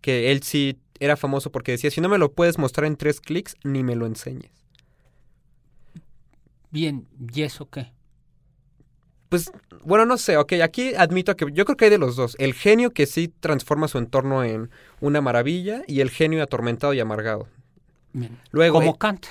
que 0.00 0.30
él 0.30 0.42
sí 0.42 0.78
era 1.00 1.16
famoso 1.16 1.50
porque 1.50 1.72
decía, 1.72 1.90
si 1.90 2.00
no 2.00 2.08
me 2.08 2.18
lo 2.18 2.32
puedes 2.32 2.58
mostrar 2.58 2.86
en 2.86 2.96
tres 2.96 3.20
clics, 3.20 3.56
ni 3.64 3.82
me 3.82 3.96
lo 3.96 4.06
enseñes. 4.06 4.52
Bien, 6.70 7.06
¿y 7.34 7.42
eso 7.42 7.68
qué? 7.68 7.90
Pues, 9.32 9.50
bueno, 9.82 10.04
no 10.04 10.18
sé, 10.18 10.36
ok, 10.36 10.52
aquí 10.62 10.94
admito 10.94 11.34
que 11.38 11.46
yo 11.54 11.64
creo 11.64 11.74
que 11.78 11.86
hay 11.86 11.90
de 11.90 11.96
los 11.96 12.16
dos. 12.16 12.36
El 12.38 12.52
genio 12.52 12.90
que 12.90 13.06
sí 13.06 13.28
transforma 13.28 13.88
su 13.88 13.96
entorno 13.96 14.44
en 14.44 14.68
una 15.00 15.22
maravilla 15.22 15.84
y 15.86 16.00
el 16.00 16.10
genio 16.10 16.42
atormentado 16.42 16.92
y 16.92 17.00
amargado. 17.00 17.48
Bien. 18.12 18.38
Luego, 18.50 18.80
Como 18.80 18.90
eh, 18.90 18.96
Kant. 18.98 19.24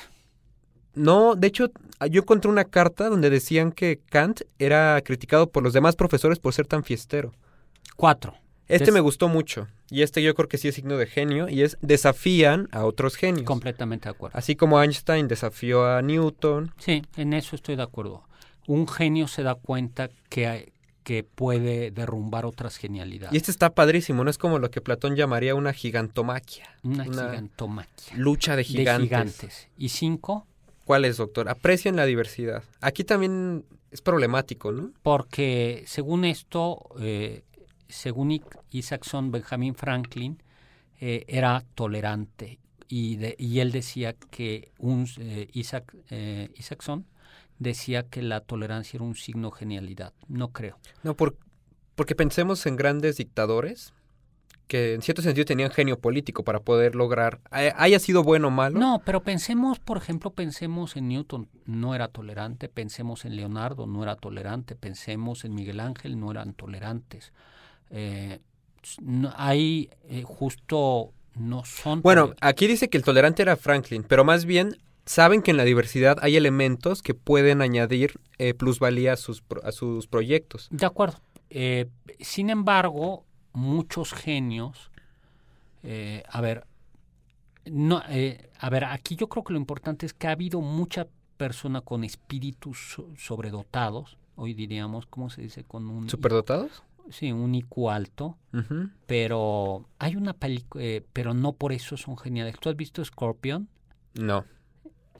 No, 0.95 1.35
de 1.35 1.45
hecho, 1.45 1.69
yo 2.09 2.21
encontré 2.21 2.49
una 2.49 2.63
carta 2.63 3.09
donde 3.09 3.29
decían 3.29 3.71
que 3.71 3.99
Kant 4.09 4.41
era 4.57 4.99
criticado 5.05 5.51
por 5.51 5.61
los 5.61 5.71
demás 5.71 5.95
profesores 5.95 6.39
por 6.39 6.55
ser 6.55 6.65
tan 6.65 6.83
fiestero. 6.83 7.31
Cuatro. 7.95 8.33
Este 8.67 8.91
me 8.91 9.01
gustó 9.01 9.27
mucho. 9.27 9.67
Y 9.91 10.01
este 10.01 10.23
yo 10.23 10.33
creo 10.33 10.49
que 10.49 10.57
sí 10.57 10.67
es 10.67 10.73
signo 10.73 10.97
de 10.97 11.05
genio. 11.05 11.47
Y 11.47 11.61
es 11.61 11.77
desafían 11.81 12.69
a 12.71 12.85
otros 12.85 13.17
genios. 13.17 13.45
Completamente 13.45 14.05
de 14.05 14.15
acuerdo. 14.15 14.35
Así 14.35 14.55
como 14.55 14.81
Einstein 14.81 15.27
desafió 15.27 15.85
a 15.85 16.01
Newton. 16.01 16.73
Sí, 16.79 17.03
en 17.17 17.33
eso 17.33 17.55
estoy 17.55 17.75
de 17.75 17.83
acuerdo. 17.83 18.23
Un 18.71 18.87
genio 18.87 19.27
se 19.27 19.43
da 19.43 19.55
cuenta 19.55 20.09
que, 20.29 20.47
hay- 20.47 20.71
que 21.03 21.23
puede 21.23 21.91
derrumbar 21.91 22.45
otras 22.45 22.77
genialidades. 22.77 23.33
Y 23.33 23.37
este 23.37 23.51
está 23.51 23.71
padrísimo. 23.73 24.23
No 24.23 24.29
es 24.29 24.37
como 24.37 24.59
lo 24.59 24.69
que 24.71 24.81
Platón 24.81 25.15
llamaría 25.15 25.55
una 25.55 25.73
gigantomaquia. 25.73 26.69
Una, 26.83 27.03
una 27.03 27.29
gigantomaquia. 27.29 28.15
Lucha 28.15 28.51
de 28.51 28.57
De 28.57 28.63
gigantes. 28.63 29.07
gigantes. 29.09 29.67
Y 29.77 29.89
cinco, 29.89 30.45
¿Cuál 30.85 31.05
es, 31.05 31.17
doctor? 31.17 31.47
Aprecien 31.49 31.95
la 31.95 32.05
diversidad. 32.05 32.63
Aquí 32.81 33.03
también 33.03 33.63
es 33.91 34.01
problemático, 34.01 34.71
¿no? 34.71 34.91
porque 35.03 35.83
según 35.85 36.25
esto, 36.25 36.79
eh, 36.99 37.43
según 37.87 38.41
Isaacson, 38.71 39.31
Benjamin 39.31 39.75
Franklin 39.75 40.41
eh, 40.99 41.23
era 41.27 41.63
tolerante. 41.75 42.59
Y, 42.87 43.15
de- 43.17 43.35
y 43.39 43.59
él 43.59 43.71
decía 43.71 44.13
que 44.31 44.71
un 44.79 45.07
eh, 45.17 45.47
Isaac, 45.53 45.93
Isaacson 46.55 47.05
decía 47.61 48.03
que 48.03 48.21
la 48.23 48.39
tolerancia 48.41 48.97
era 48.97 49.05
un 49.05 49.15
signo 49.15 49.51
de 49.51 49.57
genialidad. 49.57 50.13
No 50.27 50.49
creo. 50.49 50.79
No, 51.03 51.15
por- 51.15 51.37
porque 51.95 52.15
pensemos 52.15 52.65
en 52.65 52.75
grandes 52.75 53.17
dictadores 53.17 53.93
que 54.67 54.93
en 54.95 55.01
cierto 55.01 55.21
sentido 55.21 55.45
tenían 55.45 55.69
genio 55.69 55.99
político 55.99 56.43
para 56.43 56.61
poder 56.61 56.95
lograr, 56.95 57.39
eh, 57.55 57.73
haya 57.75 57.99
sido 57.99 58.23
bueno 58.23 58.47
o 58.47 58.51
malo. 58.51 58.79
No, 58.79 59.01
pero 59.05 59.21
pensemos, 59.21 59.79
por 59.79 59.97
ejemplo, 59.97 60.31
pensemos 60.31 60.95
en 60.95 61.09
Newton, 61.09 61.49
no 61.65 61.93
era 61.93 62.07
tolerante, 62.07 62.69
pensemos 62.69 63.25
en 63.25 63.35
Leonardo, 63.35 63.85
no 63.85 64.01
era 64.01 64.15
tolerante, 64.15 64.75
pensemos 64.75 65.43
en 65.45 65.53
Miguel 65.53 65.81
Ángel, 65.81 66.17
no 66.19 66.31
eran 66.31 66.53
tolerantes. 66.53 67.33
Eh, 67.89 68.39
no- 69.01 69.33
hay 69.35 69.89
eh, 70.05 70.23
justo 70.25 71.11
no 71.35 71.63
son 71.65 72.01
Bueno, 72.01 72.33
aquí 72.41 72.65
dice 72.65 72.89
que 72.89 72.97
el 72.97 73.03
tolerante 73.03 73.41
era 73.43 73.55
Franklin, 73.57 74.03
pero 74.03 74.23
más 74.23 74.45
bien 74.45 74.77
saben 75.05 75.41
que 75.41 75.51
en 75.51 75.57
la 75.57 75.63
diversidad 75.63 76.17
hay 76.21 76.35
elementos 76.37 77.01
que 77.01 77.13
pueden 77.13 77.61
añadir 77.61 78.19
eh, 78.37 78.53
plusvalía 78.53 79.13
a 79.13 79.17
sus, 79.17 79.43
a 79.63 79.71
sus 79.71 80.07
proyectos. 80.07 80.67
de 80.71 80.85
acuerdo. 80.85 81.17
Eh, 81.49 81.87
sin 82.19 82.49
embargo, 82.49 83.25
muchos 83.53 84.13
genios, 84.13 84.91
eh, 85.83 86.23
a 86.29 86.39
ver, 86.41 86.65
no, 87.65 88.01
eh, 88.09 88.49
a 88.59 88.69
ver, 88.69 88.85
aquí 88.85 89.15
yo 89.15 89.27
creo 89.27 89.43
que 89.43 89.53
lo 89.53 89.59
importante 89.59 90.05
es 90.05 90.13
que 90.13 90.27
ha 90.27 90.31
habido 90.31 90.61
mucha 90.61 91.07
persona 91.37 91.81
con 91.81 92.03
espíritus 92.03 92.93
so- 92.95 93.09
sobredotados, 93.17 94.17
hoy 94.35 94.53
diríamos, 94.53 95.05
¿cómo 95.07 95.29
se 95.29 95.41
dice? 95.41 95.63
Con 95.63 95.89
un 95.89 96.09
¿Superdotados? 96.09 96.83
sí, 97.09 97.31
un 97.31 97.53
IQ 97.55 97.89
alto, 97.89 98.37
pero 99.05 99.85
hay 99.99 100.15
una 100.15 100.33
película, 100.33 100.83
pero 101.13 101.33
no 101.33 101.53
por 101.53 101.73
eso 101.73 101.97
son 101.97 102.17
geniales. 102.17 102.55
¿Tú 102.59 102.69
has 102.69 102.75
visto 102.75 103.03
Scorpion? 103.03 103.67
No. 104.13 104.45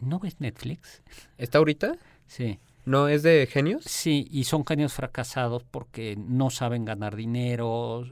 ¿No 0.01 0.19
ves 0.19 0.39
Netflix? 0.39 1.01
¿Está 1.37 1.59
ahorita? 1.59 1.95
Sí. 2.27 2.59
¿No 2.85 3.07
es 3.07 3.23
de 3.23 3.47
genios? 3.47 3.83
Sí, 3.83 4.27
y 4.31 4.45
son 4.45 4.65
genios 4.65 4.93
fracasados 4.93 5.63
porque 5.63 6.15
no 6.17 6.49
saben 6.49 6.83
ganar 6.85 7.15
dinero, 7.15 8.03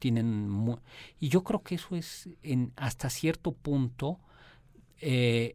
tienen... 0.00 0.48
mu- 0.48 0.78
Y 1.20 1.28
yo 1.28 1.44
creo 1.44 1.62
que 1.62 1.76
eso 1.76 1.94
es, 1.96 2.28
en 2.42 2.72
hasta 2.76 3.10
cierto 3.10 3.52
punto, 3.52 4.18
eh, 5.00 5.54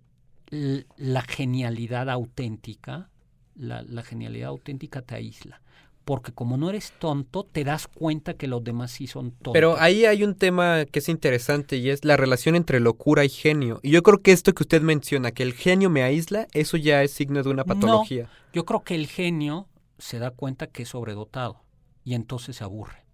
la 0.50 1.22
genialidad 1.24 2.10
auténtica, 2.10 3.10
la, 3.56 3.82
la 3.84 4.04
genialidad 4.04 4.50
auténtica 4.50 5.02
te 5.02 5.16
aísla. 5.16 5.62
Porque 6.06 6.34
como 6.34 6.58
no 6.58 6.70
eres 6.70 6.92
tonto, 7.00 7.44
te 7.46 7.64
das 7.64 7.88
cuenta 7.88 8.34
que 8.34 8.48
los 8.48 8.64
demás 8.64 8.92
sí 8.92 9.08
son 9.08 9.32
tontos. 9.32 9.54
Pero 9.54 9.78
ahí 9.80 10.06
hay 10.06 10.24
un 10.24 10.36
tema 10.36 10.84
que 10.86 11.00
es 11.00 11.08
interesante 11.08 11.78
y 11.78 11.90
es 11.90 12.04
la 12.04 12.18
relación 12.18 12.56
entre 12.56 12.80
locura 12.82 13.24
y 13.24 13.30
genio. 13.30 13.80
Y 13.84 13.92
yo 13.92 14.04
creo 14.04 14.22
que 14.22 14.34
esto 14.34 14.54
que 14.54 14.64
usted 14.64 14.82
menciona, 14.82 15.32
que 15.32 15.44
el 15.44 15.54
genio 15.54 15.90
me 15.90 16.04
aísla, 16.04 16.48
eso 16.52 16.76
ya 16.76 17.04
es 17.04 17.12
signo 17.12 17.42
de 17.42 17.50
una 17.50 17.64
No. 17.64 17.68
patología. 17.68 18.30
Yo 18.52 18.66
creo 18.66 18.84
que 18.84 18.96
el 18.96 19.08
genio 19.08 19.68
se 19.98 20.20
da 20.20 20.32
cuenta 20.32 20.68
que 20.68 20.84
es 20.84 20.90
sobredotado 20.90 21.62
y 22.04 22.16
entonces 22.16 22.58
se 22.58 22.64
aburre. 22.66 23.06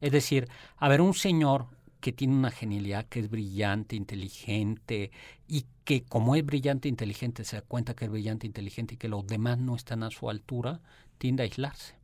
Es 0.00 0.10
decir, 0.10 0.48
a 0.78 0.88
ver, 0.88 1.00
un 1.00 1.14
señor 1.14 1.66
que 2.00 2.12
tiene 2.12 2.34
una 2.34 2.50
genialidad, 2.50 3.04
que 3.06 3.20
es 3.20 3.28
brillante, 3.30 3.94
inteligente, 3.94 5.10
y 5.46 5.66
que 5.84 6.02
como 6.02 6.34
es 6.34 6.44
brillante, 6.44 6.88
inteligente, 6.88 7.44
se 7.44 7.56
da 7.56 7.62
cuenta 7.62 7.94
que 7.94 8.06
es 8.06 8.10
brillante, 8.10 8.46
inteligente 8.46 8.94
y 8.94 8.96
que 8.96 9.08
los 9.08 9.26
demás 9.26 9.58
no 9.58 9.76
están 9.76 10.02
a 10.02 10.10
su 10.10 10.30
altura, 10.30 10.80
tiende 11.18 11.42
a 11.42 11.44
aislarse. 11.44 11.99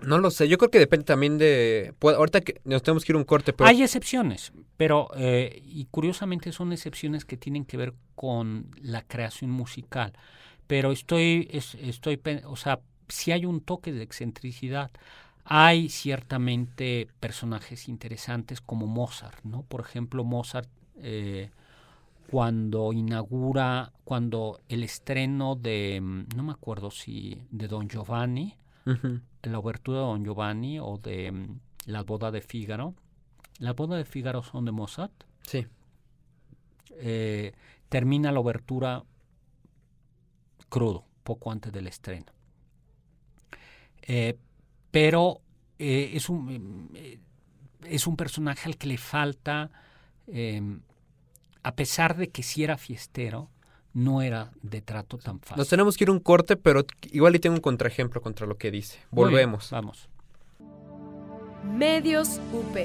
No 0.00 0.18
lo 0.18 0.30
sé, 0.30 0.48
yo 0.48 0.58
creo 0.58 0.70
que 0.70 0.78
depende 0.78 1.04
también 1.04 1.38
de... 1.38 1.92
pues, 1.98 2.16
ahorita 2.16 2.40
que 2.40 2.60
nos 2.64 2.82
tenemos 2.82 3.04
que 3.04 3.12
ir 3.12 3.16
un 3.16 3.24
corte, 3.24 3.52
pero... 3.52 3.68
Hay 3.68 3.82
excepciones, 3.82 4.52
pero, 4.76 5.08
eh, 5.16 5.60
y 5.64 5.86
curiosamente 5.90 6.52
son 6.52 6.72
excepciones 6.72 7.24
que 7.24 7.36
tienen 7.36 7.64
que 7.64 7.76
ver 7.76 7.94
con 8.14 8.70
la 8.80 9.02
creación 9.02 9.50
musical. 9.50 10.12
Pero 10.68 10.92
estoy, 10.92 11.48
es- 11.50 11.74
estoy, 11.76 12.20
o 12.44 12.56
sea, 12.56 12.80
si 13.08 13.32
hay 13.32 13.44
un 13.44 13.60
toque 13.60 13.92
de 13.92 14.02
excentricidad. 14.02 14.90
Hay 15.50 15.88
ciertamente 15.88 17.08
personajes 17.20 17.88
interesantes 17.88 18.60
como 18.60 18.86
Mozart, 18.86 19.42
¿no? 19.44 19.62
Por 19.62 19.80
ejemplo, 19.80 20.22
Mozart 20.22 20.68
eh, 21.00 21.50
cuando 22.30 22.92
inaugura, 22.92 23.92
cuando 24.04 24.60
el 24.68 24.82
estreno 24.84 25.56
de, 25.56 26.00
mm, 26.02 26.26
no 26.36 26.42
me 26.42 26.52
acuerdo 26.52 26.90
si 26.90 27.40
de 27.50 27.66
Don 27.68 27.88
Giovanni, 27.88 28.56
Ujú. 28.86 29.20
La 29.42 29.58
obertura 29.58 29.98
de 29.98 30.04
Don 30.04 30.24
Giovanni 30.24 30.78
o 30.78 30.98
de 30.98 31.30
mm, 31.32 31.60
La 31.86 32.02
boda 32.02 32.30
de 32.30 32.40
Fígaro. 32.40 32.94
Las 33.58 33.74
bodas 33.74 33.98
de 33.98 34.04
Fígaro 34.04 34.42
son 34.42 34.64
de 34.64 34.72
Mozart. 34.72 35.24
Sí. 35.42 35.66
Eh, 37.00 37.52
termina 37.88 38.32
la 38.32 38.40
obertura 38.40 39.04
crudo, 40.68 41.04
poco 41.24 41.50
antes 41.50 41.72
del 41.72 41.86
estreno. 41.86 42.32
Eh, 44.02 44.38
pero 44.90 45.40
eh, 45.78 46.12
es, 46.14 46.28
un, 46.28 46.90
es 47.84 48.06
un 48.06 48.16
personaje 48.16 48.68
al 48.68 48.76
que 48.76 48.88
le 48.88 48.98
falta, 48.98 49.70
eh, 50.26 50.62
a 51.62 51.74
pesar 51.74 52.16
de 52.16 52.30
que 52.30 52.42
sí 52.42 52.64
era 52.64 52.78
fiestero, 52.78 53.50
no 53.98 54.22
era 54.22 54.50
de 54.62 54.80
trato 54.80 55.18
tan 55.18 55.40
fácil. 55.40 55.56
Nos 55.58 55.68
tenemos 55.68 55.96
que 55.96 56.04
ir 56.04 56.08
a 56.10 56.12
un 56.12 56.20
corte, 56.20 56.56
pero 56.56 56.84
igual 57.10 57.34
y 57.34 57.38
tengo 57.40 57.56
un 57.56 57.60
contraejemplo 57.60 58.20
contra 58.22 58.46
lo 58.46 58.56
que 58.56 58.70
dice. 58.70 58.96
Bien, 58.98 59.06
Volvemos. 59.10 59.70
vamos. 59.70 60.08
Medios 61.64 62.40
UP. 62.52 62.76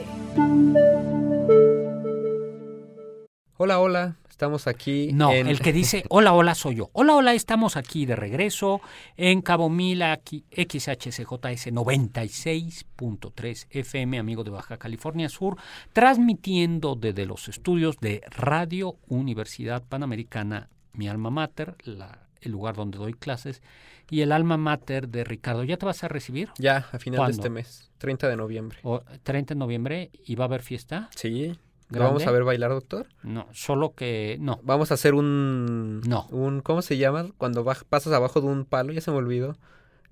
Hola, 3.57 3.79
hola. 3.79 4.15
Estamos 4.29 4.65
aquí. 4.67 5.11
No, 5.13 5.31
en- 5.31 5.47
el 5.47 5.59
que 5.61 5.71
dice 5.71 6.03
hola, 6.09 6.33
hola 6.33 6.55
soy 6.55 6.75
yo. 6.75 6.89
Hola, 6.93 7.15
hola, 7.15 7.33
estamos 7.35 7.77
aquí 7.77 8.05
de 8.07 8.15
regreso 8.15 8.81
en 9.15 9.41
Cabo 9.41 9.69
Mil, 9.69 10.01
aquí, 10.01 10.43
XHCJS 10.51 11.71
96.3 11.71 13.67
FM, 13.69 14.17
amigo 14.19 14.43
de 14.43 14.49
Baja 14.49 14.77
California 14.77 15.29
Sur, 15.29 15.57
transmitiendo 15.93 16.95
desde 16.95 17.27
los 17.27 17.47
estudios 17.47 17.97
de 18.01 18.21
Radio 18.31 18.95
Universidad 19.07 19.83
Panamericana, 19.87 20.69
mi 20.93 21.07
alma 21.07 21.29
mater, 21.29 21.75
la- 21.83 22.27
el 22.41 22.51
lugar 22.51 22.75
donde 22.75 22.97
doy 22.97 23.13
clases, 23.13 23.61
y 24.09 24.21
el 24.21 24.31
alma 24.31 24.57
mater 24.57 25.07
de 25.07 25.23
Ricardo. 25.23 25.63
¿Ya 25.63 25.77
te 25.77 25.85
vas 25.85 26.03
a 26.03 26.07
recibir? 26.09 26.49
Ya, 26.57 26.87
a 26.91 26.99
final 26.99 27.17
¿Cuándo? 27.19 27.35
de 27.37 27.41
este 27.41 27.49
mes. 27.49 27.89
30 27.99 28.27
de 28.27 28.35
noviembre. 28.35 28.79
O 28.83 29.01
30 29.23 29.53
de 29.53 29.59
noviembre 29.59 30.11
y 30.25 30.35
va 30.35 30.45
a 30.45 30.47
haber 30.47 30.61
fiesta. 30.61 31.09
Sí. 31.15 31.57
¿Lo 31.89 31.99
vamos 31.99 32.25
a 32.25 32.31
ver 32.31 32.43
bailar, 32.43 32.71
doctor? 32.71 33.07
No, 33.21 33.47
solo 33.53 33.93
que 33.93 34.37
no. 34.39 34.59
Vamos 34.63 34.89
a 34.91 34.95
hacer 34.95 35.13
un... 35.13 36.01
No. 36.01 36.25
Un, 36.31 36.61
¿Cómo 36.61 36.81
se 36.81 36.97
llama? 36.97 37.27
Cuando 37.37 37.63
baj- 37.63 37.83
pasas 37.87 38.11
abajo 38.13 38.41
de 38.41 38.47
un 38.47 38.65
palo, 38.65 38.91
ya 38.93 38.99
se 39.01 39.11
me 39.11 39.17
olvidó. 39.17 39.57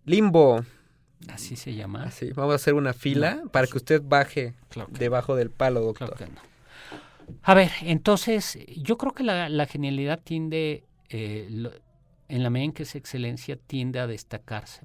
Limbo. 0.06 0.64
Así 1.28 1.56
se 1.56 1.74
llama. 1.74 2.04
Así. 2.04 2.32
Vamos 2.34 2.54
a 2.54 2.56
hacer 2.56 2.76
una 2.76 2.94
fila 2.94 3.40
No. 3.44 3.50
para 3.50 3.68
que 3.68 3.78
usted 3.78 4.02
baje 4.04 4.54
Claro 4.70 4.90
que 4.92 5.00
debajo 5.00 5.36
del 5.36 5.50
palo, 5.50 5.82
doctor. 5.82 6.16
Claro 6.16 6.26
que 6.34 6.40
no. 6.40 6.51
A 7.44 7.54
ver, 7.54 7.72
entonces, 7.82 8.58
yo 8.78 8.98
creo 8.98 9.14
que 9.14 9.24
la, 9.24 9.66
genialidad 9.66 10.20
tiende, 10.24 10.84
eh, 11.10 11.48
lo- 11.50 11.72
en 12.28 12.44
la 12.44 12.50
medida 12.50 12.66
en 12.66 12.72
que 12.74 12.84
es 12.84 12.96
excelencia, 12.96 13.58
tiende 13.58 14.00
a 14.00 14.08
destacarse. 14.08 14.82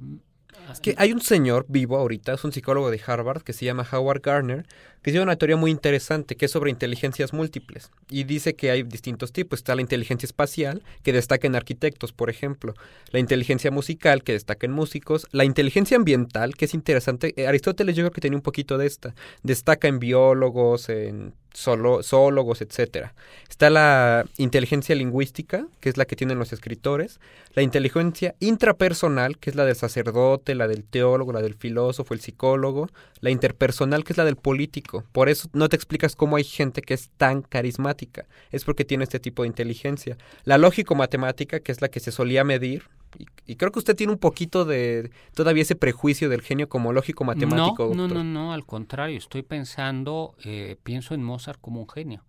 Es 0.73 0.81
que 0.81 0.95
hay 0.99 1.13
un 1.13 1.21
señor 1.21 1.67
vivo 1.69 1.97
ahorita, 1.97 2.33
es 2.33 2.43
un 2.45 2.51
psicólogo 2.53 2.91
de 2.91 3.01
Harvard 3.07 3.43
que 3.43 3.53
se 3.53 3.65
llama 3.65 3.87
Howard 3.93 4.23
Gardner, 4.23 4.67
tiene 5.13 5.23
una 5.23 5.37
teoría 5.37 5.57
muy 5.57 5.71
interesante 5.71 6.37
que 6.37 6.47
es 6.47 6.51
sobre 6.51 6.71
inteligencias 6.71 7.33
múltiples. 7.33 7.91
Y 8.11 8.25
dice 8.25 8.55
que 8.55 8.71
hay 8.71 8.83
distintos 8.83 9.33
tipos. 9.33 9.61
Está 9.61 9.75
la 9.75 9.83
inteligencia 9.83 10.27
espacial, 10.27 10.83
que 11.03 11.13
destaca 11.13 11.47
en 11.47 11.55
arquitectos, 11.55 12.13
por 12.13 12.31
ejemplo. 12.31 12.75
La 13.11 13.19
inteligencia 13.19 13.71
musical, 13.71 14.23
que 14.23 14.33
destaca 14.33 14.67
en 14.67 14.73
músicos. 14.73 15.27
La 15.33 15.45
inteligencia 15.45 15.97
ambiental, 15.97 16.57
que 16.57 16.65
es 16.65 16.75
interesante. 16.75 17.35
Eh, 17.37 17.47
Aristóteles 17.47 17.95
yo 17.97 18.03
creo 18.03 18.11
que 18.11 18.21
tenía 18.21 18.37
un 18.37 18.43
poquito 18.43 18.79
de 18.79 18.87
esta. 18.87 19.15
Destaca 19.43 19.89
en 19.89 19.99
biólogos, 19.99 20.89
en 20.89 21.35
zoolo- 21.55 22.03
zoólogos, 22.03 22.61
etcétera. 22.61 23.15
Está 23.49 23.71
la 23.71 24.27
inteligencia 24.37 24.95
lingüística, 24.95 25.67
que 25.81 25.89
es 25.89 25.97
la 25.97 26.05
que 26.05 26.17
tienen 26.17 26.39
los 26.39 26.53
escritores. 26.53 27.21
La 27.55 27.63
inteligencia 27.63 28.35
intrapersonal, 28.41 29.39
que 29.39 29.51
es 29.51 29.57
la 29.57 29.65
del 29.65 29.77
sacerdote, 29.77 30.55
la 30.55 30.69
del 30.69 30.85
teólogo, 30.85 31.33
la 31.33 31.43
del 31.43 31.55
filósofo, 31.55 32.13
el 32.13 32.21
psicólogo. 32.21 32.89
La 33.21 33.31
interpersonal, 33.31 34.05
que 34.05 34.13
es 34.13 34.17
la 34.19 34.25
del 34.25 34.37
político. 34.37 34.96
Por 35.13 35.29
eso 35.29 35.49
no 35.53 35.69
te 35.69 35.77
explicas 35.77 36.17
cómo 36.17 36.37
hay 36.37 36.45
gente 36.45 36.83
que 36.83 36.95
es 36.95 37.11
tan 37.17 37.43
carismática. 37.43 38.27
Es 38.51 38.65
porque 38.65 38.85
tiene 38.85 39.05
este 39.05 39.21
tipo 39.21 39.43
de 39.43 39.49
inteligencia. 39.49 40.17
La 40.45 40.59
lógico-matemática, 40.59 41.61
que 41.61 41.73
es 41.73 41.81
la 41.81 41.89
que 41.89 42.01
se 42.01 42.13
solía 42.13 42.45
medir. 42.45 42.85
Y, 43.19 43.27
y 43.53 43.57
creo 43.57 43.73
que 43.73 43.79
usted 43.79 43.97
tiene 43.97 44.13
un 44.13 44.19
poquito 44.19 44.65
de 44.65 45.11
todavía 45.35 45.63
ese 45.63 45.77
prejuicio 45.77 46.29
del 46.29 46.43
genio 46.43 46.69
como 46.69 46.93
lógico-matemático. 46.93 47.85
no, 47.89 47.95
no, 47.95 48.03
doctor. 48.03 48.19
no, 48.19 48.25
no, 48.25 48.53
al 48.53 48.67
contrario, 48.67 49.17
estoy 49.17 49.43
pensando, 49.43 50.35
eh, 50.45 50.77
pienso 50.83 51.15
en 51.15 51.23
Mozart 51.23 51.61
como 51.61 51.81
un 51.81 51.89
genio. 51.89 52.25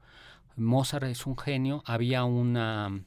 Mozart 0.56 1.04
es 1.06 1.26
un 1.26 1.38
genio, 1.38 1.84
había 1.86 2.24
una, 2.24 3.02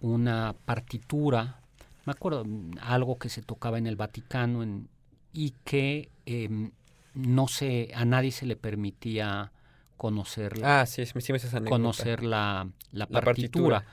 una 0.00 0.54
partitura, 0.64 1.60
me 2.04 2.12
acuerdo, 2.12 2.44
algo 2.80 3.18
que 3.18 3.28
se 3.28 3.42
tocaba 3.42 3.78
en 3.78 3.86
el 3.86 3.96
Vaticano 3.96 4.62
en- 4.62 4.88
y 5.32 5.52
que 5.64 6.08
em, 6.24 6.70
no 7.16 7.48
se, 7.48 7.90
a 7.94 8.04
nadie 8.04 8.30
se 8.30 8.46
le 8.46 8.56
permitía 8.56 9.52
conocerla. 9.96 10.80
Ah, 10.82 10.86
sí, 10.86 11.04
sí, 11.06 11.12
me 11.32 11.40
conocer 11.64 12.22
la, 12.22 12.68
la 12.92 13.06
La 13.06 13.20
partitura. 13.20 13.80
partitura. 13.80 13.84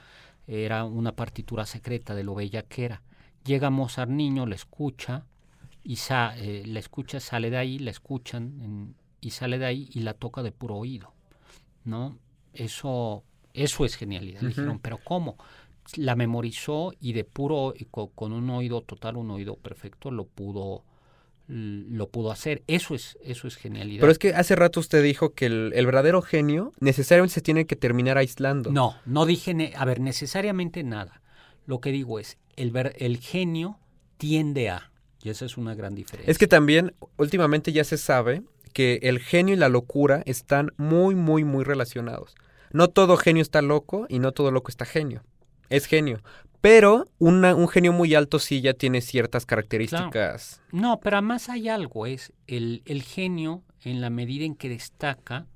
Era 0.46 0.84
una 0.84 1.12
partitura 1.12 1.64
secreta 1.66 2.14
de 2.14 2.22
lo 2.24 2.34
bella 2.34 2.62
que 2.62 2.84
era. 2.84 3.02
Llega 3.44 3.70
Mozart 3.70 4.10
niño, 4.10 4.46
la 4.46 4.54
escucha, 4.54 5.24
y 5.82 5.96
sa 5.96 6.34
eh, 6.36 6.64
la 6.66 6.78
escucha, 6.80 7.20
sale 7.20 7.50
de 7.50 7.56
ahí, 7.56 7.78
la 7.78 7.90
escuchan, 7.90 8.60
en- 8.62 8.94
y 9.20 9.30
sale 9.30 9.58
de 9.58 9.66
ahí 9.66 9.88
y 9.94 10.00
la 10.00 10.14
toca 10.14 10.42
de 10.42 10.52
puro 10.52 10.76
oído. 10.76 11.12
¿No? 11.84 12.16
Eso, 12.52 13.24
eso 13.52 13.84
es 13.84 13.96
genialidad. 13.96 14.42
Le 14.42 14.48
dijeron, 14.48 14.78
pero 14.78 14.98
¿cómo? 14.98 15.36
La 15.96 16.16
memorizó 16.16 16.92
y 17.00 17.12
de 17.12 17.24
puro, 17.24 17.74
y 17.76 17.84
co- 17.86 18.10
con, 18.10 18.32
un 18.32 18.48
oído 18.50 18.82
total, 18.82 19.16
un 19.16 19.30
oído 19.30 19.56
perfecto, 19.56 20.10
lo 20.10 20.24
pudo 20.26 20.84
lo 21.46 22.08
pudo 22.08 22.30
hacer. 22.30 22.62
Eso 22.66 22.94
es, 22.94 23.18
eso 23.22 23.46
es 23.46 23.56
genialidad. 23.56 24.00
Pero 24.00 24.12
es 24.12 24.18
que 24.18 24.34
hace 24.34 24.56
rato 24.56 24.80
usted 24.80 25.02
dijo 25.02 25.34
que 25.34 25.46
el, 25.46 25.72
el 25.74 25.86
verdadero 25.86 26.22
genio 26.22 26.72
necesariamente 26.80 27.34
se 27.34 27.40
tiene 27.40 27.66
que 27.66 27.76
terminar 27.76 28.16
aislando. 28.18 28.70
No, 28.70 28.96
no 29.04 29.26
dije, 29.26 29.72
a 29.76 29.84
ver, 29.84 30.00
necesariamente 30.00 30.82
nada. 30.84 31.20
Lo 31.66 31.80
que 31.80 31.92
digo 31.92 32.18
es, 32.18 32.38
el, 32.56 32.70
ver, 32.70 32.94
el 32.98 33.18
genio 33.18 33.78
tiende 34.16 34.70
a, 34.70 34.90
y 35.22 35.30
esa 35.30 35.44
es 35.44 35.56
una 35.56 35.74
gran 35.74 35.94
diferencia. 35.94 36.30
Es 36.30 36.38
que 36.38 36.46
también 36.46 36.94
últimamente 37.16 37.72
ya 37.72 37.84
se 37.84 37.98
sabe 37.98 38.42
que 38.72 39.00
el 39.02 39.20
genio 39.20 39.54
y 39.54 39.58
la 39.58 39.68
locura 39.68 40.22
están 40.26 40.72
muy, 40.76 41.14
muy, 41.14 41.44
muy 41.44 41.64
relacionados. 41.64 42.34
No 42.72 42.88
todo 42.88 43.16
genio 43.16 43.42
está 43.42 43.62
loco 43.62 44.06
y 44.08 44.18
no 44.18 44.32
todo 44.32 44.50
loco 44.50 44.68
está 44.68 44.84
genio. 44.84 45.22
Es 45.70 45.86
genio. 45.86 46.20
Pero 46.64 47.06
una- 47.18 47.54
un 47.54 47.68
genio 47.68 47.92
muy 47.92 48.14
alto 48.14 48.38
sí 48.38 48.62
ya 48.62 48.72
tiene 48.72 49.02
ciertas 49.02 49.44
características. 49.44 50.62
No, 50.72 50.98
pero 50.98 51.18
además 51.18 51.50
hay 51.50 51.68
algo, 51.68 52.06
es 52.06 52.32
el, 52.46 52.80
el 52.86 53.02
genio, 53.02 53.62
en 53.82 54.00
la 54.00 54.08
medida 54.08 54.46
en 54.46 54.54
que 54.54 54.70
destaca 54.70 55.46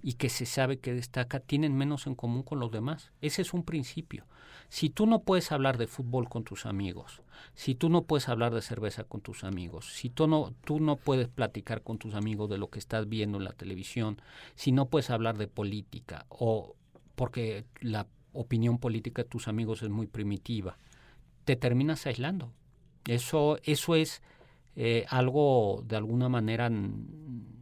y 0.00 0.12
que 0.12 0.28
se 0.28 0.46
sabe 0.46 0.78
que 0.78 0.94
destaca, 0.94 1.40
tienen 1.40 1.76
menos 1.76 2.06
en 2.06 2.14
común 2.14 2.44
con 2.44 2.60
los 2.60 2.70
demás. 2.70 3.10
Ese 3.20 3.42
es 3.42 3.52
un 3.52 3.64
principio. 3.64 4.26
Si 4.68 4.90
tú 4.90 5.06
no 5.06 5.22
puedes 5.22 5.50
hablar 5.50 5.76
de 5.76 5.88
fútbol 5.88 6.28
con 6.28 6.44
tus 6.44 6.66
amigos, 6.66 7.22
si 7.54 7.74
tú 7.74 7.88
no 7.88 8.02
puedes 8.04 8.28
hablar 8.28 8.54
de 8.54 8.62
cerveza 8.62 9.02
con 9.02 9.22
tus 9.22 9.42
amigos, 9.42 9.92
si 9.92 10.08
tú 10.08 10.28
no, 10.28 10.54
tú 10.64 10.78
no 10.78 10.94
puedes 10.94 11.26
platicar 11.26 11.82
con 11.82 11.98
tus 11.98 12.14
amigos 12.14 12.48
de 12.48 12.58
lo 12.58 12.68
que 12.70 12.78
estás 12.78 13.08
viendo 13.08 13.38
en 13.38 13.44
la 13.44 13.54
televisión, 13.54 14.22
si 14.54 14.70
no 14.70 14.86
puedes 14.86 15.10
hablar 15.10 15.36
de 15.36 15.48
política 15.48 16.26
o 16.28 16.76
porque 17.16 17.64
la 17.80 18.06
opinión 18.34 18.78
política 18.78 19.22
de 19.22 19.28
tus 19.28 19.48
amigos 19.48 19.82
es 19.82 19.90
muy 19.90 20.06
primitiva, 20.06 20.78
te 21.44 21.56
terminas 21.56 22.06
aislando. 22.06 22.52
Eso, 23.06 23.58
eso 23.64 23.94
es 23.94 24.22
eh, 24.76 25.04
algo 25.08 25.82
de 25.86 25.96
alguna 25.96 26.28
manera 26.28 26.70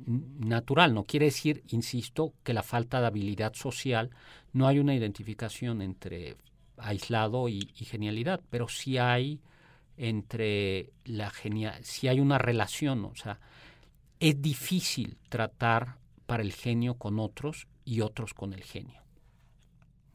natural. 0.06 0.94
No 0.94 1.04
quiere 1.04 1.26
decir, 1.26 1.62
insisto, 1.68 2.32
que 2.42 2.54
la 2.54 2.62
falta 2.62 3.00
de 3.00 3.06
habilidad 3.06 3.54
social 3.54 4.10
no 4.52 4.66
hay 4.66 4.78
una 4.78 4.94
identificación 4.94 5.82
entre 5.82 6.36
aislado 6.78 7.48
y, 7.48 7.66
genialidad, 7.74 8.40
pero 8.50 8.68
sí 8.68 8.98
hay 8.98 9.40
entre 9.96 10.90
la 11.04 11.30
genial, 11.30 11.84
si 11.84 12.08
hay 12.08 12.18
una 12.18 12.38
relación, 12.38 13.04
o 13.04 13.14
sea, 13.14 13.38
es 14.20 14.40
difícil 14.40 15.18
tratar 15.28 15.98
para 16.26 16.42
el 16.42 16.52
genio 16.52 16.94
con 16.94 17.18
otros 17.18 17.68
y 17.84 18.00
otros 18.00 18.32
con 18.32 18.52
el 18.54 18.64
genio. 18.64 19.01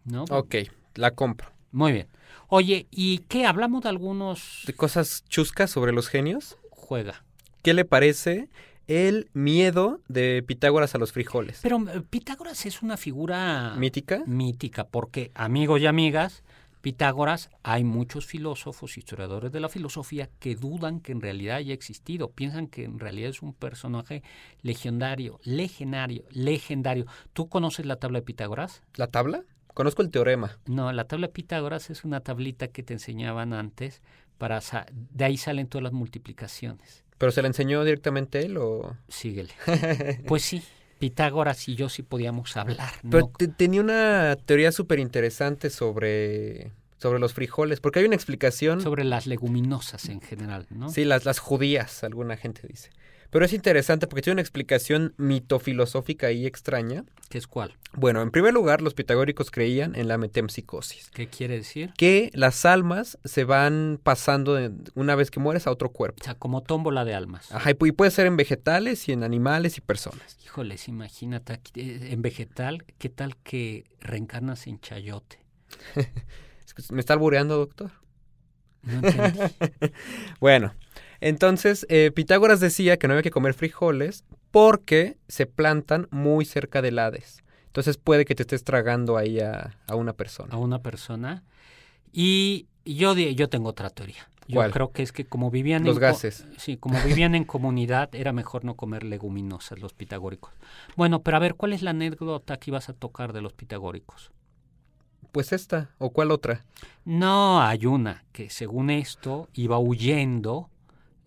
¿No? 0.07 0.25
Ok, 0.29 0.55
la 0.95 1.11
compro. 1.11 1.51
Muy 1.71 1.91
bien. 1.91 2.07
Oye, 2.47 2.87
¿y 2.91 3.19
qué? 3.27 3.45
Hablamos 3.45 3.83
de 3.83 3.89
algunos... 3.89 4.63
¿De 4.65 4.73
cosas 4.73 5.25
chuscas 5.27 5.69
sobre 5.69 5.91
los 5.91 6.07
genios? 6.07 6.57
Juega. 6.71 7.23
¿Qué 7.61 7.73
le 7.73 7.83
parece 7.83 8.49
el 8.87 9.29
miedo 9.33 9.99
de 10.07 10.41
Pitágoras 10.43 10.95
a 10.95 10.97
los 10.97 11.11
frijoles? 11.11 11.59
Pero 11.61 11.77
eh, 11.89 12.01
Pitágoras 12.09 12.65
es 12.65 12.81
una 12.81 12.95
figura 12.95 13.75
¿Mítica? 13.77 14.23
mítica, 14.25 14.87
porque 14.87 15.31
amigos 15.35 15.81
y 15.81 15.87
amigas, 15.87 16.43
Pitágoras, 16.79 17.49
hay 17.63 17.83
muchos 17.83 18.25
filósofos, 18.25 18.97
historiadores 18.97 19.51
de 19.51 19.59
la 19.59 19.67
filosofía 19.67 20.29
que 20.39 20.55
dudan 20.55 21.01
que 21.01 21.11
en 21.11 21.19
realidad 21.19 21.57
haya 21.57 21.73
existido, 21.73 22.31
piensan 22.31 22.67
que 22.67 22.85
en 22.85 22.97
realidad 22.97 23.31
es 23.31 23.41
un 23.41 23.53
personaje 23.53 24.23
legendario, 24.61 25.41
legendario, 25.43 26.23
legendario. 26.31 27.05
¿Tú 27.33 27.49
conoces 27.49 27.85
la 27.85 27.97
tabla 27.97 28.19
de 28.19 28.25
Pitágoras? 28.25 28.83
¿La 28.95 29.07
tabla? 29.07 29.43
Conozco 29.77 30.01
el 30.01 30.09
teorema. 30.09 30.57
No, 30.65 30.91
la 30.91 31.03
tabla 31.03 31.27
de 31.27 31.33
Pitágoras 31.33 31.91
es 31.91 32.03
una 32.03 32.21
tablita 32.21 32.69
que 32.69 32.81
te 32.81 32.93
enseñaban 32.93 33.53
antes, 33.53 34.01
para 34.39 34.59
sa- 34.59 34.87
de 34.91 35.23
ahí 35.23 35.37
salen 35.37 35.67
todas 35.67 35.83
las 35.83 35.93
multiplicaciones. 35.93 37.03
¿Pero 37.19 37.31
se 37.31 37.43
la 37.43 37.47
enseñó 37.47 37.83
directamente 37.83 38.43
él 38.43 38.57
o...? 38.57 38.97
Síguele. 39.07 39.53
Pues 40.27 40.41
sí, 40.41 40.63
Pitágoras 40.97 41.67
y 41.69 41.75
yo 41.75 41.89
sí 41.89 42.01
podíamos 42.01 42.57
hablar. 42.57 42.91
Pero 43.03 43.25
¿no? 43.27 43.31
te- 43.37 43.49
tenía 43.49 43.81
una 43.81 44.35
teoría 44.47 44.71
súper 44.71 44.97
interesante 44.97 45.69
sobre, 45.69 46.71
sobre 46.97 47.19
los 47.19 47.35
frijoles, 47.35 47.79
porque 47.79 47.99
hay 47.99 48.05
una 48.05 48.15
explicación... 48.15 48.81
Sobre 48.81 49.03
las 49.03 49.27
leguminosas 49.27 50.09
en 50.09 50.21
general, 50.21 50.65
¿no? 50.71 50.89
Sí, 50.89 51.05
las, 51.05 51.23
las 51.23 51.37
judías, 51.37 52.03
alguna 52.03 52.35
gente 52.35 52.67
dice. 52.67 52.89
Pero 53.37 53.45
es 53.45 53.53
interesante 53.53 54.07
porque 54.07 54.23
tiene 54.23 54.33
una 54.37 54.41
explicación 54.41 55.13
mitofilosófica 55.17 56.31
y 56.31 56.47
extraña. 56.47 57.03
¿Qué 57.29 57.37
es 57.37 57.45
cuál? 57.45 57.75
Bueno, 57.93 58.23
en 58.23 58.31
primer 58.31 58.51
lugar, 58.51 58.81
los 58.81 58.95
pitagóricos 58.95 59.51
creían 59.51 59.93
en 59.95 60.07
la 60.07 60.17
metempsicosis, 60.17 61.11
¿Qué 61.11 61.27
quiere 61.27 61.57
decir? 61.57 61.93
que 61.97 62.31
las 62.33 62.65
almas 62.65 63.19
se 63.25 63.43
van 63.43 63.99
pasando 64.01 64.55
de- 64.55 64.71
una 64.95 65.13
vez 65.13 65.29
que 65.29 65.39
mueres 65.39 65.67
a 65.67 65.71
otro 65.71 65.91
cuerpo. 65.91 66.17
O 66.21 66.23
sea, 66.23 66.33
como 66.33 66.63
tómbola 66.63 67.05
de 67.05 67.13
almas. 67.13 67.51
Ajá, 67.51 67.69
y 67.69 67.73
pu- 67.75 67.87
y 67.89 67.91
puede 67.91 68.09
ser 68.09 68.25
en 68.25 68.37
vegetales 68.37 69.07
y 69.07 69.11
en 69.11 69.23
animales 69.23 69.77
y 69.77 69.81
personas. 69.81 70.37
Híjoles, 70.43 70.87
imagínate, 70.87 71.61
eh, 71.75 72.07
en 72.11 72.21
vegetal, 72.23 72.85
¿qué 72.97 73.09
tal 73.09 73.35
que 73.37 73.83
reencarnas 73.99 74.65
en 74.65 74.79
chayote? 74.79 75.37
¿Me 76.89 76.99
está 77.01 77.13
albureando, 77.13 77.55
doctor? 77.57 77.91
No 78.81 78.99
entendí. 79.07 79.39
Bueno, 80.39 80.73
entonces 81.19 81.85
eh, 81.89 82.11
Pitágoras 82.13 82.59
decía 82.59 82.97
que 82.97 83.07
no 83.07 83.13
había 83.13 83.23
que 83.23 83.31
comer 83.31 83.53
frijoles 83.53 84.23
porque 84.51 85.17
se 85.27 85.45
plantan 85.45 86.07
muy 86.11 86.45
cerca 86.45 86.81
del 86.81 86.99
Hades. 86.99 87.43
Entonces 87.67 87.97
puede 87.97 88.25
que 88.25 88.33
te 88.35 88.43
estés 88.43 88.63
tragando 88.63 89.17
ahí 89.17 89.39
a, 89.39 89.77
a 89.87 89.95
una 89.95 90.13
persona. 90.13 90.53
a 90.53 90.57
una 90.57 90.81
persona. 90.81 91.43
Y 92.11 92.67
yo, 92.85 93.15
yo 93.15 93.49
tengo 93.49 93.69
otra 93.69 93.89
teoría. 93.89 94.29
Yo 94.47 94.55
¿Cuál? 94.55 94.71
creo 94.71 94.91
que 94.91 95.03
es 95.03 95.11
que 95.11 95.25
como 95.25 95.51
vivían 95.51 95.83
Los 95.83 95.97
en 95.97 96.01
gases. 96.01 96.47
Sí, 96.57 96.77
como 96.77 96.99
vivían 97.03 97.35
en 97.35 97.43
comunidad, 97.43 98.15
era 98.15 98.31
mejor 98.31 98.63
no 98.63 98.75
comer 98.75 99.03
leguminosas 99.03 99.79
los 99.79 99.93
pitagóricos. 99.93 100.53
Bueno, 100.95 101.21
pero 101.21 101.37
a 101.37 101.39
ver, 101.41 101.55
¿cuál 101.55 101.73
es 101.73 101.81
la 101.81 101.91
anécdota 101.91 102.57
que 102.57 102.71
ibas 102.71 102.87
a 102.87 102.93
tocar 102.93 103.33
de 103.33 103.41
los 103.41 103.53
pitagóricos? 103.53 104.31
Pues 105.33 105.51
esta, 105.51 105.91
o 105.97 106.11
cuál 106.11 106.31
otra. 106.31 106.65
No, 107.03 107.61
hay 107.61 107.85
una 107.85 108.23
que 108.31 108.49
según 108.49 108.89
esto 108.89 109.49
iba 109.53 109.77
huyendo 109.77 110.69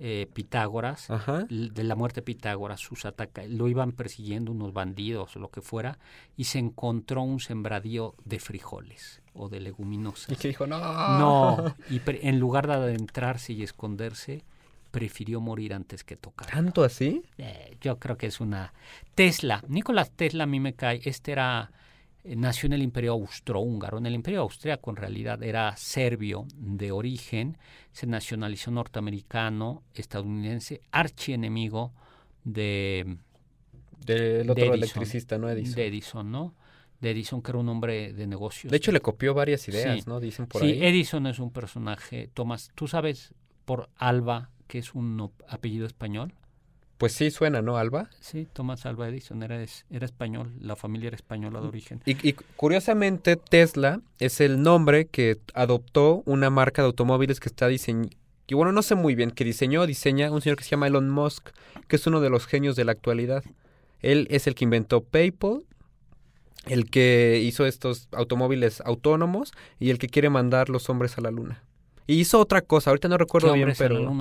eh, 0.02 0.26
Pitágoras 0.32 1.10
Ajá. 1.10 1.44
de 1.50 1.84
la 1.84 1.94
muerte 1.94 2.20
de 2.20 2.24
Pitágoras, 2.24 2.80
sus 2.80 3.04
ataca 3.04 3.42
lo 3.46 3.68
iban 3.68 3.92
persiguiendo 3.92 4.50
unos 4.50 4.72
bandidos 4.72 5.36
o 5.36 5.38
lo 5.38 5.50
que 5.50 5.60
fuera, 5.60 5.98
y 6.36 6.44
se 6.44 6.58
encontró 6.58 7.22
un 7.22 7.38
sembradío 7.38 8.14
de 8.24 8.40
frijoles 8.40 9.20
o 9.34 9.48
de 9.50 9.60
leguminosas. 9.60 10.30
Y 10.32 10.36
que 10.36 10.48
dijo, 10.48 10.66
no. 10.66 10.78
No, 11.18 11.74
y 11.90 11.98
pre- 12.00 12.26
en 12.28 12.38
lugar 12.40 12.66
de 12.66 12.72
adentrarse 12.72 13.52
y 13.52 13.62
esconderse, 13.62 14.42
prefirió 14.90 15.40
morir 15.40 15.74
antes 15.74 16.02
que 16.02 16.16
tocar. 16.16 16.48
¿Tanto 16.50 16.82
así? 16.82 17.22
Eh, 17.38 17.76
yo 17.80 17.98
creo 17.98 18.16
que 18.16 18.26
es 18.26 18.40
una 18.40 18.72
Tesla. 19.14 19.62
Nicolás 19.68 20.10
Tesla 20.10 20.44
a 20.44 20.46
mí 20.46 20.58
me 20.60 20.72
cae. 20.74 21.00
Este 21.04 21.32
era 21.32 21.70
eh, 22.24 22.36
nació 22.36 22.66
en 22.66 22.74
el 22.74 22.82
Imperio 22.82 23.12
Austrohúngaro. 23.12 23.98
En 23.98 24.06
el 24.06 24.14
Imperio 24.14 24.40
Austriaco 24.42 24.90
en 24.90 24.96
realidad 24.96 25.42
era 25.42 25.74
serbio 25.76 26.46
de 26.56 26.92
origen. 26.92 27.56
Se 27.92 28.06
nacionalizó 28.06 28.70
norteamericano, 28.70 29.82
estadounidense, 29.94 30.80
archienemigo 30.92 31.92
de 32.44 33.16
Del 34.04 34.46
De 34.46 34.52
otro 34.52 34.64
Edison. 34.64 34.74
electricista, 34.74 35.38
¿no? 35.38 35.48
Edison. 35.50 35.74
de 35.74 35.86
Edison, 35.86 36.30
¿no? 36.30 36.54
De 37.00 37.10
Edison, 37.12 37.40
que 37.42 37.50
era 37.50 37.58
un 37.58 37.68
hombre 37.68 38.12
de 38.12 38.26
negocios. 38.26 38.70
De 38.70 38.76
hecho, 38.76 38.92
le 38.92 39.00
copió 39.00 39.32
varias 39.34 39.66
ideas, 39.68 39.98
Sí. 39.98 40.04
¿no? 40.06 40.20
Dicen 40.20 40.46
por 40.46 40.60
sí, 40.62 40.68
ahí. 40.68 40.84
Edison 40.86 41.26
es 41.26 41.38
un 41.38 41.50
personaje. 41.50 42.28
Tomás, 42.32 42.70
¿tú 42.74 42.88
sabes 42.88 43.34
por 43.64 43.88
Alba 43.96 44.50
que 44.66 44.78
es 44.78 44.94
un 44.94 45.30
apellido 45.48 45.86
español? 45.86 46.34
Pues 47.00 47.14
sí, 47.14 47.30
suena, 47.30 47.62
¿no, 47.62 47.78
Alba? 47.78 48.10
Sí, 48.20 48.46
Tomás 48.52 48.84
Alba 48.84 49.08
Edison 49.08 49.42
era, 49.42 49.58
era 49.88 50.04
español, 50.04 50.52
la 50.60 50.76
familia 50.76 51.06
era 51.06 51.16
española 51.16 51.58
de 51.62 51.68
origen. 51.68 52.02
Y, 52.04 52.28
y 52.28 52.34
curiosamente, 52.56 53.36
Tesla 53.36 54.02
es 54.18 54.42
el 54.42 54.60
nombre 54.60 55.06
que 55.06 55.38
adoptó 55.54 56.22
una 56.26 56.50
marca 56.50 56.82
de 56.82 56.86
automóviles 56.88 57.40
que 57.40 57.48
está 57.48 57.68
diseñada. 57.68 58.10
Que 58.46 58.54
bueno, 58.54 58.72
no 58.72 58.82
sé 58.82 58.96
muy 58.96 59.14
bien, 59.14 59.30
que 59.30 59.46
diseñó, 59.46 59.86
diseña 59.86 60.30
un 60.30 60.42
señor 60.42 60.58
que 60.58 60.64
se 60.64 60.72
llama 60.72 60.88
Elon 60.88 61.08
Musk, 61.08 61.48
que 61.88 61.96
es 61.96 62.06
uno 62.06 62.20
de 62.20 62.28
los 62.28 62.46
genios 62.46 62.76
de 62.76 62.84
la 62.84 62.92
actualidad. 62.92 63.44
Él 64.00 64.26
es 64.28 64.46
el 64.46 64.54
que 64.54 64.64
inventó 64.64 65.02
PayPal, 65.02 65.62
el 66.66 66.90
que 66.90 67.40
hizo 67.42 67.64
estos 67.64 68.08
automóviles 68.12 68.82
autónomos 68.82 69.52
y 69.78 69.88
el 69.88 69.98
que 69.98 70.08
quiere 70.08 70.28
mandar 70.28 70.68
los 70.68 70.90
hombres 70.90 71.16
a 71.16 71.22
la 71.22 71.30
luna. 71.30 71.62
Y 72.10 72.18
hizo 72.18 72.40
otra 72.40 72.60
cosa, 72.60 72.90
ahorita 72.90 73.06
no 73.06 73.16
¿Qué 73.16 73.24
recuerdo 73.24 73.52
bien, 73.52 73.70
a 73.70 73.74
pero 73.74 74.12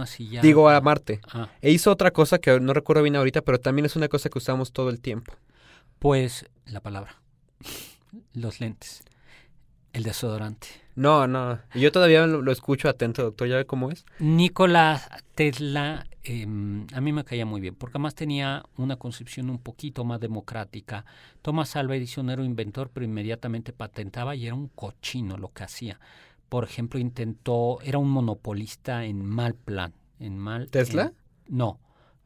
digo 0.43 0.69
a 0.69 0.79
Marte. 0.79 1.21
Ah, 1.33 1.49
E 1.59 1.71
hizo 1.71 1.89
otra 1.89 2.11
cosa 2.11 2.37
que 2.37 2.59
no 2.59 2.71
recuerdo 2.73 3.01
bien 3.01 3.15
ahorita, 3.15 3.41
pero 3.41 3.59
también 3.59 3.87
es 3.87 3.95
una 3.95 4.07
cosa 4.07 4.29
que 4.29 4.37
usamos 4.37 4.71
todo 4.71 4.91
el 4.91 5.01
tiempo. 5.01 5.33
pues 5.97 6.45
la 6.67 6.81
palabra, 6.81 7.19
los 8.33 8.59
lentes, 8.59 9.01
el 9.91 10.03
desodorante. 10.03 10.67
No, 10.93 11.25
no. 11.25 11.57
Y 11.73 11.79
yo 11.79 11.91
todavía 11.91 12.27
lo, 12.27 12.43
lo 12.43 12.51
escucho 12.51 12.89
atento, 12.89 13.23
doctor. 13.23 13.47
¿Ya 13.47 13.55
ve 13.55 13.65
cómo 13.65 13.89
es? 13.89 14.05
Nicolás 14.19 15.09
Tesla 15.33 16.05
em, 16.23 16.85
a 16.93 17.01
mí 17.01 17.11
me 17.11 17.23
caía 17.23 17.47
muy 17.47 17.59
bien, 17.59 17.73
porque 17.73 17.97
además 17.97 18.13
tenía 18.13 18.65
una 18.77 18.97
concepción 18.97 19.49
un 19.49 19.57
poquito 19.57 20.03
más 20.03 20.19
democrática. 20.19 21.05
Thomas 21.41 21.75
Alva 21.75 21.95
Edison 21.95 22.29
era 22.29 22.41
un 22.41 22.47
inventor, 22.49 22.91
pero 22.93 23.03
inmediatamente 23.03 23.73
patentaba 23.73 24.35
y 24.35 24.45
era 24.45 24.53
un 24.53 24.67
cochino 24.67 25.37
lo 25.37 25.51
que 25.53 25.63
hacía. 25.63 25.99
Por 26.49 26.63
ejemplo, 26.63 26.99
intentó, 26.99 27.79
era 27.83 27.97
un 27.99 28.09
monopolista 28.09 29.05
en 29.05 29.23
mal 29.23 29.53
plan, 29.55 29.93
en 30.19 30.37
mal. 30.37 30.69
¿Tesla? 30.69 31.13
en- 31.47 31.55
no. 31.57 31.79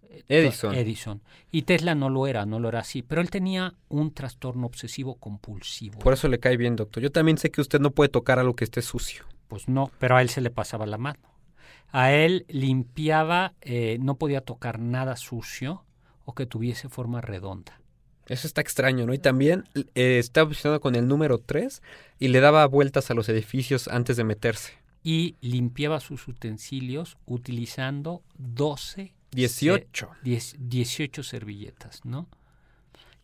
eh, 0.10 0.24
Edison. 0.30 0.74
Edison. 0.76 1.22
Y 1.52 1.64
Tesla 1.64 1.94
no 1.96 2.10
lo 2.10 2.26
era, 2.28 2.46
no 2.46 2.60
lo 2.60 2.70
era 2.70 2.80
así, 2.80 3.02
pero 3.02 3.22
él 3.22 3.30
tenía 3.30 3.74
un 3.90 4.14
trastorno 4.14 4.66
obsesivo 4.66 5.16
compulsivo. 5.16 6.00
Por 6.00 6.14
eso 6.14 6.28
le 6.28 6.40
cae 6.40 6.56
bien, 6.58 6.76
doctor. 6.76 7.04
Yo 7.04 7.12
también 7.12 7.38
sé 7.38 7.52
que 7.52 7.62
usted 7.62 7.80
no 7.80 7.92
puede 7.92 8.10
tocar 8.10 8.40
algo 8.40 8.56
que 8.56 8.64
esté 8.64 8.82
sucio. 8.82 9.26
Pues 9.48 9.68
no, 9.68 9.92
pero 10.00 10.16
a 10.16 10.22
él 10.22 10.30
se 10.30 10.42
le 10.42 10.50
pasaba 10.50 10.86
la 10.86 10.98
mano. 10.98 11.20
A 11.92 12.12
él 12.12 12.46
limpiaba, 12.48 13.54
eh, 13.62 13.98
no 14.02 14.16
podía 14.16 14.42
tocar 14.42 14.80
nada 14.80 15.16
sucio 15.16 15.84
o 16.26 16.34
que 16.34 16.46
tuviese 16.46 16.90
forma 16.90 17.22
redonda. 17.22 17.80
Eso 18.28 18.48
está 18.48 18.62
extraño, 18.62 19.06
¿no? 19.06 19.14
Y 19.14 19.20
también 19.20 19.66
eh, 19.96 20.18
está 20.20 20.44
obsesionado 20.44 20.80
con 20.80 20.96
el 20.96 21.08
número 21.08 21.40
3 21.40 21.82
y 22.20 22.30
le 22.30 22.40
daba 22.40 22.66
vueltas 22.68 23.12
a 23.12 23.14
los 23.14 23.28
edificios 23.30 23.88
antes 23.88 24.16
de 24.18 24.24
meterse. 24.24 24.74
Y 25.04 25.36
limpiaba 25.42 26.00
sus 26.00 26.28
utensilios 26.30 27.18
utilizando 27.26 28.24
12, 28.38 29.14
18. 29.32 30.10
diez- 30.24 30.56
18 30.58 31.24
servilletas, 31.24 32.06
¿no? 32.06 32.30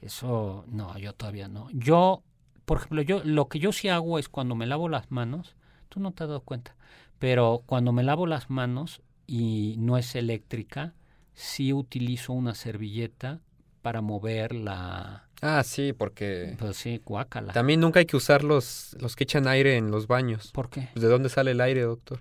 Eso, 0.01 0.65
no, 0.67 0.97
yo 0.97 1.13
todavía 1.13 1.47
no. 1.47 1.67
Yo, 1.71 2.23
por 2.65 2.77
ejemplo, 2.77 3.01
yo 3.01 3.21
lo 3.23 3.47
que 3.47 3.59
yo 3.59 3.71
sí 3.71 3.89
hago 3.89 4.19
es 4.19 4.29
cuando 4.29 4.55
me 4.55 4.65
lavo 4.67 4.89
las 4.89 5.11
manos, 5.11 5.55
tú 5.89 5.99
no 5.99 6.11
te 6.11 6.23
has 6.23 6.29
dado 6.29 6.41
cuenta, 6.41 6.75
pero 7.19 7.63
cuando 7.65 7.91
me 7.91 8.03
lavo 8.03 8.25
las 8.25 8.49
manos 8.49 9.01
y 9.27 9.75
no 9.77 9.97
es 9.97 10.15
eléctrica, 10.15 10.93
sí 11.33 11.73
utilizo 11.73 12.33
una 12.33 12.55
servilleta 12.55 13.41
para 13.81 14.01
mover 14.01 14.53
la... 14.53 15.25
Ah, 15.41 15.63
sí, 15.63 15.93
porque 15.93 16.55
Pues 16.59 16.75
sí, 16.77 17.01
guácala. 17.05 17.53
también 17.53 17.79
nunca 17.79 17.99
hay 17.99 18.05
que 18.05 18.17
usar 18.17 18.43
los, 18.43 18.95
los 18.99 19.15
que 19.15 19.23
echan 19.23 19.47
aire 19.47 19.77
en 19.77 19.89
los 19.89 20.07
baños. 20.07 20.51
¿Por 20.53 20.69
qué? 20.69 20.89
Pues, 20.93 21.01
¿De 21.01 21.07
dónde 21.09 21.29
sale 21.29 21.51
el 21.51 21.61
aire, 21.61 21.81
doctor? 21.81 22.19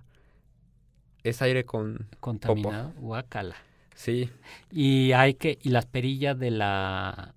Es 1.24 1.42
aire 1.42 1.64
con... 1.64 2.08
Contaminado, 2.20 2.92
guácala. 2.98 3.56
Sí. 3.94 4.30
Y 4.70 5.12
hay 5.12 5.34
que... 5.34 5.58
Y 5.62 5.70
las 5.70 5.86
perillas 5.86 6.38
de 6.38 6.50
la... 6.52 7.34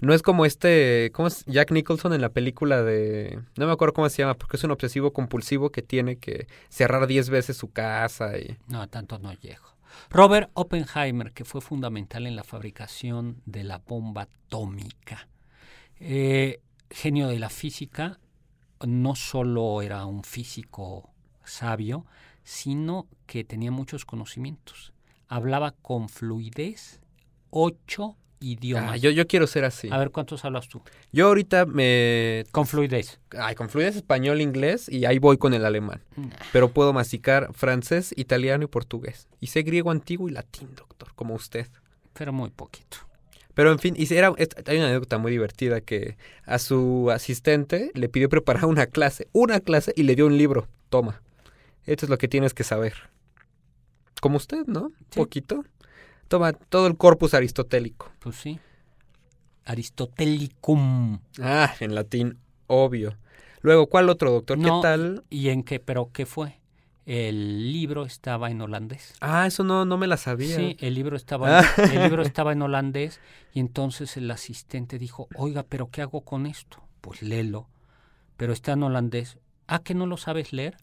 No 0.00 0.12
es 0.12 0.20
como 0.22 0.44
este, 0.44 1.10
¿cómo 1.14 1.28
es? 1.28 1.44
Jack 1.46 1.70
Nicholson 1.70 2.12
en 2.12 2.20
la 2.20 2.28
película 2.30 2.82
de, 2.82 3.38
no 3.56 3.66
me 3.66 3.72
acuerdo 3.72 3.94
cómo 3.94 4.08
se 4.08 4.20
llama, 4.22 4.34
porque 4.34 4.56
es 4.56 4.64
un 4.64 4.72
obsesivo 4.72 5.12
compulsivo 5.12 5.70
que 5.70 5.80
tiene 5.80 6.16
que 6.16 6.48
cerrar 6.68 7.06
10 7.06 7.30
veces 7.30 7.56
su 7.56 7.70
casa 7.70 8.36
y... 8.36 8.56
No, 8.66 8.88
tanto 8.88 9.20
no 9.20 9.32
llego. 9.34 9.64
Robert 10.10 10.50
Oppenheimer, 10.54 11.32
que 11.32 11.44
fue 11.44 11.60
fundamental 11.60 12.26
en 12.26 12.36
la 12.36 12.44
fabricación 12.44 13.42
de 13.46 13.64
la 13.64 13.78
bomba 13.78 14.22
atómica. 14.22 15.28
Eh, 15.98 16.60
genio 16.90 17.28
de 17.28 17.38
la 17.38 17.50
física, 17.50 18.18
no 18.86 19.14
solo 19.14 19.82
era 19.82 20.04
un 20.06 20.24
físico 20.24 21.10
sabio, 21.44 22.06
sino 22.44 23.06
que 23.26 23.44
tenía 23.44 23.70
muchos 23.70 24.04
conocimientos. 24.04 24.92
Hablaba 25.28 25.72
con 25.72 26.08
fluidez 26.08 27.00
ocho 27.50 28.16
idiomas. 28.42 28.92
Ah, 28.92 28.96
yo, 28.96 29.10
yo 29.10 29.26
quiero 29.26 29.46
ser 29.46 29.64
así. 29.64 29.88
A 29.90 29.98
ver, 29.98 30.10
¿cuántos 30.10 30.44
hablas 30.44 30.68
tú? 30.68 30.82
Yo 31.12 31.28
ahorita 31.28 31.66
me... 31.66 32.44
Con 32.50 32.66
fluidez. 32.66 33.20
Ay, 33.38 33.54
con 33.54 33.68
fluidez 33.68 33.96
español, 33.96 34.40
inglés 34.40 34.88
y 34.88 35.04
ahí 35.04 35.18
voy 35.18 35.38
con 35.38 35.54
el 35.54 35.64
alemán. 35.64 36.02
Nah. 36.16 36.28
Pero 36.52 36.72
puedo 36.72 36.92
masticar 36.92 37.52
francés, 37.52 38.12
italiano 38.16 38.64
y 38.64 38.66
portugués. 38.66 39.28
Y 39.40 39.48
sé 39.48 39.62
griego 39.62 39.90
antiguo 39.90 40.28
y 40.28 40.32
latín, 40.32 40.74
doctor, 40.74 41.12
como 41.14 41.34
usted. 41.34 41.68
Pero 42.12 42.32
muy 42.32 42.50
poquito. 42.50 42.98
Pero 43.54 43.70
en 43.70 43.78
fin, 43.78 43.94
y 43.96 44.12
era, 44.14 44.32
hay 44.66 44.76
una 44.78 44.86
anécdota 44.86 45.18
muy 45.18 45.30
divertida 45.30 45.80
que 45.80 46.16
a 46.44 46.58
su 46.58 47.10
asistente 47.10 47.90
le 47.94 48.08
pidió 48.08 48.28
preparar 48.28 48.64
una 48.64 48.86
clase, 48.86 49.28
una 49.32 49.60
clase 49.60 49.92
y 49.94 50.04
le 50.04 50.14
dio 50.14 50.26
un 50.26 50.38
libro. 50.38 50.68
Toma, 50.88 51.22
esto 51.84 52.06
es 52.06 52.10
lo 52.10 52.18
que 52.18 52.28
tienes 52.28 52.54
que 52.54 52.64
saber. 52.64 52.94
Como 54.20 54.36
usted, 54.36 54.64
¿no? 54.66 54.90
Sí. 55.10 55.18
Poquito. 55.18 55.64
Toma 56.32 56.54
todo 56.54 56.86
el 56.86 56.96
corpus 56.96 57.34
aristotélico. 57.34 58.10
Pues 58.18 58.36
sí. 58.36 58.58
Aristotelicum. 59.66 61.18
Ah, 61.42 61.74
en 61.78 61.94
latín, 61.94 62.38
obvio. 62.68 63.18
Luego, 63.60 63.86
¿cuál 63.86 64.08
otro, 64.08 64.30
doctor? 64.30 64.56
No. 64.56 64.80
¿Qué 64.80 64.82
tal? 64.88 65.24
¿Y 65.28 65.50
en 65.50 65.62
qué? 65.62 65.78
¿Pero 65.78 66.08
qué 66.10 66.24
fue? 66.24 66.58
El 67.04 67.70
libro 67.70 68.06
estaba 68.06 68.50
en 68.50 68.62
holandés. 68.62 69.12
Ah, 69.20 69.46
eso 69.46 69.62
no, 69.62 69.84
no 69.84 69.98
me 69.98 70.06
la 70.06 70.16
sabía. 70.16 70.56
Sí, 70.56 70.74
el 70.80 70.94
libro 70.94 71.16
estaba 71.18 71.58
Ah. 71.60 71.64
en, 71.76 71.90
el 71.98 72.02
libro 72.04 72.22
estaba 72.22 72.52
en 72.52 72.62
holandés 72.62 73.20
y 73.52 73.60
entonces 73.60 74.16
el 74.16 74.30
asistente 74.30 74.98
dijo, 74.98 75.28
oiga, 75.36 75.66
pero 75.68 75.90
¿qué 75.90 76.00
hago 76.00 76.22
con 76.22 76.46
esto? 76.46 76.82
Pues 77.02 77.20
léelo. 77.20 77.68
Pero 78.38 78.54
está 78.54 78.72
en 78.72 78.84
holandés. 78.84 79.36
Ah, 79.66 79.80
que 79.80 79.92
no 79.92 80.06
lo 80.06 80.16
sabes 80.16 80.54
leer. 80.54 80.78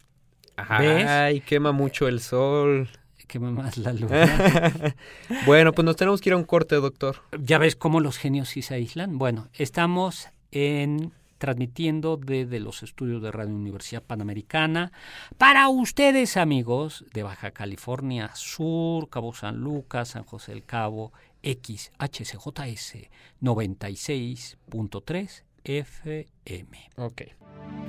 ¿Ves? 0.78 1.08
Ay, 1.08 1.42
quema 1.42 1.72
mucho 1.72 2.08
el 2.08 2.20
sol. 2.20 2.88
Que 3.30 3.40
me 3.40 3.52
más 3.52 3.78
la 3.78 3.94
luna. 3.94 4.96
bueno, 5.46 5.72
pues 5.72 5.86
nos 5.86 5.96
tenemos 5.96 6.20
que 6.20 6.30
ir 6.30 6.34
a 6.34 6.38
un 6.38 6.46
corte, 6.46 6.76
doctor. 6.78 7.18
ya 7.40 7.60
ves 7.60 7.76
cómo 7.76 8.00
los 8.00 8.18
genios 8.18 8.50
sí 8.50 8.64
se 8.64 8.74
aíslan. 8.74 9.20
Bueno, 9.20 9.50
estamos 9.54 10.30
en 10.52 11.12
transmitiendo 11.38 12.18
desde 12.18 12.60
los 12.60 12.82
estudios 12.82 13.22
de 13.22 13.32
Radio 13.32 13.54
Universidad 13.56 14.02
Panamericana 14.02 14.92
para 15.38 15.70
ustedes 15.70 16.38
amigos 16.38 17.06
de 17.14 17.22
Baja 17.24 17.52
California 17.52 18.32
Sur, 18.34 19.10
Cabo 19.10 19.34
San 19.34 19.58
Lucas, 19.58 20.10
San 20.10 20.24
José 20.24 20.54
del 20.54 20.66
Cabo, 20.66 21.14
XHCJS 21.44 23.10
96.3 23.42 25.44
FM. 25.64 26.90
Ok. 26.98 27.22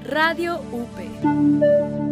Radio 0.04 0.60
UP. 0.60 2.09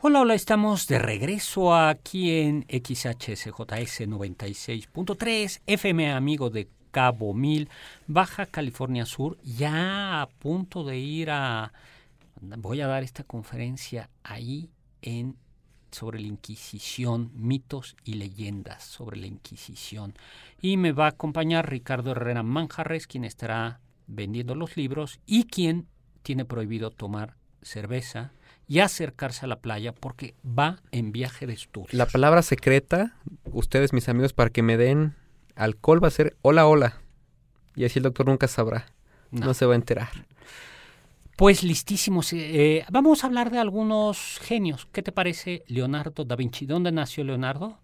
Hola, 0.00 0.20
hola, 0.20 0.34
estamos 0.34 0.86
de 0.86 1.00
regreso 1.00 1.74
aquí 1.74 2.30
en 2.30 2.64
XHCJS 2.68 4.06
96.3 4.06 5.60
FM, 5.66 6.12
amigo 6.12 6.50
de 6.50 6.68
Cabo 6.92 7.34
Mil, 7.34 7.68
Baja 8.06 8.46
California 8.46 9.04
Sur, 9.04 9.38
ya 9.42 10.22
a 10.22 10.28
punto 10.28 10.84
de 10.84 10.98
ir 10.98 11.30
a... 11.32 11.72
Voy 12.40 12.80
a 12.80 12.86
dar 12.86 13.02
esta 13.02 13.24
conferencia 13.24 14.08
ahí 14.22 14.70
en 15.02 15.34
sobre 15.90 16.20
la 16.20 16.28
Inquisición, 16.28 17.32
mitos 17.34 17.96
y 18.04 18.14
leyendas 18.14 18.84
sobre 18.84 19.16
la 19.16 19.26
Inquisición. 19.26 20.14
Y 20.62 20.76
me 20.76 20.92
va 20.92 21.06
a 21.06 21.10
acompañar 21.10 21.68
Ricardo 21.68 22.12
Herrera 22.12 22.44
Manjarres, 22.44 23.08
quien 23.08 23.24
estará 23.24 23.80
vendiendo 24.06 24.54
los 24.54 24.76
libros 24.76 25.18
y 25.26 25.42
quien 25.42 25.88
tiene 26.22 26.44
prohibido 26.44 26.92
tomar 26.92 27.34
cerveza 27.62 28.30
y 28.68 28.80
acercarse 28.80 29.46
a 29.46 29.48
la 29.48 29.60
playa 29.60 29.92
porque 29.92 30.34
va 30.46 30.80
en 30.92 31.10
viaje 31.10 31.46
de 31.46 31.54
estudio. 31.54 31.88
La 31.92 32.06
palabra 32.06 32.42
secreta, 32.42 33.16
ustedes, 33.46 33.92
mis 33.92 34.08
amigos, 34.08 34.32
para 34.34 34.50
que 34.50 34.62
me 34.62 34.76
den 34.76 35.14
alcohol 35.56 36.02
va 36.02 36.08
a 36.08 36.12
ser 36.12 36.36
hola, 36.42 36.66
hola. 36.66 37.00
Y 37.74 37.84
así 37.84 37.98
el 37.98 38.02
doctor 38.04 38.26
nunca 38.26 38.46
sabrá. 38.46 38.86
No, 39.30 39.46
No. 39.46 39.54
se 39.54 39.66
va 39.66 39.72
a 39.72 39.76
enterar. 39.76 40.08
Pues 41.36 41.62
listísimos. 41.62 42.32
eh, 42.32 42.84
vamos 42.90 43.22
a 43.22 43.28
hablar 43.28 43.50
de 43.50 43.58
algunos 43.58 44.38
genios. 44.42 44.86
¿Qué 44.92 45.02
te 45.02 45.12
parece 45.12 45.62
Leonardo 45.68 46.24
da 46.24 46.36
Vinci? 46.36 46.66
¿Dónde 46.66 46.90
nació 46.92 47.22
Leonardo? 47.24 47.78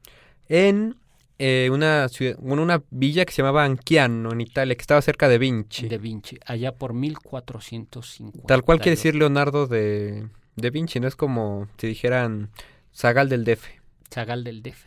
En 0.48 0.96
eh, 1.38 1.68
una, 1.72 2.08
ciudad, 2.08 2.36
una 2.40 2.82
villa 2.90 3.24
que 3.24 3.32
se 3.32 3.42
llamaba 3.42 3.64
Anchiano, 3.64 4.32
en 4.32 4.40
Italia, 4.40 4.74
que 4.74 4.80
estaba 4.80 5.00
cerca 5.02 5.28
de 5.28 5.38
Vinci. 5.38 5.88
De 5.88 5.98
Vinci, 5.98 6.36
allá 6.46 6.72
por 6.74 6.94
1450. 6.94 8.46
Tal 8.46 8.62
cual 8.62 8.78
quiere 8.78 8.96
decir 8.96 9.14
Leonardo 9.14 9.66
de, 9.66 10.28
de 10.56 10.70
Vinci, 10.70 11.00
no 11.00 11.08
es 11.08 11.16
como 11.16 11.68
si 11.78 11.86
dijeran 11.86 12.50
Zagal 12.94 13.28
del 13.28 13.44
DF. 13.44 13.66
Chagal 14.10 14.44
del 14.44 14.62
DF. 14.62 14.86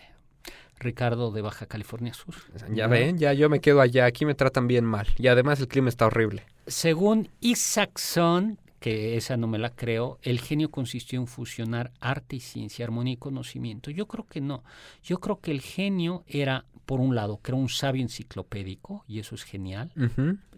Ricardo 0.79 1.31
de 1.31 1.41
Baja 1.41 1.65
California 1.65 2.13
Sur. 2.13 2.35
Ya 2.71 2.87
ven, 2.87 3.17
ya 3.17 3.33
yo 3.33 3.49
me 3.49 3.59
quedo 3.59 3.81
allá, 3.81 4.05
aquí 4.05 4.25
me 4.25 4.35
tratan 4.35 4.67
bien 4.67 4.85
mal. 4.85 5.07
Y 5.17 5.27
además 5.27 5.59
el 5.59 5.67
clima 5.67 5.89
está 5.89 6.05
horrible. 6.05 6.43
Según 6.67 7.29
Isaacson, 7.39 8.59
que 8.79 9.17
esa 9.17 9.37
no 9.37 9.47
me 9.47 9.57
la 9.57 9.71
creo, 9.71 10.19
el 10.21 10.39
genio 10.39 10.69
consistió 10.69 11.19
en 11.19 11.27
fusionar 11.27 11.91
arte 11.99 12.35
y 12.35 12.39
ciencia, 12.39 12.85
armonía 12.85 13.13
y 13.13 13.17
conocimiento. 13.17 13.89
Yo 13.89 14.07
creo 14.07 14.25
que 14.27 14.39
no. 14.39 14.63
Yo 15.03 15.19
creo 15.19 15.39
que 15.39 15.51
el 15.51 15.61
genio 15.61 16.23
era, 16.27 16.65
por 16.85 16.99
un 16.99 17.15
lado, 17.15 17.41
que 17.41 17.51
era 17.51 17.57
un 17.57 17.69
sabio 17.69 18.03
enciclopédico, 18.03 19.03
y 19.07 19.19
eso 19.19 19.35
es 19.35 19.43
genial, 19.43 19.91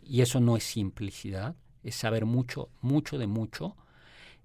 y 0.04 0.22
eso 0.22 0.40
no 0.42 0.58
es 0.58 0.64
simplicidad, 0.64 1.56
es 1.84 1.96
saber 1.96 2.26
mucho, 2.26 2.70
mucho 2.82 3.18
de 3.18 3.28
mucho, 3.28 3.78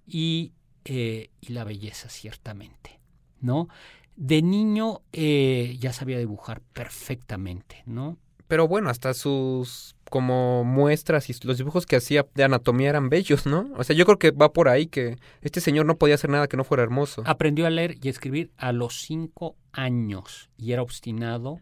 y, 0.06 0.52
eh, 0.84 1.30
y 1.40 1.52
la 1.52 1.64
belleza, 1.64 2.08
ciertamente, 2.08 3.00
¿no? 3.40 3.68
De 4.16 4.42
niño 4.42 5.02
eh, 5.12 5.76
ya 5.80 5.92
sabía 5.92 6.18
dibujar 6.18 6.60
perfectamente, 6.72 7.82
¿no? 7.86 8.18
Pero 8.46 8.68
bueno, 8.68 8.90
hasta 8.90 9.14
sus 9.14 9.96
como 10.10 10.62
muestras 10.62 11.28
y 11.28 11.34
los 11.42 11.58
dibujos 11.58 11.86
que 11.86 11.96
hacía 11.96 12.26
de 12.34 12.44
anatomía 12.44 12.90
eran 12.90 13.08
bellos, 13.08 13.46
¿no? 13.46 13.70
O 13.76 13.82
sea, 13.82 13.96
yo 13.96 14.04
creo 14.04 14.18
que 14.18 14.30
va 14.30 14.52
por 14.52 14.68
ahí 14.68 14.86
que 14.86 15.16
este 15.42 15.60
señor 15.60 15.86
no 15.86 15.96
podía 15.96 16.14
hacer 16.14 16.30
nada 16.30 16.46
que 16.46 16.56
no 16.56 16.62
fuera 16.62 16.82
hermoso. 16.82 17.22
Aprendió 17.26 17.66
a 17.66 17.70
leer 17.70 17.96
y 18.00 18.08
escribir 18.08 18.52
a 18.56 18.72
los 18.72 19.00
cinco 19.00 19.56
años 19.72 20.50
y 20.56 20.72
era 20.72 20.82
obstinado 20.82 21.58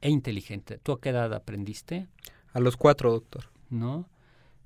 e 0.00 0.10
inteligente. 0.10 0.78
¿Tú 0.80 0.92
a 0.92 1.00
qué 1.00 1.08
edad 1.08 1.32
aprendiste? 1.34 2.06
A 2.52 2.60
los 2.60 2.76
cuatro, 2.76 3.10
doctor. 3.10 3.50
¿No? 3.70 4.08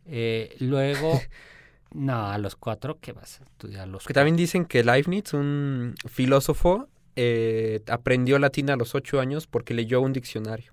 Eh, 0.04 0.56
luego, 0.58 1.12
no, 1.92 2.26
a 2.30 2.38
los 2.38 2.56
cuatro, 2.56 2.98
¿qué 3.00 3.12
vas 3.12 3.40
a 3.40 3.44
estudiar? 3.44 3.88
Los 3.88 4.06
Que 4.06 4.14
también 4.14 4.36
dicen 4.36 4.64
que 4.64 4.82
Leibniz, 4.84 5.32
un 5.34 5.94
filósofo, 6.08 6.88
eh, 7.16 7.82
aprendió 7.88 8.38
latín 8.38 8.68
a 8.70 8.76
los 8.76 8.94
ocho 8.94 9.20
años 9.20 9.46
porque 9.46 9.72
leyó 9.74 10.00
un 10.00 10.12
diccionario. 10.12 10.72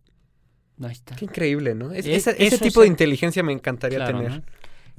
Ahí 0.82 0.91
está. 0.91 1.15
Qué 1.15 1.26
increíble, 1.26 1.76
¿no? 1.76 1.91
Es- 1.91 2.06
ese 2.08 2.34
tipo 2.58 2.82
es- 2.82 2.86
de 2.86 2.88
inteligencia 2.88 3.43
me 3.43 3.54
encantaría 3.54 3.99
Claro, 3.99 4.17
tener. 4.17 4.32
¿no? 4.39 4.43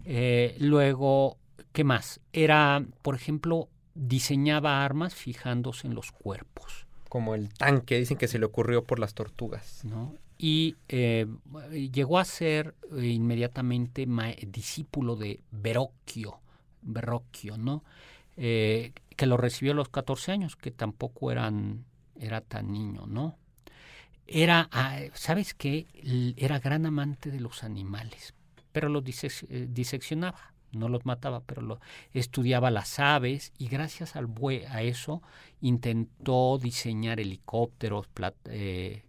Eh, 0.06 0.56
luego, 0.60 1.36
¿qué 1.72 1.84
más? 1.84 2.20
Era, 2.32 2.84
por 3.02 3.14
ejemplo, 3.14 3.68
diseñaba 3.94 4.84
armas 4.84 5.14
fijándose 5.14 5.86
en 5.86 5.94
los 5.94 6.12
cuerpos. 6.12 6.86
Como 7.08 7.34
el 7.34 7.48
tanque, 7.52 7.98
dicen 7.98 8.16
que 8.16 8.28
se 8.28 8.38
le 8.38 8.46
ocurrió 8.46 8.84
por 8.84 8.98
las 8.98 9.14
tortugas. 9.14 9.80
¿no? 9.84 10.14
Y 10.46 10.76
eh, 10.88 11.26
llegó 11.90 12.18
a 12.18 12.24
ser 12.26 12.74
eh, 12.98 13.06
inmediatamente 13.06 14.06
discípulo 14.52 15.16
de 15.16 15.40
Verrocchio, 15.50 16.40
Verrocchio, 16.82 17.56
¿no? 17.56 17.82
Eh, 18.36 18.92
que 19.16 19.26
lo 19.26 19.38
recibió 19.38 19.72
a 19.72 19.76
los 19.76 19.88
14 19.88 20.32
años, 20.32 20.56
que 20.56 20.70
tampoco 20.70 21.30
eran, 21.32 21.84
era 22.20 22.42
tan 22.42 22.72
niño, 22.72 23.06
¿no? 23.06 23.38
Era, 24.26 24.68
ah, 24.72 25.00
¿sabes 25.14 25.54
qué? 25.54 25.86
Era 26.36 26.58
gran 26.60 26.86
amante 26.86 27.30
de 27.30 27.40
los 27.40 27.64
animales, 27.64 28.34
pero 28.72 28.88
los 28.88 29.04
eh, 29.50 29.68
diseccionaba, 29.70 30.54
no 30.72 30.88
los 30.88 31.06
mataba, 31.06 31.40
pero 31.42 31.62
lo, 31.62 31.80
estudiaba 32.14 32.70
las 32.70 32.98
aves 33.00 33.52
y 33.58 33.68
gracias 33.68 34.16
al 34.16 34.26
bue- 34.28 34.66
a 34.70 34.82
eso 34.82 35.22
intentó 35.60 36.58
diseñar 36.58 37.20
helicópteros, 37.20 38.08
plat- 38.14 38.34
eh, 38.50 39.04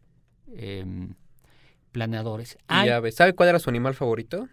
em, 0.55 1.13
planeadores. 1.95 2.57
Hay 2.67 2.89
¿sabe 3.13 3.33
cuál 3.33 3.47
era 3.49 3.59
su 3.59 3.69
animal 3.69 3.93
favorito? 3.95 4.49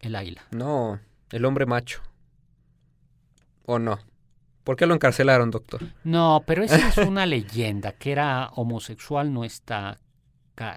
el 0.00 0.14
águila. 0.16 0.42
No, 0.52 0.98
el 1.30 1.44
hombre 1.44 1.66
macho. 1.66 2.00
¿O 3.66 3.78
no? 3.78 3.98
¿Por 4.64 4.76
qué 4.76 4.86
lo 4.86 4.94
encarcelaron, 4.94 5.50
doctor? 5.50 5.82
No, 6.04 6.42
pero 6.46 6.62
esa 6.64 6.88
es 6.88 6.96
una 6.98 7.26
leyenda, 7.36 7.92
que 7.92 8.12
era 8.12 8.48
homosexual 8.54 9.32
no 9.32 9.44
está 9.44 9.98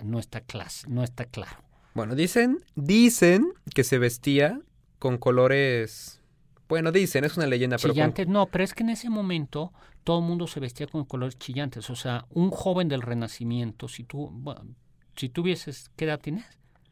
no 0.03 0.19
está 0.19 0.41
clas- 0.45 0.85
no 0.87 1.03
está 1.05 1.23
claro. 1.23 1.63
Bueno, 1.93 2.13
dicen, 2.15 2.59
dicen 2.75 3.53
que 3.73 3.85
se 3.85 3.97
vestía 3.97 4.59
con 4.99 5.17
colores. 5.17 6.21
Bueno, 6.67 6.91
dicen, 6.91 7.23
es 7.23 7.37
una 7.37 7.47
leyenda, 7.47 7.77
pero 7.81 7.93
con- 7.93 8.13
no, 8.33 8.47
pero 8.47 8.63
es 8.65 8.73
que 8.73 8.83
en 8.83 8.89
ese 8.89 9.09
momento 9.09 9.71
todo 10.03 10.19
el 10.19 10.25
mundo 10.25 10.47
se 10.47 10.59
vestía 10.59 10.87
con 10.87 11.05
colores 11.05 11.37
chillantes. 11.39 11.89
O 11.89 11.95
sea, 11.95 12.25
un 12.31 12.51
joven 12.51 12.89
del 12.89 13.01
Renacimiento, 13.01 13.87
si 13.87 14.03
tú, 14.03 14.29
bueno, 14.31 14.75
si 15.19 15.27
tuvieses, 15.27 15.91
¿qué 15.97 16.05
edad 16.05 16.21
tienes? 16.21 16.45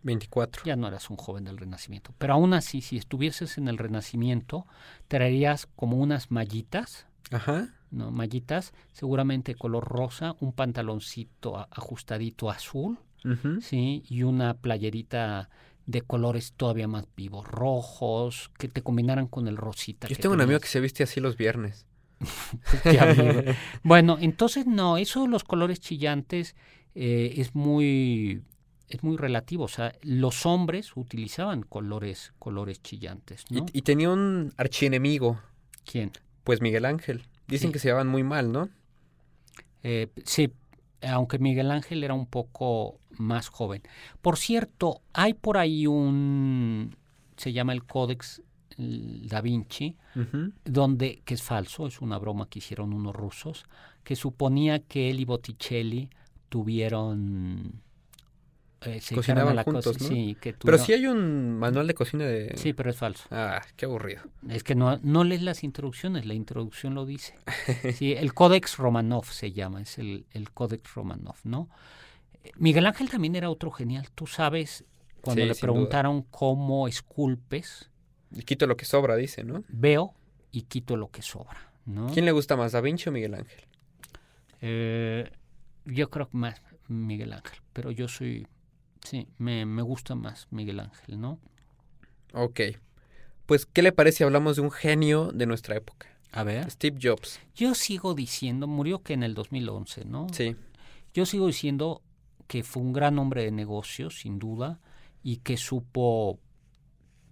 24. 0.03 0.63
Ya 0.65 0.75
no 0.75 0.87
eras 0.87 1.09
un 1.09 1.15
joven 1.15 1.45
del 1.45 1.57
Renacimiento. 1.57 2.13
Pero 2.17 2.33
aún 2.33 2.53
así, 2.53 2.81
si 2.81 2.97
estuvieses 2.97 3.57
en 3.57 3.69
el 3.69 3.77
Renacimiento, 3.77 4.65
traerías 5.07 5.67
como 5.77 5.95
unas 5.95 6.29
mallitas, 6.29 7.07
Ajá. 7.31 7.69
¿no? 7.89 8.11
Mallitas, 8.11 8.73
seguramente 8.91 9.55
color 9.55 9.85
rosa, 9.85 10.35
un 10.41 10.51
pantaloncito 10.51 11.57
ajustadito 11.71 12.49
azul. 12.49 12.99
¿sí? 13.61 14.03
Y 14.09 14.23
una 14.23 14.53
playerita 14.55 15.49
de 15.85 16.01
colores 16.01 16.53
todavía 16.55 16.87
más 16.87 17.05
vivos, 17.15 17.47
rojos, 17.47 18.51
que 18.57 18.67
te 18.67 18.81
combinaran 18.81 19.27
con 19.27 19.47
el 19.47 19.55
rosita. 19.55 20.07
Yo 20.07 20.17
tengo 20.17 20.35
un 20.35 20.41
amigo 20.41 20.59
que 20.59 20.67
se 20.67 20.81
viste 20.81 21.03
así 21.03 21.21
los 21.21 21.37
viernes. 21.37 21.85
Bueno, 23.83 24.17
entonces 24.19 24.65
no, 24.65 24.97
eso 24.97 25.27
los 25.27 25.43
colores 25.43 25.79
chillantes 25.79 26.55
eh, 26.99 27.35
es 27.37 27.53
muy 27.55 28.41
es 28.89 29.03
muy 29.03 29.17
relativo. 29.17 29.65
O 29.65 29.67
sea, 29.67 29.93
los 30.01 30.45
hombres 30.45 30.95
utilizaban 30.95 31.61
colores 31.61 32.33
colores 32.39 32.81
chillantes, 32.81 33.45
Y, 33.49 33.55
¿no? 33.61 33.65
y 33.71 33.81
tenía 33.83 34.09
un 34.09 34.53
archienemigo, 34.57 35.39
¿Quién? 35.85 36.11
pues 36.43 36.61
Miguel 36.61 36.85
Ángel. 36.85 37.23
Dicen 37.47 37.69
Sí. 37.69 37.73
que 37.73 37.79
se 37.79 37.87
llevaban 37.89 38.07
muy 38.07 38.23
mal, 38.23 38.51
¿no? 38.51 38.69
Eh, 39.83 40.07
sí, 40.25 40.49
aunque 41.01 41.37
Miguel 41.39 41.69
Ángel 41.71 42.03
era 42.03 42.13
un 42.13 42.25
poco 42.25 42.99
más 43.11 43.49
joven. 43.49 43.81
Por 44.21 44.37
cierto, 44.37 45.01
hay 45.13 45.33
por 45.33 45.57
ahí 45.57 45.85
un 45.87 46.95
se 47.37 47.53
llama 47.53 47.73
el 47.73 47.83
Codex 47.83 48.41
Da 48.77 49.41
Vinci, 49.41 49.95
donde, 50.65 51.21
que 51.25 51.33
es 51.35 51.43
falso, 51.43 51.87
es 51.87 52.01
una 52.01 52.17
broma 52.19 52.47
que 52.49 52.59
hicieron 52.59 52.93
unos 52.93 53.15
rusos, 53.15 53.65
que 54.03 54.15
suponía 54.15 54.79
que 54.79 55.09
él 55.09 55.19
y 55.19 55.25
Botticelli 55.25 56.09
tuvieron... 56.49 57.81
eh, 58.81 59.01
se 59.01 59.15
Cocinaban 59.15 59.55
la 59.55 59.63
juntos, 59.63 59.95
sí, 59.99 60.37
que 60.39 60.53
Pero 60.53 60.77
sí 60.77 60.93
hay 60.93 61.07
un 61.07 61.57
manual 61.57 61.87
de 61.87 61.93
cocina 61.93 62.25
de... 62.25 62.53
Sí, 62.57 62.73
pero 62.73 62.89
es 62.89 62.97
falso. 62.97 63.25
Ah, 63.31 63.61
qué 63.75 63.85
aburrido. 63.85 64.21
Es 64.49 64.63
que 64.63 64.75
no, 64.75 64.97
no 65.03 65.23
lees 65.23 65.41
las 65.41 65.63
introducciones, 65.63 66.25
la 66.25 66.33
introducción 66.35 66.93
lo 66.93 67.05
dice. 67.05 67.35
Sí, 67.93 68.13
el 68.13 68.33
Codex 68.33 68.77
Romanov 68.77 69.25
se 69.25 69.51
llama, 69.51 69.81
es 69.81 69.97
el, 69.97 70.25
el 70.31 70.51
Codex 70.51 70.93
Romanov, 70.93 71.37
¿no? 71.43 71.69
Miguel 72.57 72.85
Ángel 72.85 73.09
también 73.09 73.35
era 73.35 73.49
otro 73.49 73.71
genial. 73.71 74.07
Tú 74.15 74.25
sabes, 74.27 74.85
cuando 75.21 75.41
Sí, 75.41 75.47
le 75.47 75.53
duda. 75.53 75.61
preguntaron 75.61 76.21
cómo 76.29 76.87
esculpes, 76.87 77.89
Y 78.31 78.43
quito 78.43 78.67
lo 78.67 78.77
que 78.77 78.85
sobra, 78.85 79.15
dice, 79.15 79.43
¿no? 79.43 79.63
veo 79.67 80.13
y 80.51 80.61
quito 80.63 80.95
lo 80.97 81.09
que 81.11 81.21
sobra, 81.21 81.71
¿no? 81.85 82.07
¿Quién 82.13 82.25
le 82.25 82.31
gusta 82.31 82.55
más, 82.55 82.71
Da 82.71 82.79
Vinci 82.81 83.09
o 83.09 83.11
Miguel 83.11 83.33
Ángel? 83.33 83.65
Eh, 84.61 85.29
yo 85.87 86.09
creo 86.09 86.29
que 86.29 86.37
más 86.37 86.61
Miguel 86.87 87.33
Ángel, 87.33 87.59
pero 87.73 87.91
yo 87.91 88.07
soy, 88.07 88.47
sí, 89.03 89.27
me, 89.37 89.65
me 89.65 89.81
gusta 89.81 90.15
más 90.15 90.47
Miguel 90.51 90.79
Ángel, 90.79 91.19
¿no? 91.19 91.39
Ok. 92.33 92.61
Pues, 93.45 93.65
¿qué 93.65 93.81
le 93.81 93.91
parece 93.91 94.17
si 94.19 94.23
hablamos 94.23 94.57
de 94.57 94.61
un 94.61 94.71
genio 94.71 95.31
de 95.33 95.45
nuestra 95.45 95.75
época? 95.75 96.07
A 96.31 96.43
ver, 96.43 96.69
Steve 96.69 96.99
Jobs. 97.01 97.39
yo 97.55 97.73
sigo 97.73 98.13
diciendo, 98.13 98.67
murió 98.67 99.01
que 99.01 99.13
en 99.13 99.23
el 99.23 99.33
2011, 99.33 100.05
¿no? 100.05 100.27
Sí. 100.33 100.55
Yo 101.13 101.25
sigo 101.25 101.47
diciendo 101.47 102.01
que 102.47 102.63
fue 102.63 102.83
un 102.83 102.93
gran 102.93 103.17
hombre 103.17 103.43
de 103.43 103.51
negocios, 103.51 104.19
sin 104.19 104.37
duda, 104.37 104.79
y 105.23 105.37
que 105.37 105.55
supo, 105.57 106.39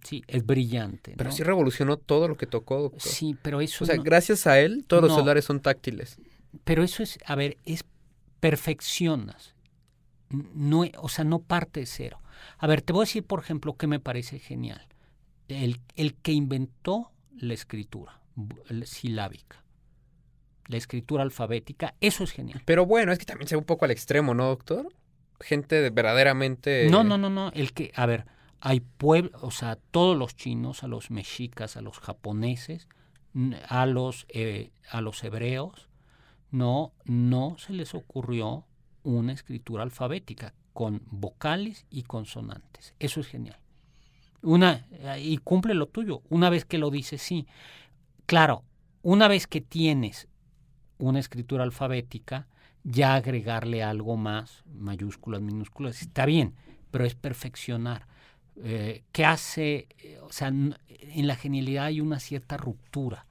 sí, 0.03 0.23
es 0.27 0.45
brillante, 0.45 1.13
Pero 1.17 1.29
¿no? 1.29 1.35
sí 1.35 1.43
revolucionó 1.43 1.97
todo 1.97 2.27
lo 2.29 2.35
que 2.37 2.47
tocó, 2.47 2.81
doctor. 2.83 3.01
Sí, 3.01 3.35
pero 3.41 3.59
eso, 3.61 3.83
O 3.83 3.87
sea, 3.87 3.97
no- 3.97 4.03
gracias 4.03 4.47
a 4.47 4.59
él, 4.59 4.85
todos 4.87 5.03
los 5.03 5.13
celulares 5.13 5.45
son 5.45 5.59
táctiles. 5.59 6.17
pero 6.63 6.81
eso 6.83 7.03
es, 7.03 7.19
a 7.25 7.35
ver, 7.35 7.57
es 7.65 7.83
perfeccionas, 8.49 9.55
no, 10.29 10.83
o 10.99 11.09
sea, 11.09 11.23
no 11.25 11.39
parte 11.39 11.79
de 11.79 11.85
cero. 11.87 12.21
A 12.59 12.67
ver, 12.67 12.83
te 12.83 12.93
voy 12.93 13.01
a 13.01 13.07
decir, 13.07 13.23
por 13.23 13.39
ejemplo, 13.39 13.75
qué 13.75 13.87
me 13.87 13.99
parece 13.99 14.37
genial. 14.37 14.87
El, 15.47 15.79
el 15.95 16.13
que 16.13 16.31
inventó 16.31 17.11
la 17.35 17.55
escritura 17.55 18.21
silábica, 18.85 19.63
la 20.67 20.77
escritura 20.77 21.23
alfabética, 21.23 21.95
eso 22.01 22.23
es 22.23 22.31
genial. 22.31 22.61
Pero 22.65 22.85
bueno, 22.85 23.11
es 23.11 23.17
que 23.19 23.25
también 23.25 23.47
se 23.47 23.55
va 23.55 23.59
un 23.61 23.65
poco 23.65 23.85
al 23.85 23.91
extremo, 23.91 24.35
¿no, 24.35 24.45
doctor? 24.47 24.93
Gente 25.39 25.81
de- 25.81 25.89
verdaderamente... 25.89 26.87
No, 26.89 27.03
no, 27.03 27.17
no, 27.17 27.29
no. 27.31 27.51
El 27.53 27.73
que, 27.73 27.91
a 27.95 28.05
ver, 28.05 28.25
hay 28.61 28.79
pueblos, 28.81 29.41
o 29.43 29.49
sea, 29.51 29.77
todos 29.89 30.15
los 30.15 30.35
chinos, 30.35 30.83
a 30.83 30.87
los 30.87 31.09
mexicas, 31.09 31.77
a 31.77 31.81
los 31.81 31.97
japoneses, 31.99 32.87
a 33.67 33.85
los, 33.87 34.25
eh, 34.29 34.69
a 34.91 35.01
los 35.01 35.23
hebreos, 35.23 35.89
no, 36.55 36.93
no 37.03 37.57
se 37.57 37.73
les 37.73 37.93
ocurrió 37.93 38.65
una 39.03 39.33
escritura 39.33 39.83
alfabética 39.83 40.53
con 40.73 41.01
vocales 41.11 41.85
y 41.89 42.03
consonantes. 42.03 42.93
Eso 42.97 43.19
es 43.19 43.27
genial. 43.27 43.59
Una, 44.41 44.85
eh, 44.91 45.21
y 45.21 45.37
cumple 45.37 45.73
lo 45.73 45.87
tuyo. 45.87 46.21
Una 46.29 46.49
vez 46.49 46.63
que 46.63 46.77
lo 46.77 46.91
dices, 46.91 47.21
sí. 47.21 47.45
Claro, 48.25 48.63
una 49.01 49.27
vez 49.27 49.47
que 49.47 49.59
tienes 49.59 50.27
una 50.97 51.19
escritura 51.19 51.63
alfabética, 51.63 52.47
ya 52.83 53.15
agregarle 53.15 53.83
algo 53.83 54.15
más, 54.15 54.63
mayúsculas, 54.65 55.41
minúsculas, 55.41 56.01
está 56.01 56.25
bien, 56.25 56.55
pero 56.89 57.03
es 57.03 57.15
perfeccionar. 57.15 58.07
Eh, 58.63 59.03
¿Qué 59.11 59.25
hace? 59.25 59.89
O 60.21 60.31
sea, 60.31 60.47
en 60.47 61.27
la 61.27 61.35
genialidad 61.35 61.85
hay 61.85 61.99
una 61.99 62.19
cierta 62.19 62.55
ruptura. 62.55 63.25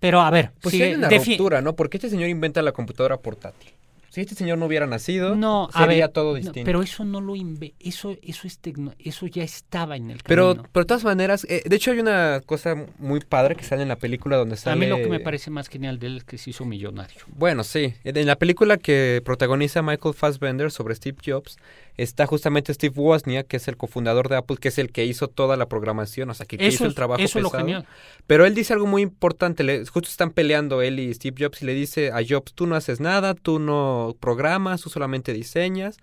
Pero 0.00 0.20
a 0.20 0.30
ver, 0.30 0.52
Pues 0.60 0.72
sigue- 0.72 0.84
hay 0.84 0.94
una 0.94 1.08
ruptura, 1.10 1.60
¿no? 1.60 1.74
Porque 1.74 1.96
este 1.96 2.08
señor 2.10 2.28
inventa 2.28 2.62
la 2.62 2.72
computadora 2.72 3.16
portátil. 3.16 3.72
Si 4.10 4.22
este 4.22 4.34
señor 4.34 4.58
no 4.58 4.66
hubiera 4.66 4.86
nacido, 4.86 5.34
No, 5.36 5.68
a 5.72 5.82
sería 5.84 6.06
ver, 6.06 6.12
todo 6.12 6.30
no, 6.30 6.34
distinto. 6.36 6.64
pero 6.64 6.82
eso 6.82 7.04
no 7.04 7.20
lo 7.20 7.36
inve 7.36 7.74
eso 7.78 8.16
eso 8.22 8.46
es 8.46 8.60
tecno- 8.62 8.94
eso 8.98 9.26
ya 9.26 9.42
estaba 9.42 9.96
en 9.96 10.10
el 10.10 10.20
Pero, 10.26 10.48
camino. 10.54 10.68
pero 10.72 10.84
de 10.84 10.88
todas 10.88 11.04
maneras, 11.04 11.44
eh, 11.48 11.62
de 11.66 11.76
hecho 11.76 11.90
hay 11.90 12.00
una 12.00 12.40
cosa 12.46 12.74
muy 12.98 13.20
padre 13.20 13.54
que 13.56 13.64
sale 13.64 13.82
en 13.82 13.88
la 13.88 13.96
película 13.96 14.36
donde 14.36 14.54
A 14.54 14.58
sale... 14.58 14.80
mí 14.80 14.86
lo 14.86 14.96
que 14.96 15.08
me 15.08 15.20
parece 15.20 15.50
más 15.50 15.68
genial 15.68 15.98
de 15.98 16.06
él 16.06 16.16
es 16.18 16.24
que 16.24 16.38
se 16.38 16.50
hizo 16.50 16.64
millonario. 16.64 17.20
Bueno, 17.28 17.64
sí. 17.64 17.94
En 18.04 18.26
la 18.26 18.36
película 18.36 18.76
que 18.78 19.20
protagoniza 19.24 19.82
Michael 19.82 20.14
Fassbender 20.14 20.70
sobre 20.70 20.94
Steve 20.94 21.18
Jobs, 21.24 21.58
está 21.98 22.26
justamente 22.26 22.72
Steve 22.72 22.94
Wozniak, 22.96 23.46
que 23.48 23.56
es 23.56 23.66
el 23.68 23.76
cofundador 23.76 24.28
de 24.28 24.36
Apple, 24.36 24.56
que 24.60 24.68
es 24.68 24.78
el 24.78 24.92
que 24.92 25.04
hizo 25.04 25.26
toda 25.28 25.56
la 25.56 25.66
programación, 25.66 26.30
o 26.30 26.34
sea, 26.34 26.46
que, 26.46 26.54
Eso 26.56 26.66
hizo 26.68 26.84
el 26.86 26.94
trabajo 26.94 27.20
eso 27.20 27.40
lo 27.40 27.50
genial. 27.50 27.86
Pero 28.28 28.46
él 28.46 28.54
dice 28.54 28.72
algo 28.72 28.86
muy 28.86 29.02
importante, 29.02 29.64
le- 29.64 29.84
justo 29.84 30.08
están 30.08 30.30
peleando 30.30 30.80
él 30.80 31.00
y 31.00 31.12
Steve 31.12 31.36
Jobs 31.44 31.60
y 31.62 31.64
le 31.66 31.74
dice 31.74 32.12
a 32.12 32.18
Jobs, 32.26 32.52
tú 32.54 32.66
no 32.68 32.76
haces 32.76 33.00
nada, 33.00 33.34
tú 33.34 33.58
no 33.58 33.97
programas, 34.20 34.80
tú 34.82 34.90
solamente 34.90 35.32
diseñas. 35.32 35.98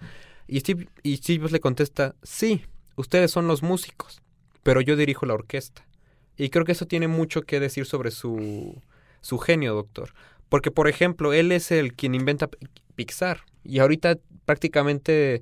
Y 0.48 0.60
Steve, 0.60 0.88
y 1.04 1.18
le 1.40 1.60
contesta, 1.60 2.16
sí, 2.24 2.64
ustedes 2.96 3.32
son 3.32 3.48
los 3.48 3.64
músicos, 3.64 4.22
pero 4.64 4.82
yo 4.82 4.96
dirijo 4.96 5.26
la 5.26 5.34
orquesta. 5.34 5.86
Y 6.38 6.50
creo 6.50 6.66
que 6.66 6.74
eso 6.74 6.86
tiene 6.86 7.08
mucho 7.08 7.42
que 7.42 7.60
decir 7.60 7.86
sobre 7.86 8.12
su, 8.12 8.82
su 9.22 9.38
genio, 9.40 9.74
doctor. 9.74 10.14
Porque, 10.50 10.70
por 10.70 10.88
ejemplo, 10.88 11.34
él 11.34 11.52
es 11.52 11.72
el 11.72 11.94
quien 11.94 12.14
inventa 12.14 12.48
Pi- 12.48 12.68
Pixar. 12.96 13.42
Y 13.64 13.80
ahorita 13.80 14.18
prácticamente 14.46 15.42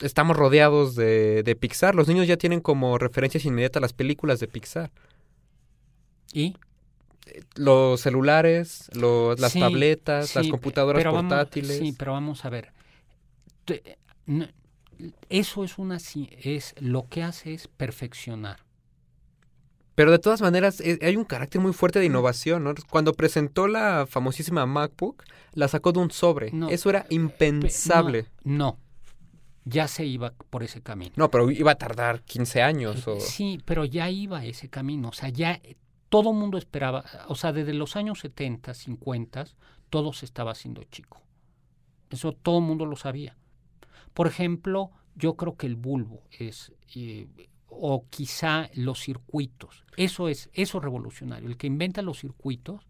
estamos 0.00 0.36
rodeados 0.36 0.94
de, 0.96 1.42
de 1.42 1.54
Pixar. 1.54 1.94
Los 1.94 2.08
niños 2.08 2.26
ya 2.26 2.36
tienen 2.36 2.60
como 2.60 2.98
referencias 2.98 3.44
inmediatas 3.44 3.80
las 3.82 3.92
películas 3.92 4.40
de 4.40 4.48
Pixar 4.48 4.90
Y 6.32 6.56
los 7.56 8.00
celulares, 8.00 8.90
los, 8.94 9.38
las 9.40 9.52
Sí, 9.52 9.60
tabletas, 9.60 10.34
las 10.34 10.48
computadoras 10.48 11.02
vamos- 11.04 11.22
portátiles. 11.22 11.78
sí, 11.78 11.94
pero 11.96 12.12
vamos 12.12 12.44
a 12.44 12.50
ver. 12.50 12.72
Eso 15.28 15.64
es 15.64 15.78
una 15.78 15.96
es 15.96 16.74
lo 16.80 17.08
que 17.08 17.22
hace 17.22 17.54
es 17.54 17.68
perfeccionar. 17.68 18.58
Pero 19.94 20.10
de 20.12 20.18
todas 20.18 20.40
maneras, 20.40 20.80
eh, 20.80 20.98
hay 21.02 21.16
un 21.16 21.24
carácter 21.24 21.60
muy 21.60 21.72
fuerte 21.72 21.98
de 21.98 22.06
innovación, 22.06 22.64
¿no? 22.64 22.74
Cuando 22.88 23.12
presentó 23.12 23.66
la 23.66 24.06
famosísima 24.08 24.64
MacBook, 24.66 25.24
la 25.52 25.68
sacó 25.68 25.92
de 25.92 25.98
un 26.00 26.10
sobre. 26.10 26.52
No, 26.52 26.68
Eso 26.70 26.90
era 26.90 27.04
Pe- 27.04 27.14
impensable. 27.14 28.26
No, 28.44 28.56
no, 28.56 28.78
ya 29.64 29.88
se 29.88 30.06
iba 30.06 30.32
por 30.50 30.62
ese 30.62 30.80
camino. 30.80 31.12
No, 31.16 31.30
pero 31.30 31.50
iba 31.50 31.72
a 31.72 31.74
tardar 31.74 32.22
15 32.22 32.62
años. 32.62 33.06
O... 33.08 33.20
Sí, 33.20 33.58
pero 33.64 33.84
ya 33.84 34.08
iba 34.10 34.44
ese 34.44 34.68
camino. 34.68 35.08
O 35.08 35.12
sea, 35.12 35.28
ya 35.28 35.52
eh, 35.62 35.76
todo 36.10 36.34
mundo 36.34 36.58
esperaba. 36.58 37.04
O 37.28 37.34
sea, 37.34 37.52
desde 37.54 37.72
los 37.72 37.96
años 37.96 38.20
70, 38.20 38.74
50, 38.74 39.46
todo 39.88 40.12
se 40.12 40.26
estaba 40.26 40.50
haciendo 40.52 40.84
chico. 40.84 41.22
Eso 42.10 42.32
todo 42.32 42.58
el 42.58 42.64
mundo 42.64 42.84
lo 42.84 42.96
sabía. 42.96 43.36
Por 44.12 44.26
ejemplo, 44.26 44.90
yo 45.14 45.34
creo 45.34 45.56
que 45.56 45.66
el 45.66 45.76
bulbo 45.76 46.22
es. 46.38 46.72
eh, 46.94 47.26
o 47.72 48.04
quizá 48.10 48.68
los 48.74 49.00
circuitos. 49.00 49.84
Eso 49.96 50.28
es, 50.28 50.50
eso 50.54 50.78
es 50.78 50.84
revolucionario. 50.84 51.48
El 51.48 51.56
que 51.56 51.68
inventa 51.68 52.02
los 52.02 52.18
circuitos, 52.18 52.82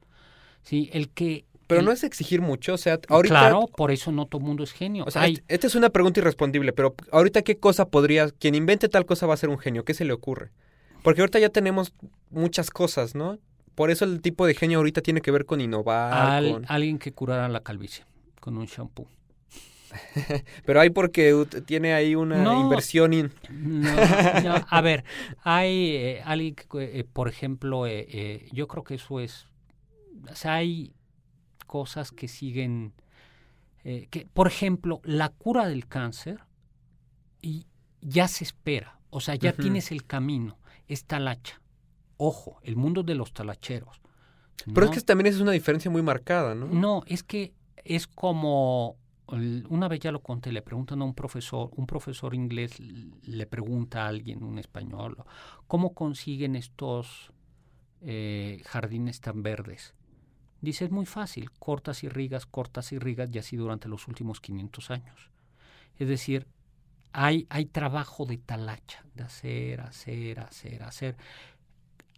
¿sí? 0.63 0.89
el 0.95 1.11
que 1.11 1.45
Pero 1.67 1.83
no 1.83 1.93
es 1.93 2.03
exigir 2.03 2.41
mucho, 2.41 2.73
o 2.75 2.79
sea, 2.79 2.99
ahorita... 3.09 3.29
Claro, 3.35 3.67
por 3.77 3.91
eso 3.91 4.11
no 4.11 4.25
todo 4.27 4.41
mundo 4.41 4.65
es 4.65 4.73
genio. 4.73 5.05
O 5.07 5.11
sea, 5.11 5.23
Hay- 5.23 5.35
este- 5.35 5.55
esta 5.55 5.67
es 5.67 5.75
una 5.75 5.91
pregunta 5.91 6.21
irrespondible, 6.21 6.73
pero 6.73 6.95
ahorita 7.13 7.43
qué 7.43 7.59
cosa 7.59 7.91
podría, 7.91 8.31
quien 8.31 8.55
invente 8.55 8.89
tal 8.89 9.05
cosa 9.05 9.27
va 9.27 9.35
a 9.35 9.37
ser 9.37 9.51
un 9.51 9.59
genio, 9.59 9.85
¿qué 9.85 9.93
se 9.93 10.07
le 10.07 10.15
ocurre? 10.15 10.51
Porque 11.03 11.21
ahorita 11.23 11.39
ya 11.39 11.49
tenemos 11.49 11.93
muchas 12.31 12.71
cosas, 12.71 13.15
¿no? 13.15 13.39
Por 13.75 13.91
eso 13.91 14.05
el 14.05 14.21
tipo 14.21 14.47
de 14.47 14.55
genio 14.55 14.79
ahorita 14.79 15.01
tiene 15.01 15.21
que 15.21 15.31
ver 15.31 15.47
con 15.47 15.61
innovar, 15.61 16.13
al- 16.13 16.53
con- 16.53 16.65
alguien 16.69 16.99
que 16.99 17.13
curara 17.13 17.49
la 17.49 17.61
calvicie 17.61 18.05
con 18.41 18.57
un 18.59 18.67
shampoo. 18.67 19.07
pero 20.65 20.81
hay 20.81 20.91
porque 20.91 21.35
tiene 21.67 21.95
ahí 21.95 22.15
una 22.15 22.45
No. 22.45 22.61
inversión 22.61 23.13
in- 23.13 23.33
No, 23.51 23.93
no, 24.45 24.65
a 24.69 24.81
ver, 24.83 25.05
hay 25.43 25.97
eh, 25.97 26.23
alguien 26.25 26.55
que, 26.55 27.01
eh, 27.01 27.05
por 27.05 27.29
ejemplo, 27.29 27.87
eh, 27.87 28.49
yo 28.53 28.69
creo 28.69 28.85
que 28.85 28.95
eso 28.95 29.19
es, 29.21 29.47
o 30.31 30.35
sea, 30.37 30.55
hay 30.55 30.93
cosas 31.67 32.13
que 32.13 32.29
siguen, 32.29 32.93
que, 33.83 34.29
por 34.33 34.47
ejemplo, 34.47 35.01
la 35.05 35.31
cura 35.31 35.67
del 35.67 35.87
cáncer 35.87 36.41
y 37.41 37.67
ya 38.03 38.29
se 38.29 38.45
espera, 38.45 38.99
o 39.11 39.21
sea, 39.21 39.35
ya 39.37 39.53
tienes 39.55 39.91
el 39.91 40.05
camino, 40.07 40.59
es 40.91 41.05
talacha. 41.05 41.61
Ojo, 42.17 42.59
el 42.63 42.77
mundo 42.77 43.03
de 43.03 43.15
los 43.15 43.33
talacheros. 43.33 44.01
Pero 44.75 44.87
es 44.87 44.93
que 44.93 45.01
también 45.01 45.27
es 45.29 45.41
una 45.41 45.53
diferencia 45.53 45.91
muy 45.91 46.03
marcada, 46.03 46.55
¿no? 46.55 46.67
No, 46.67 47.03
es 47.07 47.23
que 47.23 47.55
es 47.77 48.07
como 48.07 48.99
una 49.69 49.87
vez 49.87 50.01
ya 50.01 50.11
lo 50.11 50.21
conté, 50.21 50.51
le 50.51 50.61
preguntan 50.61 51.03
a 51.03 51.05
un 51.05 51.15
profesor, 51.15 51.71
un 51.77 51.87
profesor 51.87 52.35
inglés 52.35 52.81
le 52.81 53.47
pregunta 53.47 54.05
a 54.05 54.09
alguien, 54.09 54.43
un 54.43 54.59
español, 54.59 55.17
¿cómo 55.69 55.95
consiguen 55.95 56.57
estos 56.57 57.33
eh, 58.01 58.61
jardines 58.67 59.21
tan 59.21 59.45
verdes? 59.45 59.95
Dice, 60.61 60.87
es 60.87 60.91
muy 60.91 61.07
fácil, 61.07 61.53
cortas 61.53 62.03
y 62.03 62.09
rigas, 62.09 62.45
cortas 62.45 62.91
y 62.93 62.99
rigas, 62.99 63.31
y 63.33 63.39
así 63.39 63.57
durante 63.57 63.89
los 63.89 64.09
últimos 64.09 64.41
500 64.41 64.91
años. 64.91 65.31
Es 65.97 66.09
decir, 66.09 66.47
hay, 67.13 67.47
hay 67.51 67.67
trabajo 67.67 68.27
de 68.27 68.39
talacha, 68.39 69.05
de 69.15 69.25
hacer, 69.25 69.81
hacer, 69.81 70.41
hacer, 70.41 70.83
hacer. 70.83 71.17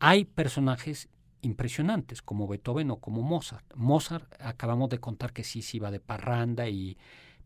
Hay 0.00 0.24
personajes 0.24 1.08
impresionantes 1.40 2.22
como 2.22 2.46
Beethoven 2.46 2.90
o 2.90 2.96
como 2.96 3.22
Mozart. 3.22 3.64
Mozart, 3.74 4.32
acabamos 4.40 4.88
de 4.90 4.98
contar 4.98 5.32
que 5.32 5.44
sí 5.44 5.62
se 5.62 5.78
iba 5.78 5.90
de 5.90 6.00
parranda 6.00 6.68
y 6.68 6.96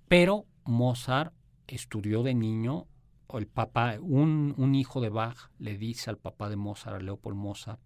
pero 0.09 0.47
Mozart 0.65 1.33
estudió 1.67 2.23
de 2.23 2.35
niño 2.35 2.87
el 3.35 3.47
papá, 3.47 3.97
un, 4.01 4.55
un 4.57 4.75
hijo 4.75 5.01
de 5.01 5.09
Bach 5.09 5.51
le 5.59 5.77
dice 5.77 6.11
al 6.11 6.19
papá 6.19 6.49
de 6.49 6.57
Mozart, 6.57 6.97
a 6.97 7.01
Leopold 7.01 7.37
Mozart, 7.37 7.81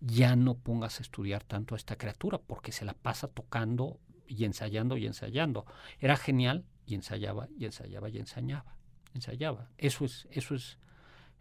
ya 0.00 0.36
no 0.36 0.56
pongas 0.56 0.98
a 0.98 1.02
estudiar 1.02 1.44
tanto 1.44 1.74
a 1.74 1.78
esta 1.78 1.96
criatura 1.96 2.38
porque 2.38 2.72
se 2.72 2.84
la 2.84 2.94
pasa 2.94 3.28
tocando 3.28 4.00
y 4.26 4.44
ensayando 4.44 4.96
y 4.96 5.06
ensayando. 5.06 5.64
Era 5.98 6.16
genial 6.16 6.64
y 6.86 6.94
ensayaba 6.94 7.48
y 7.56 7.66
ensayaba 7.66 8.08
y 8.08 8.18
ensayaba. 8.18 8.76
Ensayaba. 9.14 9.68
Eso 9.78 10.04
es, 10.04 10.28
eso 10.30 10.54
es 10.54 10.78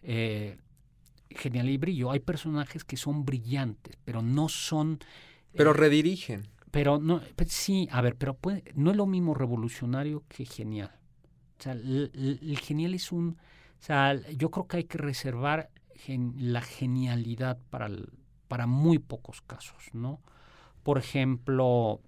eh, 0.01 0.57
genial 1.29 1.69
y 1.69 1.77
brillo. 1.77 2.11
Hay 2.11 2.19
personajes 2.19 2.83
que 2.83 2.97
son 2.97 3.25
brillantes, 3.25 3.97
pero 4.05 4.21
no 4.21 4.49
son. 4.49 4.99
Pero 5.55 5.71
eh, 5.71 5.73
redirigen. 5.73 6.47
pero 6.71 6.99
no, 6.99 7.21
pues 7.35 7.51
sí, 7.51 7.87
a 7.91 8.01
ver, 8.01 8.15
pero 8.15 8.33
puede- 8.35 8.63
no 8.75 8.91
es 8.91 8.97
lo 8.97 9.05
mismo 9.07 9.33
revolucionario 9.33 10.23
que 10.27 10.45
genial. 10.45 10.91
O 11.59 11.63
sea, 11.63 11.73
el, 11.73 12.11
el- 12.13 12.39
el 12.41 12.57
genial 12.59 12.93
es 12.93 13.11
un, 13.11 13.37
o 13.79 13.83
sea, 13.83 14.15
yo 14.35 14.49
creo 14.51 14.67
que 14.67 14.77
hay 14.77 14.83
que 14.85 14.97
reservar 14.97 15.69
gen- 15.95 16.33
la 16.37 16.61
genialidad 16.61 17.57
para, 17.69 17.87
el- 17.87 18.09
para 18.47 18.65
muy 18.67 18.99
pocos 18.99 19.41
casos, 19.41 19.89
¿no? 19.93 20.21
Por 20.83 20.97
ejemplo, 20.97 22.01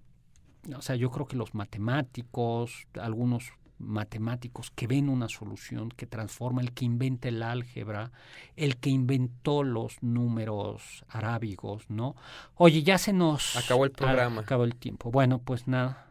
o 0.75 0.81
sea, 0.81 0.95
yo 0.95 1.11
creo 1.11 1.27
que 1.27 1.35
los 1.37 1.53
matemáticos, 1.55 2.87
algunos 2.99 3.51
matemáticos 3.81 4.71
que 4.71 4.87
ven 4.87 5.09
una 5.09 5.27
solución 5.29 5.89
que 5.89 6.05
transforma, 6.05 6.61
el 6.61 6.71
que 6.73 6.85
inventa 6.85 7.27
el 7.27 7.43
álgebra, 7.43 8.11
el 8.55 8.77
que 8.77 8.89
inventó 8.89 9.63
los 9.63 10.01
números 10.01 11.03
arábigos, 11.09 11.89
¿no? 11.89 12.15
Oye, 12.55 12.83
ya 12.83 12.97
se 12.97 13.13
nos 13.13 13.55
Acabó 13.55 13.85
el 13.85 13.91
programa. 13.91 14.41
acabó 14.41 14.63
el 14.63 14.75
tiempo. 14.75 15.11
Bueno, 15.11 15.39
pues 15.39 15.67
nada, 15.67 16.05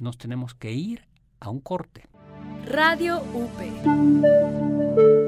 nos 0.00 0.18
tenemos 0.18 0.54
que 0.54 0.72
ir 0.72 1.02
a 1.40 1.50
un 1.50 1.60
corte. 1.60 2.04
Radio 2.66 3.22
UP. 3.34 5.23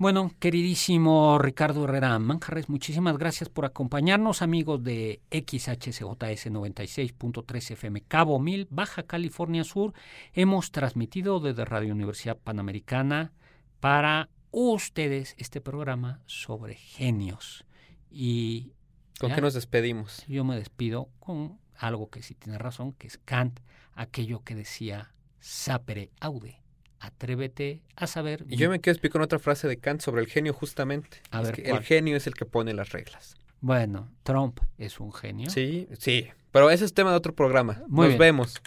Bueno, 0.00 0.30
queridísimo 0.38 1.40
Ricardo 1.40 1.82
Herrera 1.82 2.16
Manjarres, 2.20 2.68
muchísimas 2.68 3.18
gracias 3.18 3.48
por 3.48 3.64
acompañarnos, 3.64 4.42
amigos 4.42 4.84
de 4.84 5.20
XHCJS 5.32 6.52
96.3 6.52 7.72
FM 7.72 8.02
Cabo 8.02 8.38
1000, 8.38 8.68
Baja 8.70 9.02
California 9.02 9.64
Sur. 9.64 9.94
Hemos 10.34 10.70
transmitido 10.70 11.40
desde 11.40 11.64
Radio 11.64 11.92
Universidad 11.92 12.36
Panamericana 12.36 13.32
para 13.80 14.28
ustedes 14.52 15.34
este 15.36 15.60
programa 15.60 16.20
sobre 16.26 16.76
genios. 16.76 17.64
Y 18.08 18.74
¿Con 19.18 19.30
ya, 19.30 19.34
qué 19.34 19.40
nos 19.40 19.54
despedimos? 19.54 20.24
yo 20.28 20.44
me 20.44 20.54
despido 20.54 21.08
con 21.18 21.58
algo 21.76 22.08
que 22.08 22.22
sí 22.22 22.36
tiene 22.36 22.56
razón, 22.56 22.92
que 22.92 23.08
es 23.08 23.18
Kant, 23.18 23.58
aquello 23.94 24.44
que 24.44 24.54
decía 24.54 25.12
sapere 25.40 26.12
aude. 26.20 26.62
Atrévete 27.00 27.82
a 27.96 28.06
saber. 28.06 28.44
Y 28.48 28.56
yo 28.56 28.70
me 28.70 28.80
quedo 28.80 28.96
con 29.10 29.22
otra 29.22 29.38
frase 29.38 29.68
de 29.68 29.76
Kant 29.76 30.00
sobre 30.00 30.20
el 30.20 30.26
genio 30.26 30.52
justamente. 30.52 31.18
A 31.30 31.40
Es 31.40 31.46
ver, 31.48 31.54
que 31.54 31.62
¿cuál? 31.64 31.78
el 31.78 31.84
genio 31.84 32.16
es 32.16 32.26
el 32.26 32.34
que 32.34 32.44
pone 32.44 32.74
las 32.74 32.90
reglas. 32.90 33.36
Bueno, 33.60 34.08
Trump 34.22 34.60
es 34.78 35.00
un 35.00 35.12
genio. 35.12 35.50
Sí, 35.50 35.88
sí. 35.98 36.28
Pero 36.52 36.70
ese 36.70 36.84
es 36.84 36.94
tema 36.94 37.10
de 37.10 37.16
otro 37.16 37.34
programa. 37.34 37.82
Muy 37.88 38.06
Nos 38.06 38.08
bien. 38.08 38.18
vemos. 38.18 38.60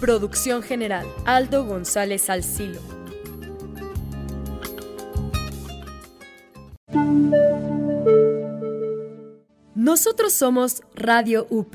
Producción 0.00 0.62
general. 0.62 1.06
Aldo 1.26 1.64
González 1.64 2.30
Alcilo. 2.30 2.80
Nosotros 9.74 10.32
somos 10.32 10.82
Radio 10.94 11.46
UP, 11.50 11.74